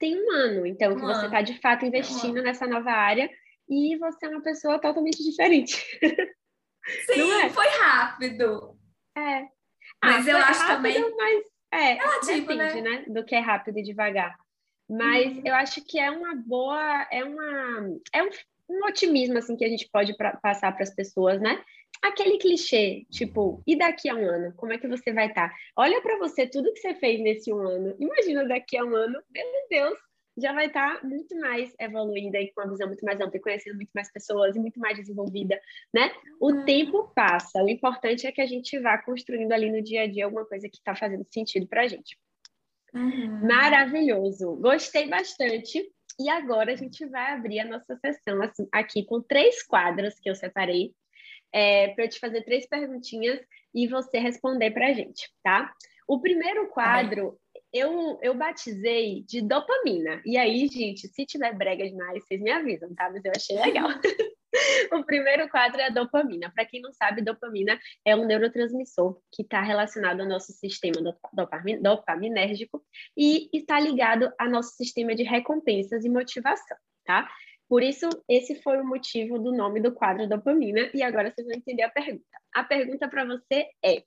Tem 0.00 0.20
um 0.20 0.32
ano, 0.32 0.66
então, 0.66 0.92
um 0.92 0.96
que 0.96 1.02
você 1.02 1.26
está, 1.26 1.40
de 1.42 1.60
fato, 1.60 1.86
investindo 1.86 2.40
um 2.40 2.42
nessa 2.42 2.66
nova 2.66 2.90
área 2.90 3.30
e 3.68 3.96
você 3.98 4.26
é 4.26 4.28
uma 4.28 4.42
pessoa 4.42 4.80
totalmente 4.80 5.22
diferente. 5.22 5.76
Sim, 7.06 7.30
é? 7.42 7.50
foi 7.50 7.66
rápido. 7.68 8.76
É. 9.16 9.42
Mas 10.02 10.26
ah, 10.26 10.30
eu 10.30 10.36
acho 10.38 10.60
rápido, 10.60 10.76
também... 10.76 11.16
Mas 11.16 11.57
é, 11.72 11.94
Relativo, 11.94 12.46
depende, 12.46 12.80
né? 12.80 12.90
né? 12.90 13.04
Do 13.08 13.24
que 13.24 13.34
é 13.34 13.40
rápido 13.40 13.78
e 13.78 13.82
devagar. 13.82 14.36
Mas 14.88 15.36
uhum. 15.36 15.42
eu 15.44 15.54
acho 15.54 15.84
que 15.84 15.98
é 15.98 16.10
uma 16.10 16.34
boa, 16.34 17.06
é 17.10 17.22
uma, 17.22 17.98
é 18.12 18.22
um, 18.22 18.30
um 18.70 18.86
otimismo 18.86 19.36
assim 19.36 19.56
que 19.56 19.64
a 19.64 19.68
gente 19.68 19.88
pode 19.90 20.16
pra, 20.16 20.36
passar 20.38 20.72
para 20.72 20.82
as 20.82 20.94
pessoas, 20.94 21.40
né? 21.40 21.62
Aquele 22.00 22.38
clichê, 22.38 23.04
tipo, 23.10 23.62
e 23.66 23.76
daqui 23.76 24.08
a 24.08 24.14
um 24.14 24.24
ano, 24.24 24.54
como 24.56 24.72
é 24.72 24.78
que 24.78 24.86
você 24.86 25.12
vai 25.12 25.26
estar? 25.26 25.48
Tá? 25.48 25.54
Olha 25.76 26.00
para 26.00 26.16
você 26.18 26.46
tudo 26.46 26.72
que 26.72 26.80
você 26.80 26.94
fez 26.94 27.20
nesse 27.20 27.52
um 27.52 27.58
ano. 27.58 27.96
Imagina 27.98 28.46
daqui 28.46 28.76
a 28.78 28.84
um 28.84 28.94
ano, 28.94 29.20
meu 29.30 29.44
Deus, 29.68 29.98
já 30.40 30.52
vai 30.52 30.66
estar 30.66 31.00
tá 31.00 31.06
muito 31.06 31.38
mais 31.38 31.74
evoluída 31.78 32.38
e 32.38 32.52
com 32.52 32.60
uma 32.60 32.70
visão 32.70 32.86
muito 32.86 33.04
mais 33.04 33.20
ampla, 33.20 33.36
e 33.36 33.40
conhecendo 33.40 33.76
muito 33.76 33.90
mais 33.94 34.10
pessoas 34.12 34.56
e 34.56 34.60
muito 34.60 34.78
mais 34.78 34.96
desenvolvida, 34.96 35.60
né? 35.92 36.12
O 36.40 36.52
uhum. 36.52 36.64
tempo 36.64 37.12
passa, 37.14 37.62
o 37.62 37.68
importante 37.68 38.26
é 38.26 38.32
que 38.32 38.40
a 38.40 38.46
gente 38.46 38.78
vá 38.78 38.98
construindo 38.98 39.52
ali 39.52 39.70
no 39.70 39.82
dia 39.82 40.02
a 40.02 40.06
dia 40.06 40.24
alguma 40.24 40.44
coisa 40.44 40.68
que 40.68 40.76
está 40.76 40.94
fazendo 40.94 41.26
sentido 41.30 41.66
para 41.66 41.82
a 41.82 41.88
gente. 41.88 42.18
Uhum. 42.94 43.46
Maravilhoso, 43.46 44.56
gostei 44.56 45.08
bastante. 45.08 45.90
E 46.20 46.28
agora 46.28 46.72
a 46.72 46.76
gente 46.76 47.06
vai 47.06 47.32
abrir 47.32 47.60
a 47.60 47.64
nossa 47.64 47.96
sessão 47.96 48.42
assim, 48.42 48.66
aqui 48.72 49.04
com 49.04 49.22
três 49.22 49.62
quadros 49.62 50.18
que 50.18 50.28
eu 50.28 50.34
separei 50.34 50.92
é, 51.52 51.88
para 51.88 52.04
eu 52.04 52.08
te 52.08 52.18
fazer 52.18 52.42
três 52.42 52.66
perguntinhas 52.66 53.40
e 53.74 53.86
você 53.86 54.18
responder 54.18 54.72
para 54.72 54.88
a 54.88 54.92
gente, 54.92 55.30
tá? 55.42 55.72
O 56.06 56.20
primeiro 56.20 56.66
tá 56.66 56.72
quadro 56.72 57.38
eu, 57.72 58.18
eu 58.22 58.34
batizei 58.34 59.22
de 59.24 59.42
dopamina. 59.42 60.22
E 60.24 60.36
aí, 60.36 60.66
gente, 60.68 61.08
se 61.08 61.26
tiver 61.26 61.54
brega 61.54 61.84
demais, 61.86 62.24
vocês 62.24 62.40
me 62.40 62.50
avisam, 62.50 62.94
tá? 62.94 63.10
Mas 63.10 63.24
eu 63.24 63.32
achei 63.34 63.58
legal. 63.58 63.88
o 64.92 65.04
primeiro 65.04 65.48
quadro 65.50 65.80
é 65.80 65.86
a 65.86 65.90
dopamina. 65.90 66.50
Para 66.50 66.64
quem 66.64 66.80
não 66.80 66.92
sabe, 66.92 67.22
dopamina 67.22 67.78
é 68.04 68.16
um 68.16 68.24
neurotransmissor 68.24 69.20
que 69.32 69.42
está 69.42 69.60
relacionado 69.60 70.20
ao 70.20 70.26
nosso 70.26 70.52
sistema 70.52 70.96
dopaminérgico 71.82 72.82
e 73.16 73.48
está 73.52 73.78
ligado 73.78 74.32
ao 74.38 74.48
nosso 74.48 74.74
sistema 74.76 75.14
de 75.14 75.22
recompensas 75.22 76.04
e 76.04 76.08
motivação, 76.08 76.76
tá? 77.04 77.28
Por 77.68 77.82
isso, 77.82 78.08
esse 78.26 78.62
foi 78.62 78.80
o 78.80 78.86
motivo 78.86 79.38
do 79.38 79.52
nome 79.52 79.80
do 79.80 79.92
quadro 79.92 80.26
dopamina. 80.26 80.90
E 80.94 81.02
agora 81.02 81.30
vocês 81.30 81.46
vão 81.46 81.56
entender 81.56 81.82
a 81.82 81.90
pergunta. 81.90 82.24
A 82.54 82.64
pergunta 82.64 83.08
para 83.08 83.26
você 83.26 83.68
é: 83.84 84.02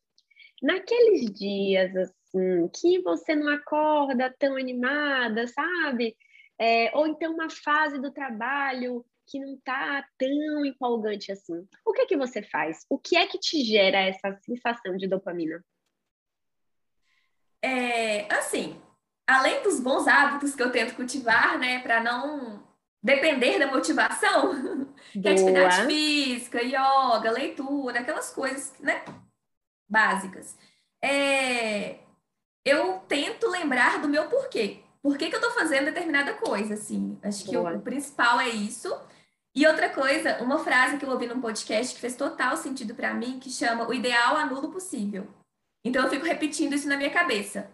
naqueles 0.63 1.32
dias 1.32 2.12
assim, 2.34 2.70
que 2.70 3.02
você 3.02 3.36
não 3.36 3.52
acorda 3.54 4.34
tão 4.38 4.56
animada, 4.56 5.48
sabe? 5.48 6.15
É, 6.60 6.96
ou 6.96 7.08
então 7.08 7.34
uma 7.34 7.50
fase 7.50 8.00
do 8.00 8.12
trabalho 8.12 9.06
que 9.28 9.39
não 9.39 9.56
está 9.56 10.06
tão 10.17 10.65
empolgante 10.65 11.32
assim. 11.32 11.67
O 11.86 11.94
que 11.94 12.02
é 12.02 12.06
que 12.06 12.17
você 12.17 12.41
faz? 12.41 12.86
O 12.89 13.00
que 13.00 13.15
é 13.15 13.26
que 13.26 13.39
te 13.39 13.63
gera 13.63 14.00
essa 14.00 14.38
sensação 14.44 14.98
de 14.98 15.08
dopamina? 15.08 15.63
É, 17.63 18.32
assim, 18.34 18.80
além 19.26 19.62
dos 19.63 19.80
bons 19.80 20.08
hábitos 20.08 20.56
que 20.56 20.62
eu 20.62 20.72
tento 20.72 20.96
cultivar, 20.96 21.58
né, 21.60 21.80
para 21.80 22.04
não 22.04 22.67
depender 23.02 23.58
da 23.58 23.67
motivação, 23.67 24.94
que 25.13 25.28
é 25.28 25.32
atividade 25.32 25.86
física, 25.86 26.62
yoga, 26.62 27.32
leitura, 27.32 28.00
aquelas 28.00 28.34
coisas, 28.34 28.78
né, 28.80 29.04
básicas. 29.88 30.58
É, 31.02 32.00
eu 32.65 33.00
tento 33.08 33.50
lembrar 33.50 34.00
do 34.02 34.10
meu 34.10 34.28
porquê. 34.28 34.80
Por 35.02 35.17
que, 35.17 35.30
que 35.30 35.36
eu 35.36 35.39
estou 35.39 35.54
fazendo 35.54 35.86
determinada 35.86 36.34
coisa, 36.34 36.76
assim? 36.76 37.17
Acho 37.24 37.43
que 37.43 37.58
o, 37.58 37.67
o, 37.67 37.82
principal 37.82 38.39
é 38.39 38.50
isso. 38.50 38.95
E 39.56 39.65
outra 39.65 39.89
coisa, 39.89 40.41
uma 40.41 40.60
frase 40.60 40.97
que 40.97 41.06
eu 41.06 41.10
ouvi 41.10 41.26
num 41.26 41.41
podcast 41.41 41.95
que 41.95 42.00
fez 42.00 42.15
total 42.15 42.56
sentido 42.56 42.93
para 42.93 43.13
mim, 43.13 43.39
que 43.39 43.50
chama 43.50 43.88
o 43.88 43.93
ideal 43.93 44.38
anula 44.38 44.67
o 44.67 44.71
possível. 44.71 45.28
Então 45.84 46.04
eu 46.04 46.10
fico 46.10 46.26
repetindo 46.26 46.74
isso 46.74 46.88
na 46.88 46.97
minha 46.97 47.10
cabeça. 47.10 47.69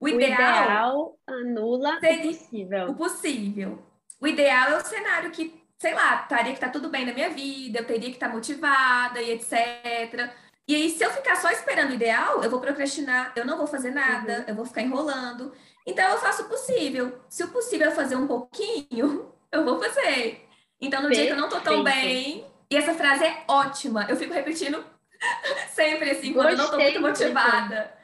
O 0.00 0.08
ideal, 0.08 0.28
o 0.28 0.34
ideal 0.34 1.18
anula 1.26 1.96
o 1.96 2.22
possível. 2.22 2.86
O 2.88 2.94
possível. 2.94 3.82
O 4.20 4.26
ideal 4.26 4.70
é 4.72 4.76
o 4.76 4.84
cenário 4.84 5.30
que, 5.30 5.62
sei 5.78 5.94
lá, 5.94 6.22
estaria 6.22 6.52
que 6.52 6.60
tá 6.60 6.68
tudo 6.68 6.90
bem 6.90 7.06
na 7.06 7.14
minha 7.14 7.30
vida, 7.30 7.78
eu 7.78 7.86
teria 7.86 8.10
que 8.10 8.16
estar 8.16 8.28
tá 8.28 8.34
motivada 8.34 9.22
e 9.22 9.30
etc 9.30 10.34
E 10.68 10.74
aí, 10.74 10.90
se 10.90 11.04
eu 11.04 11.10
ficar 11.10 11.36
só 11.36 11.50
esperando 11.50 11.90
o 11.90 11.94
ideal, 11.94 12.42
eu 12.42 12.50
vou 12.50 12.60
procrastinar, 12.60 13.32
eu 13.36 13.44
não 13.44 13.56
vou 13.56 13.66
fazer 13.66 13.90
nada, 13.90 14.38
uhum. 14.38 14.44
eu 14.48 14.54
vou 14.56 14.66
ficar 14.66 14.82
enrolando. 14.82 15.52
Então, 15.86 16.04
eu 16.10 16.18
faço 16.18 16.42
o 16.42 16.48
possível. 16.48 17.20
Se 17.28 17.44
o 17.44 17.48
possível 17.48 17.88
é 17.88 17.92
fazer 17.92 18.16
um 18.16 18.26
pouquinho, 18.26 19.32
eu 19.52 19.64
vou 19.64 19.80
fazer. 19.80 20.44
Então, 20.80 21.00
no 21.02 21.08
Perfeito. 21.08 21.26
dia 21.26 21.34
que 21.34 21.38
eu 21.38 21.42
não 21.42 21.48
tô 21.48 21.60
tão 21.60 21.84
bem, 21.84 22.44
e 22.68 22.76
essa 22.76 22.94
frase 22.94 23.24
é 23.24 23.44
ótima, 23.46 24.06
eu 24.08 24.16
fico 24.16 24.34
repetindo 24.34 24.84
sempre 25.70 26.10
assim, 26.10 26.32
quando 26.32 26.56
Gostei 26.56 26.64
eu 26.64 26.70
não 26.70 26.70
tô 26.70 26.78
muito 26.78 27.00
motivada. 27.00 27.96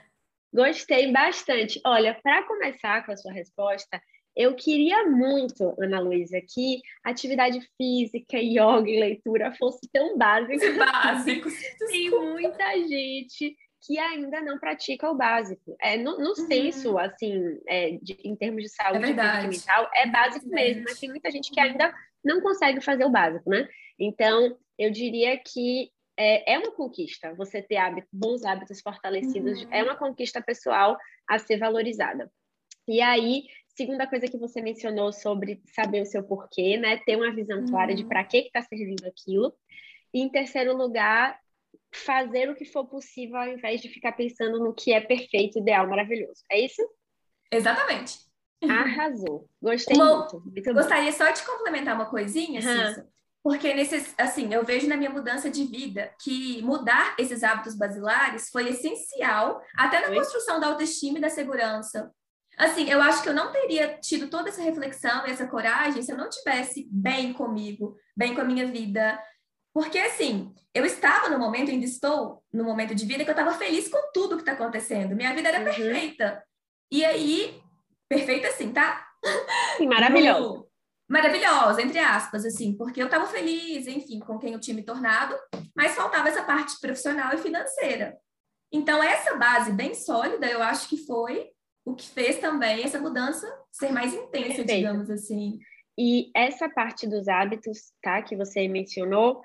Gostei 0.55 1.11
bastante. 1.11 1.81
Olha, 1.85 2.19
para 2.23 2.45
começar 2.45 3.05
com 3.05 3.13
a 3.13 3.17
sua 3.17 3.33
resposta, 3.33 4.01
eu 4.35 4.55
queria 4.55 5.05
muito, 5.09 5.75
Ana 5.79 6.01
Luísa, 6.01 6.41
que 6.41 6.81
atividade 7.05 7.61
física, 7.77 8.39
yoga 8.39 8.89
e 8.89 8.99
leitura 8.99 9.55
fosse 9.55 9.89
tão 9.93 10.17
básico. 10.17 10.59
Básico. 10.79 11.49
Tem 11.89 12.11
muita 12.11 12.79
gente 12.89 13.57
que 13.85 13.99
ainda 13.99 14.41
não 14.41 14.59
pratica 14.59 15.11
o 15.11 15.15
básico. 15.15 15.77
É, 15.81 15.97
no, 15.97 16.19
no 16.19 16.29
uhum. 16.29 16.35
senso, 16.35 16.99
assim, 16.99 17.59
é, 17.67 17.99
de, 18.01 18.17
em 18.25 18.37
termos 18.37 18.63
de 18.63 18.69
saúde 18.69 19.05
é 19.05 19.07
física 19.09 19.45
e 19.45 19.49
mental, 19.49 19.91
é 19.95 20.07
básico 20.07 20.47
é 20.47 20.55
mesmo, 20.55 20.85
mas 20.85 20.99
tem 20.99 21.09
muita 21.09 21.31
gente 21.31 21.51
que 21.51 21.61
ainda 21.61 21.93
não 22.25 22.41
consegue 22.41 22.81
fazer 22.81 23.05
o 23.05 23.11
básico, 23.11 23.51
né? 23.51 23.69
Então, 23.99 24.57
eu 24.79 24.91
diria 24.91 25.37
que 25.37 25.91
é, 26.17 26.55
é 26.55 26.59
uma 26.59 26.73
conquista 26.73 27.35
você 27.35 27.61
ter 27.61 27.77
hábito, 27.77 28.07
bons 28.13 28.45
hábitos 28.45 28.81
fortalecidos, 28.81 29.63
uhum. 29.63 29.69
é 29.73 29.83
uma 29.83 29.97
conquista 29.97 30.41
pessoal 30.41 30.97
a 31.29 31.39
ser 31.39 31.59
valorizada. 31.59 32.31
E 32.87 33.01
aí, 33.01 33.45
Segunda 33.75 34.07
coisa 34.07 34.27
que 34.27 34.37
você 34.37 34.61
mencionou 34.61 35.13
sobre 35.13 35.63
saber 35.75 36.03
o 36.03 36.07
seu 36.07 36.23
porquê, 36.23 36.77
né? 36.77 36.99
Ter 36.99 37.17
uma 37.17 37.35
visão 37.35 37.61
uhum. 37.61 37.67
clara 37.67 37.95
de 37.95 38.05
para 38.05 38.23
que 38.25 38.39
está 38.39 38.63
servindo 38.63 39.07
aquilo. 39.07 39.55
E 40.13 40.21
em 40.21 40.29
terceiro 40.29 40.77
lugar, 40.77 41.39
fazer 41.93 42.51
o 42.51 42.55
que 42.55 42.65
for 42.65 42.87
possível 42.87 43.37
ao 43.37 43.49
invés 43.49 43.81
de 43.81 43.89
ficar 43.89 44.13
pensando 44.13 44.59
no 44.59 44.75
que 44.75 44.93
é 44.93 45.01
perfeito, 45.01 45.59
ideal, 45.59 45.89
maravilhoso. 45.89 46.43
É 46.51 46.61
isso? 46.61 46.83
Exatamente. 47.51 48.19
Arrasou. 48.63 49.49
Gostei 49.61 49.97
uma, 49.97 50.19
muito. 50.19 50.41
muito 50.41 50.75
gostaria 50.75 51.11
bom. 51.11 51.17
só 51.17 51.31
de 51.31 51.43
complementar 51.45 51.95
uma 51.95 52.07
coisinha, 52.07 52.61
uhum. 52.61 53.05
Porque 53.43 53.75
nesses, 53.75 54.15
assim, 54.17 54.55
eu 54.55 54.65
vejo 54.65 54.89
na 54.89 54.97
minha 54.97 55.11
mudança 55.11 55.51
de 55.51 55.65
vida 55.65 56.15
que 56.23 56.63
mudar 56.63 57.17
esses 57.19 57.43
hábitos 57.43 57.75
basilares 57.75 58.49
foi 58.51 58.69
essencial 58.69 59.61
até 59.77 60.01
na 60.01 60.11
Oi? 60.11 60.15
construção 60.15 60.61
da 60.61 60.69
autoestima 60.69 61.19
e 61.19 61.21
da 61.21 61.29
segurança. 61.29 62.13
Assim, 62.57 62.89
eu 62.89 63.01
acho 63.01 63.23
que 63.23 63.29
eu 63.29 63.35
não 63.35 63.51
teria 63.51 63.99
tido 63.99 64.29
toda 64.29 64.49
essa 64.49 64.63
reflexão 64.63 65.27
e 65.27 65.31
essa 65.31 65.47
coragem 65.47 66.03
se 66.03 66.13
eu 66.13 66.17
não 66.17 66.29
tivesse 66.29 66.87
bem 66.91 67.33
comigo, 67.33 67.97
bem 68.17 68.35
com 68.35 68.41
a 68.41 68.45
minha 68.45 68.67
vida. 68.67 69.21
Porque, 69.75 69.99
assim, 69.99 70.55
eu 70.75 70.85
estava 70.85 71.31
no 71.31 71.39
momento, 71.39 71.71
ainda 71.71 71.85
estou 71.85 72.43
no 72.53 72.63
momento 72.63 72.95
de 72.95 73.07
vida 73.07 73.25
que 73.25 73.31
eu 73.31 73.35
estava 73.35 73.55
feliz 73.55 73.89
com 73.89 74.13
tudo 74.13 74.37
que 74.37 74.43
está 74.43 74.53
acontecendo. 74.53 75.17
Minha 75.17 75.35
vida 75.35 75.49
era 75.49 75.59
uhum. 75.59 75.65
perfeita. 75.65 76.43
E 76.91 77.05
aí, 77.05 77.61
perfeita 78.09 78.49
assim, 78.49 78.71
tá? 78.71 79.07
Sim, 79.79 79.87
maravilhosa. 79.87 80.65
Maravilhosa, 81.09 81.83
entre 81.83 81.99
aspas, 81.99 82.45
assim, 82.45 82.77
porque 82.77 83.01
eu 83.01 83.07
estava 83.07 83.27
feliz, 83.27 83.87
enfim, 83.87 84.19
com 84.19 84.39
quem 84.39 84.53
eu 84.53 84.61
tinha 84.61 84.75
me 84.75 84.83
tornado, 84.83 85.35
mas 85.77 85.95
faltava 85.95 86.29
essa 86.29 86.43
parte 86.43 86.79
profissional 86.81 87.35
e 87.35 87.39
financeira. 87.39 88.17
Então, 88.71 89.03
essa 89.03 89.37
base 89.37 89.73
bem 89.73 89.95
sólida, 89.95 90.47
eu 90.47 90.63
acho 90.63 90.89
que 90.89 90.97
foi 91.07 91.51
o 91.85 91.95
que 91.95 92.09
fez 92.09 92.39
também 92.39 92.85
essa 92.85 93.01
mudança 93.01 93.47
ser 93.71 93.91
mais 93.91 94.15
intensa, 94.15 94.57
Perfeito. 94.57 94.75
digamos 94.75 95.11
assim. 95.11 95.59
E 95.99 96.31
essa 96.35 96.69
parte 96.69 97.07
dos 97.07 97.29
hábitos, 97.29 97.93
tá, 98.03 98.23
que 98.23 98.37
você 98.37 98.67
mencionou, 98.69 99.43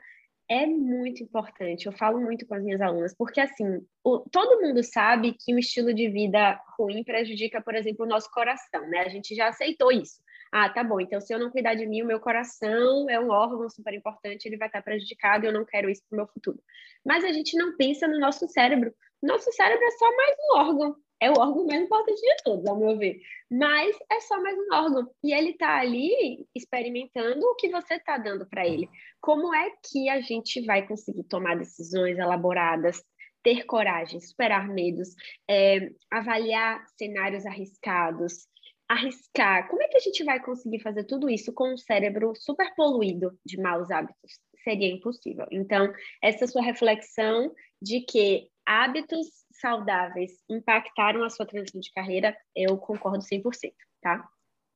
é 0.49 0.65
muito 0.65 1.21
importante. 1.21 1.85
Eu 1.85 1.91
falo 1.91 2.21
muito 2.21 2.45
com 2.45 2.55
as 2.55 2.63
minhas 2.63 2.79
alunas, 2.79 3.13
porque 3.13 3.41
assim, 3.41 3.85
o, 4.03 4.19
todo 4.31 4.61
mundo 4.61 4.81
sabe 4.81 5.33
que 5.33 5.53
um 5.53 5.59
estilo 5.59 5.93
de 5.93 6.09
vida 6.09 6.59
ruim 6.77 7.03
prejudica, 7.03 7.61
por 7.61 7.75
exemplo, 7.75 8.05
o 8.05 8.09
nosso 8.09 8.31
coração, 8.31 8.87
né? 8.87 8.99
A 8.99 9.09
gente 9.09 9.35
já 9.35 9.49
aceitou 9.49 9.91
isso. 9.91 10.21
Ah, 10.49 10.69
tá 10.69 10.81
bom, 10.81 11.01
então 11.01 11.19
se 11.19 11.33
eu 11.33 11.39
não 11.39 11.51
cuidar 11.51 11.75
de 11.75 11.85
mim, 11.85 12.01
o 12.01 12.05
meu 12.05 12.21
coração 12.21 13.09
é 13.09 13.19
um 13.19 13.29
órgão 13.29 13.69
super 13.69 13.93
importante, 13.93 14.45
ele 14.45 14.55
vai 14.55 14.69
estar 14.69 14.81
prejudicado 14.81 15.43
e 15.43 15.49
eu 15.49 15.51
não 15.51 15.65
quero 15.65 15.89
isso 15.89 16.01
para 16.09 16.15
o 16.15 16.19
meu 16.19 16.27
futuro. 16.27 16.57
Mas 17.05 17.25
a 17.25 17.33
gente 17.33 17.57
não 17.57 17.75
pensa 17.75 18.07
no 18.07 18.17
nosso 18.17 18.47
cérebro. 18.47 18.93
Nosso 19.21 19.51
cérebro 19.51 19.83
é 19.83 19.91
só 19.91 20.15
mais 20.15 20.35
um 20.39 20.57
órgão 20.57 20.95
é 21.19 21.29
o 21.31 21.39
órgão 21.39 21.65
mais 21.65 21.81
importante 21.81 22.21
de 22.21 22.43
todos, 22.43 22.65
ao 22.65 22.77
meu 22.77 22.97
ver. 22.97 23.19
Mas 23.49 23.97
é 24.11 24.19
só 24.21 24.41
mais 24.41 24.57
um 24.57 24.73
órgão. 24.73 25.09
E 25.23 25.33
ele 25.33 25.51
está 25.51 25.79
ali 25.79 26.45
experimentando 26.55 27.45
o 27.45 27.55
que 27.55 27.69
você 27.69 27.95
está 27.95 28.17
dando 28.17 28.45
para 28.47 28.67
ele. 28.67 28.87
Como 29.19 29.53
é 29.53 29.71
que 29.89 30.09
a 30.09 30.21
gente 30.21 30.61
vai 30.65 30.87
conseguir 30.87 31.23
tomar 31.23 31.57
decisões 31.57 32.17
elaboradas, 32.17 33.03
ter 33.43 33.65
coragem, 33.65 34.19
superar 34.19 34.67
medos, 34.67 35.09
é, 35.49 35.89
avaliar 36.11 36.85
cenários 36.97 37.45
arriscados, 37.45 38.47
arriscar? 38.87 39.67
Como 39.69 39.81
é 39.81 39.87
que 39.87 39.97
a 39.97 40.01
gente 40.01 40.23
vai 40.23 40.39
conseguir 40.43 40.81
fazer 40.81 41.05
tudo 41.05 41.29
isso 41.29 41.51
com 41.53 41.73
um 41.73 41.77
cérebro 41.77 42.33
super 42.35 42.73
poluído 42.75 43.37
de 43.45 43.59
maus 43.59 43.89
hábitos? 43.89 44.39
Seria 44.63 44.93
impossível. 44.93 45.47
Então, 45.51 45.91
essa 46.21 46.45
sua 46.45 46.61
reflexão 46.61 47.51
de 47.81 48.01
que 48.01 48.49
hábitos 48.65 49.27
saudáveis 49.59 50.31
impactaram 50.49 51.23
a 51.23 51.29
sua 51.29 51.45
transição 51.45 51.79
de 51.79 51.91
carreira, 51.91 52.37
eu 52.55 52.77
concordo 52.77 53.23
100%, 53.23 53.73
tá? 54.01 54.27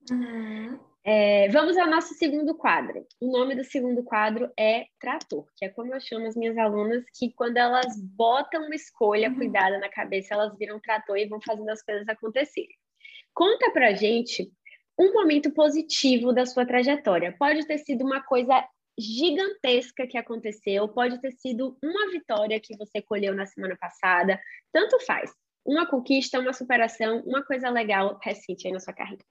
Uhum. 0.10 0.80
É, 1.04 1.50
vamos 1.50 1.78
ao 1.78 1.88
nosso 1.88 2.14
segundo 2.14 2.56
quadro. 2.56 3.06
O 3.20 3.32
nome 3.32 3.56
do 3.56 3.64
segundo 3.64 4.04
quadro 4.04 4.52
é 4.58 4.86
Trator, 5.00 5.48
que 5.58 5.66
é 5.66 5.70
como 5.70 5.94
eu 5.94 6.00
chamo 6.00 6.28
as 6.28 6.36
minhas 6.36 6.58
alunas, 6.58 7.04
que 7.18 7.34
quando 7.34 7.58
elas 7.58 8.00
botam 8.16 8.66
uma 8.66 8.76
escolha 8.76 9.30
uhum. 9.30 9.36
cuidada 9.36 9.80
na 9.80 9.90
cabeça, 9.90 10.34
elas 10.34 10.56
viram 10.58 10.80
trator 10.80 11.18
e 11.18 11.28
vão 11.28 11.40
fazendo 11.42 11.70
as 11.70 11.82
coisas 11.82 12.08
acontecerem. 12.08 12.76
Conta 13.34 13.72
pra 13.72 13.94
gente 13.94 14.52
um 15.00 15.14
momento 15.14 15.52
positivo 15.52 16.32
da 16.32 16.46
sua 16.46 16.66
trajetória. 16.66 17.36
Pode 17.38 17.66
ter 17.66 17.80
sido 17.80 18.06
uma 18.06 18.22
coisa 18.22 18.64
gigantesca 18.98 20.08
que 20.08 20.18
aconteceu, 20.18 20.88
pode 20.88 21.20
ter 21.22 21.32
sido 21.34 21.78
uma 21.84 22.10
vitória 22.12 22.60
que 22.60 22.76
você 22.78 23.02
colheu 23.02 23.34
na 23.34 23.46
semana 23.46 23.78
passada, 23.80 24.40
tanto 24.72 25.00
faz. 25.06 25.32
Uma 25.66 25.86
conquista, 25.86 26.40
uma 26.40 26.54
superação, 26.54 27.22
uma 27.22 27.44
coisa 27.44 27.70
legal 27.70 28.20
recente 28.22 28.68
aí 28.68 28.74
na 28.74 28.80
sua 28.80 28.94
carreira. 28.94 29.24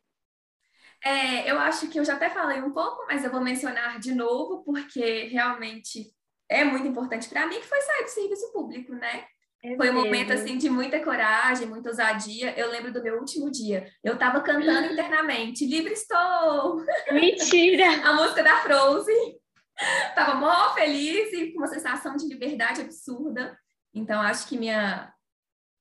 É, 1.05 1.51
eu 1.51 1.59
acho 1.59 1.88
que 1.88 1.99
eu 1.99 2.05
já 2.05 2.14
até 2.14 2.29
falei 2.29 2.61
um 2.61 2.73
pouco, 2.73 3.07
mas 3.07 3.25
eu 3.25 3.31
vou 3.31 3.40
mencionar 3.40 3.99
de 3.99 4.14
novo, 4.14 4.62
porque 4.64 5.25
realmente 5.25 6.12
é 6.49 6.62
muito 6.62 6.87
importante 6.87 7.29
para 7.29 7.46
mim, 7.46 7.61
que 7.61 7.66
foi 7.66 7.81
sair 7.81 8.05
do 8.05 8.11
serviço 8.11 8.53
público, 8.53 8.92
né? 8.94 9.25
É 9.62 9.77
foi 9.77 9.90
um 9.90 9.94
momento 9.94 10.33
assim 10.33 10.57
de 10.57 10.70
muita 10.70 11.01
coragem, 11.01 11.66
muita 11.66 11.90
ousadia. 11.90 12.59
Eu 12.59 12.70
lembro 12.70 12.92
do 12.92 13.03
meu 13.03 13.18
último 13.18 13.51
dia. 13.51 13.87
Eu 14.03 14.14
estava 14.14 14.40
cantando 14.40 14.88
internamente, 14.92 15.66
livre 15.66 15.92
estou! 15.92 16.83
Mentira! 17.12 17.87
A 18.05 18.14
música 18.14 18.42
da 18.42 18.57
Frozen. 18.57 19.39
Tava 20.14 20.35
mó 20.35 20.75
feliz 20.75 21.33
e 21.33 21.53
com 21.53 21.59
uma 21.59 21.66
sensação 21.66 22.16
de 22.16 22.27
liberdade 22.27 22.81
absurda. 22.81 23.59
Então, 23.95 24.21
acho 24.21 24.49
que 24.49 24.59
minha 24.59 25.12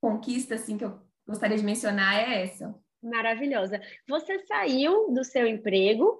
conquista, 0.02 0.56
assim, 0.56 0.78
que 0.78 0.86
eu 0.86 1.00
gostaria 1.28 1.58
de 1.58 1.64
mencionar 1.64 2.16
é 2.16 2.44
essa. 2.44 2.74
Maravilhosa. 3.02 3.82
Você 4.08 4.40
saiu 4.46 5.14
do 5.14 5.24
seu 5.24 5.46
emprego 5.48 6.20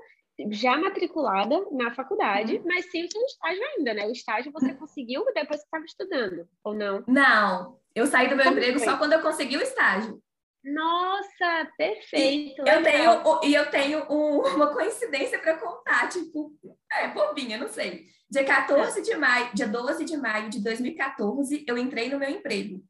já 0.52 0.78
matriculada 0.78 1.66
na 1.72 1.92
faculdade, 1.92 2.58
uhum. 2.58 2.64
mas 2.66 2.90
sem 2.90 3.06
o 3.06 3.12
seu 3.12 3.22
estágio 3.24 3.62
ainda, 3.76 3.94
né? 3.94 4.08
O 4.08 4.12
estágio 4.12 4.52
você 4.52 4.74
conseguiu 4.76 5.26
depois 5.34 5.60
que 5.60 5.66
estava 5.66 5.84
estudando, 5.84 6.48
ou 6.64 6.74
não? 6.74 7.04
Não, 7.08 7.80
eu 7.94 8.06
saí 8.06 8.30
do 8.30 8.36
meu 8.36 8.46
Como 8.46 8.58
emprego 8.58 8.80
foi? 8.80 8.88
só 8.88 8.98
quando 8.98 9.14
eu 9.14 9.22
consegui 9.22 9.58
o 9.58 9.62
estágio. 9.62 10.22
Nossa, 10.64 11.72
perfeito. 11.78 12.64
E 12.66 12.70
eu 12.70 12.84
tenho, 12.84 13.40
e 13.44 13.54
eu 13.54 13.72
tenho 13.72 14.06
um, 14.12 14.40
uma 14.56 14.74
coincidência 14.74 15.40
para 15.40 15.58
contar, 15.58 16.10
tipo, 16.10 16.54
é 16.92 17.08
bobinha, 17.08 17.58
não 17.58 17.70
sei. 17.70 18.08
Dia 18.30 18.44
14 18.44 19.02
de 19.02 19.16
maio, 19.16 19.50
dia 19.54 19.68
12 19.68 20.06
de 20.06 20.18
maio 20.18 20.50
de 20.50 20.62
2014, 20.62 21.64
eu 21.68 21.78
entrei 21.78 22.10
no 22.10 22.20
meu 22.20 22.30
emprego, 22.30 22.84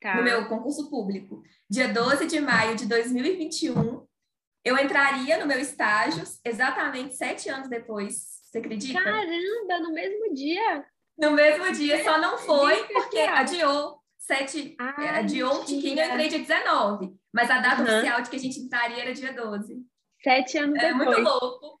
tá. 0.00 0.16
no 0.16 0.22
meu 0.22 0.46
concurso 0.48 0.88
público. 0.90 1.42
Dia 1.68 1.88
12 1.88 2.26
de 2.26 2.40
maio 2.40 2.76
de 2.76 2.86
2021, 2.86 4.06
eu 4.64 4.78
entraria 4.78 5.38
no 5.38 5.46
meu 5.46 5.58
estágio 5.58 6.22
exatamente 6.44 7.16
sete 7.16 7.48
anos 7.48 7.68
depois. 7.68 8.14
Você 8.44 8.58
acredita? 8.58 9.02
Caramba, 9.02 9.80
no 9.80 9.92
mesmo 9.92 10.32
dia. 10.32 10.86
No 11.18 11.30
mesmo 11.32 11.72
dia, 11.72 12.04
só 12.04 12.18
não 12.18 12.38
foi 12.38 12.84
porque 12.84 13.18
adiou 13.18 14.03
7 14.26 14.76
ah, 14.78 15.22
de 15.22 15.44
um 15.44 15.64
tiquinho, 15.64 16.00
eu 16.00 16.08
entrei 16.08 16.28
dia 16.28 16.38
19. 16.38 17.14
Mas 17.32 17.50
a 17.50 17.58
data 17.58 17.82
uhum. 17.82 17.88
oficial 17.88 18.22
de 18.22 18.30
que 18.30 18.36
a 18.36 18.40
gente 18.40 18.58
entraria 18.58 19.02
era 19.02 19.12
dia 19.12 19.32
12. 19.32 19.82
Sete 20.22 20.56
anos 20.56 20.82
é 20.82 20.92
depois. 20.92 21.18
É 21.18 21.20
muito 21.20 21.28
louco. 21.28 21.80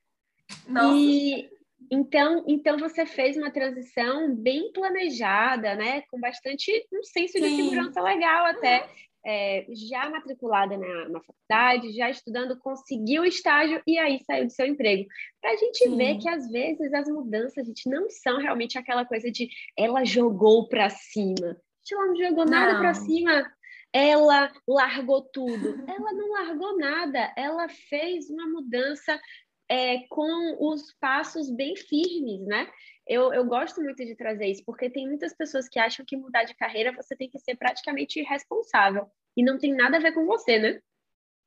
Nossa. 0.68 0.96
E 0.96 1.48
então, 1.90 2.44
então 2.46 2.78
você 2.78 3.06
fez 3.06 3.36
uma 3.36 3.50
transição 3.50 4.34
bem 4.34 4.72
planejada, 4.72 5.74
né? 5.74 6.02
Com 6.10 6.20
bastante 6.20 6.70
um 6.92 7.02
senso 7.02 7.38
Sim. 7.38 7.40
de 7.40 7.56
segurança 7.56 8.00
legal 8.00 8.46
até. 8.46 8.88
É, 9.26 9.64
já 9.88 10.10
matriculada 10.10 10.76
na, 10.76 11.08
na, 11.08 11.20
faculdade, 11.22 11.94
já 11.94 12.10
estudando, 12.10 12.58
conseguiu 12.58 13.22
o 13.22 13.24
estágio 13.24 13.80
e 13.86 13.96
aí 13.96 14.22
saiu 14.22 14.44
do 14.44 14.52
seu 14.52 14.66
emprego. 14.66 15.08
Para 15.40 15.52
a 15.52 15.56
gente 15.56 15.78
Sim. 15.78 15.96
ver 15.96 16.18
que 16.18 16.28
às 16.28 16.46
vezes 16.50 16.92
as 16.92 17.08
mudanças, 17.08 17.56
a 17.56 17.64
gente, 17.64 17.88
não 17.88 18.10
são 18.10 18.36
realmente 18.36 18.76
aquela 18.76 19.06
coisa 19.06 19.30
de 19.30 19.48
ela 19.78 20.04
jogou 20.04 20.68
para 20.68 20.90
cima 20.90 21.56
ela 21.92 22.06
não 22.06 22.16
jogou 22.16 22.44
nada 22.44 22.78
para 22.78 22.94
cima. 22.94 23.52
Ela 23.92 24.52
largou 24.66 25.22
tudo. 25.22 25.84
Ela 25.88 26.12
não 26.12 26.30
largou 26.30 26.78
nada. 26.78 27.32
Ela 27.36 27.68
fez 27.68 28.30
uma 28.30 28.46
mudança 28.46 29.20
é, 29.68 30.06
com 30.08 30.56
os 30.60 30.92
passos 31.00 31.50
bem 31.50 31.76
firmes, 31.76 32.46
né? 32.46 32.68
Eu, 33.06 33.34
eu 33.34 33.44
gosto 33.44 33.82
muito 33.82 34.04
de 34.04 34.16
trazer 34.16 34.46
isso, 34.46 34.62
porque 34.64 34.88
tem 34.88 35.06
muitas 35.06 35.34
pessoas 35.34 35.68
que 35.68 35.78
acham 35.78 36.04
que 36.06 36.16
mudar 36.16 36.44
de 36.44 36.54
carreira 36.54 36.94
você 36.94 37.14
tem 37.14 37.28
que 37.28 37.38
ser 37.38 37.56
praticamente 37.56 38.18
irresponsável. 38.18 39.06
E 39.36 39.44
não 39.44 39.58
tem 39.58 39.74
nada 39.74 39.96
a 39.96 40.00
ver 40.00 40.12
com 40.12 40.24
você, 40.26 40.58
né? 40.58 40.80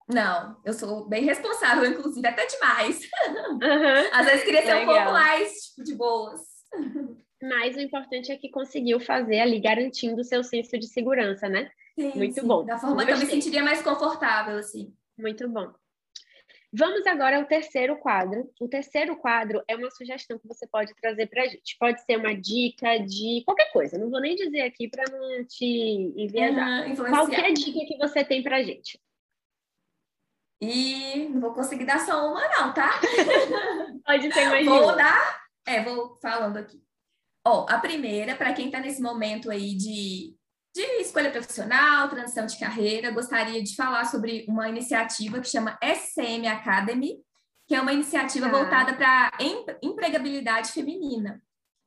Não, 0.08 0.58
eu 0.64 0.72
sou 0.74 1.08
bem 1.08 1.24
responsável, 1.24 1.86
inclusive, 1.86 2.26
até 2.26 2.46
demais. 2.46 3.02
Uhum. 3.50 4.10
Às 4.14 4.26
vezes 4.26 4.44
queria 4.46 4.62
ser 4.62 4.74
Legal. 4.74 4.84
um 4.84 4.96
pouco 4.96 5.12
mais 5.12 5.54
tipo, 5.54 5.84
de 5.84 5.96
boas. 5.96 6.42
Mas 7.48 7.76
o 7.76 7.80
importante 7.80 8.32
é 8.32 8.38
que 8.38 8.50
conseguiu 8.50 9.00
fazer 9.00 9.40
ali, 9.40 9.60
garantindo 9.60 10.22
o 10.22 10.26
seu 10.26 10.44
senso 10.44 10.78
de 10.78 10.88
segurança, 10.88 11.48
né? 11.48 11.72
Sim, 11.98 12.12
Muito 12.16 12.42
sim. 12.42 12.48
bom. 12.48 12.66
Da 12.66 12.78
forma 12.78 13.06
que 13.06 13.12
eu 13.12 13.18
me 13.18 13.26
sentiria 13.26 13.64
mais 13.64 13.82
confortável, 13.82 14.58
assim. 14.58 14.94
Muito 15.18 15.48
bom. 15.48 15.74
Vamos 16.74 17.08
agora 17.08 17.38
ao 17.38 17.46
terceiro 17.46 17.96
quadro. 17.98 18.52
O 18.60 18.68
terceiro 18.68 19.16
quadro 19.16 19.64
é 19.68 19.76
uma 19.76 19.90
sugestão 19.90 20.38
que 20.38 20.48
você 20.48 20.68
pode 20.68 20.94
trazer 20.96 21.28
para 21.28 21.44
a 21.44 21.48
gente. 21.48 21.78
Pode 21.80 22.04
ser 22.04 22.18
uma 22.18 22.36
dica 22.36 22.98
de 22.98 23.42
qualquer 23.46 23.72
coisa. 23.72 23.98
Não 23.98 24.10
vou 24.10 24.20
nem 24.20 24.36
dizer 24.36 24.62
aqui 24.62 24.90
para 24.90 25.10
não 25.10 25.46
te 25.46 25.66
enviesar. 25.66 26.88
Uhum, 26.88 26.96
qualquer 26.96 27.54
dica 27.54 27.86
que 27.86 27.98
você 27.98 28.24
tem 28.24 28.44
para 28.44 28.58
a 28.58 28.64
gente. 28.64 29.00
E 30.60 31.30
não 31.30 31.40
vou 31.40 31.54
conseguir 31.54 31.86
dar 31.86 32.00
só 32.00 32.30
uma, 32.30 32.42
não, 32.50 32.74
tá? 32.74 33.00
pode 34.06 34.34
ser 34.34 34.50
mais 34.50 34.66
Vou 34.66 34.96
dar. 34.96 35.48
É, 35.66 35.82
vou 35.82 36.18
falando 36.22 36.58
aqui. 36.58 36.87
Ó, 37.50 37.66
a 37.70 37.78
primeira, 37.78 38.36
para 38.36 38.52
quem 38.52 38.66
está 38.66 38.80
nesse 38.82 39.02
momento 39.02 39.50
aí 39.50 39.74
de 39.74 40.36
de 40.76 41.02
escolha 41.02 41.32
profissional, 41.32 42.08
transição 42.08 42.46
de 42.46 42.60
carreira, 42.60 43.10
gostaria 43.10 43.64
de 43.64 43.76
falar 43.76 44.06
sobre 44.06 44.46
uma 44.48 44.70
iniciativa 44.70 45.40
que 45.40 45.50
chama 45.50 45.76
SCM 45.82 46.46
Academy, 46.48 47.18
que 47.68 47.74
é 47.74 47.82
uma 47.82 47.94
iniciativa 47.94 48.46
ah. 48.46 48.52
voltada 48.52 48.94
para 48.94 49.32
empregabilidade 49.82 50.72
feminina. 50.72 51.42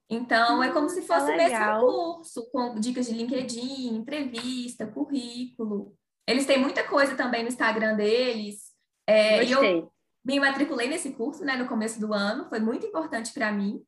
Então, 0.08 0.58
hum, 0.58 0.62
é 0.64 0.72
como 0.72 0.88
se 0.88 1.02
fosse 1.02 1.30
o 1.30 1.36
mesmo 1.36 1.80
curso, 1.80 2.50
com 2.50 2.80
dicas 2.80 3.06
de 3.06 3.14
LinkedIn, 3.14 3.94
entrevista, 3.94 4.88
currículo. 4.88 5.94
Eles 6.26 6.44
têm 6.44 6.58
muita 6.58 6.82
coisa 6.82 7.14
também 7.14 7.42
no 7.42 7.48
Instagram 7.48 7.94
deles. 7.94 8.72
É, 9.06 9.44
eu 9.44 9.92
me 10.24 10.40
matriculei 10.40 10.88
nesse 10.88 11.12
curso 11.12 11.44
né, 11.44 11.56
no 11.56 11.68
começo 11.68 12.00
do 12.00 12.12
ano, 12.12 12.48
foi 12.48 12.58
muito 12.58 12.84
importante 12.84 13.32
para 13.32 13.52
mim. 13.52 13.80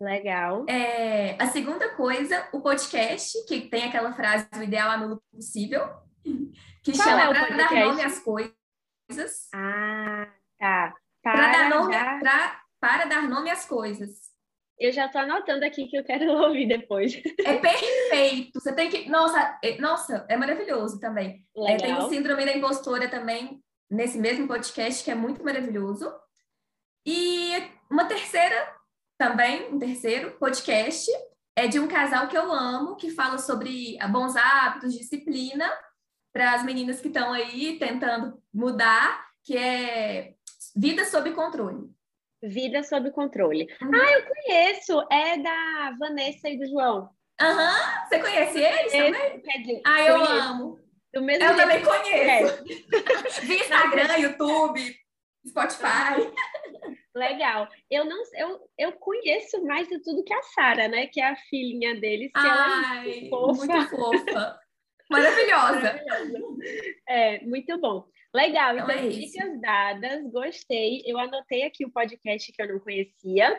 Legal. 0.00 0.66
É, 0.68 1.40
a 1.42 1.46
segunda 1.46 1.88
coisa, 1.94 2.48
o 2.52 2.60
podcast, 2.60 3.32
que 3.46 3.62
tem 3.62 3.84
aquela 3.84 4.12
frase 4.12 4.48
do 4.50 4.62
ideal 4.62 4.90
anulo 4.90 5.22
possível, 5.32 5.88
que 6.82 6.92
Qual 6.92 7.08
chama 7.08 7.22
é 7.22 7.46
para 7.46 7.56
dar 7.56 7.72
nome 7.72 8.02
às 8.02 8.18
coisas. 8.18 9.48
Ah, 9.54 10.28
tá. 10.58 10.94
Para, 11.22 11.52
dar 11.52 11.70
nome, 11.70 11.92
dar... 11.92 12.20
Pra, 12.20 12.62
para 12.78 13.04
dar 13.06 13.22
nome 13.22 13.50
às 13.50 13.64
coisas. 13.64 14.26
Eu 14.78 14.92
já 14.92 15.06
estou 15.06 15.22
anotando 15.22 15.64
aqui 15.64 15.88
que 15.88 15.96
eu 15.96 16.04
quero 16.04 16.30
ouvir 16.44 16.68
depois. 16.68 17.14
É 17.44 17.56
perfeito. 17.56 18.60
Você 18.60 18.74
tem 18.74 18.90
que. 18.90 19.08
Nossa, 19.08 19.58
é, 19.64 19.78
nossa, 19.80 20.26
é 20.28 20.36
maravilhoso 20.36 21.00
também. 21.00 21.42
É, 21.66 21.76
tem 21.76 21.94
o 21.96 22.08
Síndrome 22.10 22.44
da 22.44 22.54
Impostora 22.54 23.08
também, 23.08 23.62
nesse 23.90 24.18
mesmo 24.18 24.46
podcast, 24.46 25.02
que 25.02 25.10
é 25.10 25.14
muito 25.14 25.42
maravilhoso. 25.42 26.12
E 27.06 27.52
uma 27.90 28.04
terceira 28.04 28.75
também, 29.18 29.72
um 29.72 29.78
terceiro 29.78 30.32
podcast, 30.32 31.10
é 31.56 31.66
de 31.66 31.80
um 31.80 31.88
casal 31.88 32.28
que 32.28 32.36
eu 32.36 32.52
amo, 32.52 32.96
que 32.96 33.10
fala 33.10 33.38
sobre 33.38 33.96
bons 34.10 34.36
hábitos, 34.36 34.94
disciplina, 34.94 35.70
para 36.32 36.52
as 36.52 36.62
meninas 36.64 37.00
que 37.00 37.08
estão 37.08 37.32
aí 37.32 37.78
tentando 37.78 38.38
mudar, 38.52 39.26
que 39.42 39.56
é 39.56 40.34
Vida 40.74 41.06
sob 41.06 41.32
Controle. 41.32 41.90
Vida 42.42 42.82
sob 42.82 43.10
Controle. 43.10 43.66
Uhum. 43.80 43.90
Ah, 43.94 44.12
eu 44.12 44.26
conheço! 44.26 45.06
É 45.10 45.38
da 45.38 45.96
Vanessa 45.98 46.50
e 46.50 46.58
do 46.58 46.66
João. 46.66 47.08
Aham, 47.40 47.70
uhum. 47.70 48.08
você 48.08 48.18
conhece 48.18 48.58
eles 48.58 48.92
também? 48.92 49.40
Dizer, 49.40 49.82
ah, 49.86 50.02
eu 50.02 50.14
conheço. 50.14 50.48
amo. 50.48 50.80
eu 51.14 51.56
também 51.56 51.82
conheço. 51.82 52.64
Vi 53.46 53.54
Instagram, 53.56 54.16
YouTube, 54.18 54.96
Spotify. 55.48 56.32
Legal. 57.16 57.66
Eu 57.90 58.04
não 58.04 58.22
eu, 58.34 58.60
eu 58.76 58.92
conheço 58.92 59.64
mais 59.64 59.88
de 59.88 59.98
tudo 60.02 60.22
que 60.22 60.34
a 60.34 60.42
Sara, 60.42 60.86
né? 60.86 61.06
Que 61.06 61.18
é 61.18 61.28
a 61.30 61.36
filhinha 61.36 61.98
deles. 61.98 62.30
Que 62.30 62.38
Ai, 62.38 62.98
é 62.98 63.12
muito 63.12 63.30
fofa. 63.30 63.66
Muito 63.66 63.90
fofa. 63.90 64.60
Maravilhosa. 65.10 66.04
É, 67.08 67.40
muito 67.40 67.80
bom. 67.80 68.04
Legal, 68.34 68.76
então, 68.76 68.90
então 68.90 69.06
é 69.06 69.08
dicas 69.08 69.60
dadas, 69.62 70.30
gostei. 70.30 71.02
Eu 71.06 71.18
anotei 71.18 71.62
aqui 71.62 71.86
o 71.86 71.90
podcast 71.90 72.52
que 72.52 72.62
eu 72.62 72.68
não 72.68 72.80
conhecia. 72.80 73.58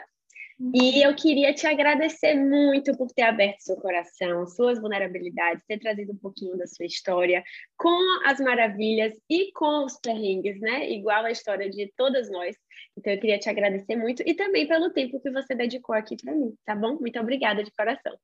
E 0.59 1.03
eu 1.03 1.15
queria 1.15 1.53
te 1.53 1.67
agradecer 1.67 2.33
muito 2.33 2.97
por 2.97 3.11
ter 3.11 3.21
aberto 3.21 3.59
seu 3.59 3.75
coração, 3.75 4.47
suas 4.47 4.79
vulnerabilidades, 4.79 5.63
ter 5.67 5.77
trazido 5.77 6.13
um 6.13 6.17
pouquinho 6.17 6.57
da 6.57 6.65
sua 6.65 6.85
história, 6.85 7.43
com 7.77 7.95
as 8.25 8.39
maravilhas 8.39 9.13
e 9.29 9.51
com 9.51 9.85
os 9.85 9.99
perrengues, 9.99 10.59
né? 10.59 10.89
Igual 10.89 11.25
a 11.25 11.31
história 11.31 11.69
de 11.69 11.93
todas 11.95 12.31
nós. 12.31 12.55
Então 12.97 13.13
eu 13.13 13.19
queria 13.19 13.37
te 13.37 13.49
agradecer 13.49 13.95
muito 13.95 14.23
e 14.25 14.33
também 14.33 14.67
pelo 14.67 14.89
tempo 14.89 15.19
que 15.21 15.29
você 15.29 15.53
dedicou 15.53 15.93
aqui 15.93 16.17
para 16.17 16.33
mim, 16.33 16.51
tá 16.65 16.75
bom? 16.75 16.97
Muito 16.99 17.19
obrigada 17.19 17.63
de 17.63 17.71
coração. 17.71 18.17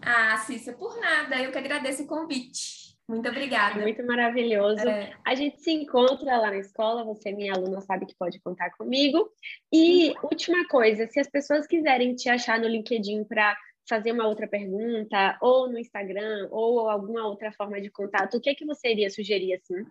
Ah, 0.00 0.36
Cícia, 0.38 0.72
por 0.72 1.00
nada. 1.00 1.42
Eu 1.42 1.50
que 1.50 1.58
agradeço 1.58 2.04
o 2.04 2.06
convite. 2.06 2.87
Muito 3.08 3.26
obrigada. 3.26 3.80
É 3.80 3.82
muito 3.82 4.04
maravilhoso. 4.04 4.86
É. 4.86 5.16
A 5.24 5.34
gente 5.34 5.62
se 5.62 5.72
encontra 5.72 6.36
lá 6.36 6.50
na 6.50 6.58
escola, 6.58 7.02
você, 7.04 7.32
minha 7.32 7.54
aluna, 7.54 7.80
sabe 7.80 8.04
que 8.04 8.14
pode 8.14 8.38
contar 8.40 8.70
comigo. 8.76 9.32
E 9.72 10.14
última 10.22 10.68
coisa, 10.68 11.06
se 11.06 11.18
as 11.18 11.28
pessoas 11.28 11.66
quiserem 11.66 12.14
te 12.14 12.28
achar 12.28 12.60
no 12.60 12.68
LinkedIn 12.68 13.24
para 13.24 13.56
fazer 13.88 14.12
uma 14.12 14.28
outra 14.28 14.46
pergunta, 14.46 15.38
ou 15.40 15.70
no 15.70 15.78
Instagram, 15.78 16.48
ou 16.50 16.90
alguma 16.90 17.26
outra 17.26 17.50
forma 17.50 17.80
de 17.80 17.90
contato, 17.90 18.36
o 18.36 18.40
que 18.40 18.50
é 18.50 18.54
que 18.54 18.66
você 18.66 18.90
iria 18.90 19.08
sugerir 19.08 19.54
assim? 19.54 19.86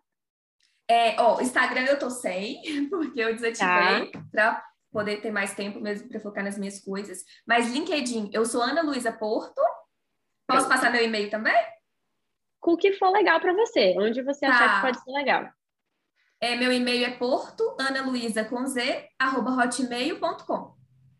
É, 0.88 1.20
ó, 1.20 1.42
Instagram 1.42 1.86
eu 1.86 1.98
tô 1.98 2.12
sem, 2.12 2.62
porque 2.88 3.20
eu 3.20 3.34
desativei 3.34 4.12
tá. 4.12 4.24
para 4.32 4.64
poder 4.92 5.22
ter 5.22 5.32
mais 5.32 5.56
tempo 5.56 5.80
mesmo 5.80 6.08
para 6.08 6.20
focar 6.20 6.44
nas 6.44 6.58
minhas 6.58 6.80
coisas. 6.80 7.24
Mas 7.48 7.74
LinkedIn, 7.74 8.30
eu 8.32 8.46
sou 8.46 8.62
Ana 8.62 8.84
Luísa 8.84 9.12
Porto. 9.12 9.60
Posso 10.48 10.70
passar 10.70 10.92
meu 10.92 11.04
e-mail 11.04 11.32
também? 11.32 11.58
Com 12.68 12.74
o 12.74 12.78
que 12.78 12.92
for 12.92 13.10
legal 13.12 13.40
para 13.40 13.54
você, 13.54 13.96
onde 13.98 14.22
você 14.22 14.46
tá. 14.46 14.52
achar 14.52 14.76
que 14.76 14.82
pode 14.82 15.02
ser 15.02 15.12
legal. 15.12 15.48
É, 16.42 16.54
meu 16.58 16.70
e-mail 16.70 17.06
é 17.06 17.12
porto, 17.12 17.78
com 18.50 18.66
z, 18.66 19.08
arroba 19.18 19.52
hotmail.com. 19.52 20.76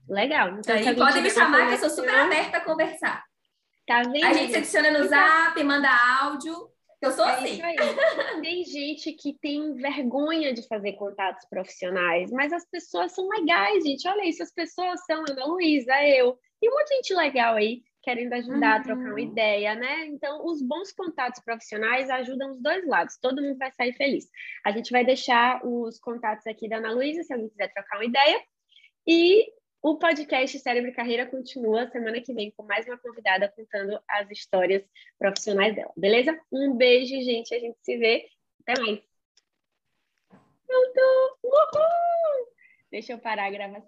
Legal. 0.10 0.50
Então, 0.60 0.76
Aí 0.76 0.94
podem 0.94 1.24
me 1.24 1.30
chamar, 1.30 1.70
que 1.70 1.76
eu 1.76 1.78
sou 1.78 1.90
super 1.90 2.14
aberta 2.14 2.58
a 2.58 2.62
conversar. 2.62 3.24
Tá 3.88 4.02
vendo? 4.02 4.26
A 4.26 4.34
gente 4.34 4.52
se 4.52 4.58
adiciona 4.58 4.92
no 4.92 5.08
zap, 5.08 5.64
manda 5.64 5.88
áudio. 6.20 6.70
Eu 7.02 7.12
sou 7.14 7.26
é 7.26 7.36
assim. 7.36 7.62
Tem 8.42 8.66
gente 8.66 9.14
que 9.14 9.38
tem 9.40 9.74
vergonha 9.76 10.54
de 10.54 10.68
fazer 10.68 10.94
contatos 10.94 11.48
profissionais, 11.50 12.30
mas 12.30 12.52
as 12.52 12.70
pessoas 12.70 13.14
são 13.14 13.26
legais, 13.30 13.86
gente. 13.86 14.06
Olha 14.06 14.28
isso, 14.28 14.44
as 14.44 14.52
pessoas 14.52 15.00
são 15.06 15.24
Ana 15.30 15.46
Luísa, 15.46 15.94
eu, 16.04 16.38
e 16.62 16.70
um 16.70 16.74
monte 16.74 16.90
de 16.90 16.96
gente 16.96 17.14
legal 17.14 17.56
aí 17.56 17.84
querendo 18.08 18.32
ajudar, 18.32 18.78
uhum. 18.78 18.84
trocar 18.84 19.02
uma 19.02 19.12
uhum. 19.12 19.20
ideia, 19.20 19.76
né? 19.76 20.06
Então, 20.06 20.46
os 20.46 20.62
bons 20.62 20.94
contatos 20.94 21.44
profissionais 21.44 22.10
ajudam 22.10 22.52
os 22.52 22.62
dois 22.62 22.88
lados, 22.88 23.18
todo 23.22 23.42
mundo 23.42 23.58
vai 23.58 23.70
sair 23.74 23.92
feliz. 23.92 24.30
A 24.66 24.72
gente 24.72 24.92
vai 24.92 25.04
deixar 25.04 25.60
os 25.66 26.00
contatos 26.00 26.48
aqui 26.48 26.70
da 26.70 26.78
Ana 26.78 26.94
Luísa, 26.94 27.22
se 27.24 27.34
alguém 27.34 27.50
quiser 27.50 27.68
trocar 27.74 27.98
uma 27.98 28.06
ideia. 28.06 28.42
E 29.06 29.52
o 29.82 29.98
podcast 29.98 30.58
Cérebro 30.58 30.90
e 30.90 30.94
Carreira 30.94 31.26
continua 31.26 31.90
semana 31.90 32.22
que 32.22 32.34
vem 32.34 32.50
com 32.56 32.64
mais 32.64 32.86
uma 32.86 32.98
convidada 32.98 33.52
contando 33.54 34.00
as 34.08 34.32
histórias 34.32 34.86
profissionais 35.20 35.76
dela, 35.76 35.92
beleza? 35.98 36.40
Um 36.50 36.78
beijo, 36.78 37.14
gente. 37.22 37.54
A 37.54 37.60
gente 37.60 37.78
se 37.82 37.98
vê. 37.98 38.26
Até 38.66 38.82
mais. 38.82 39.00
Uhul! 41.44 42.48
Deixa 42.90 43.12
eu 43.12 43.20
parar 43.20 43.48
a 43.48 43.52
gravação. 43.52 43.84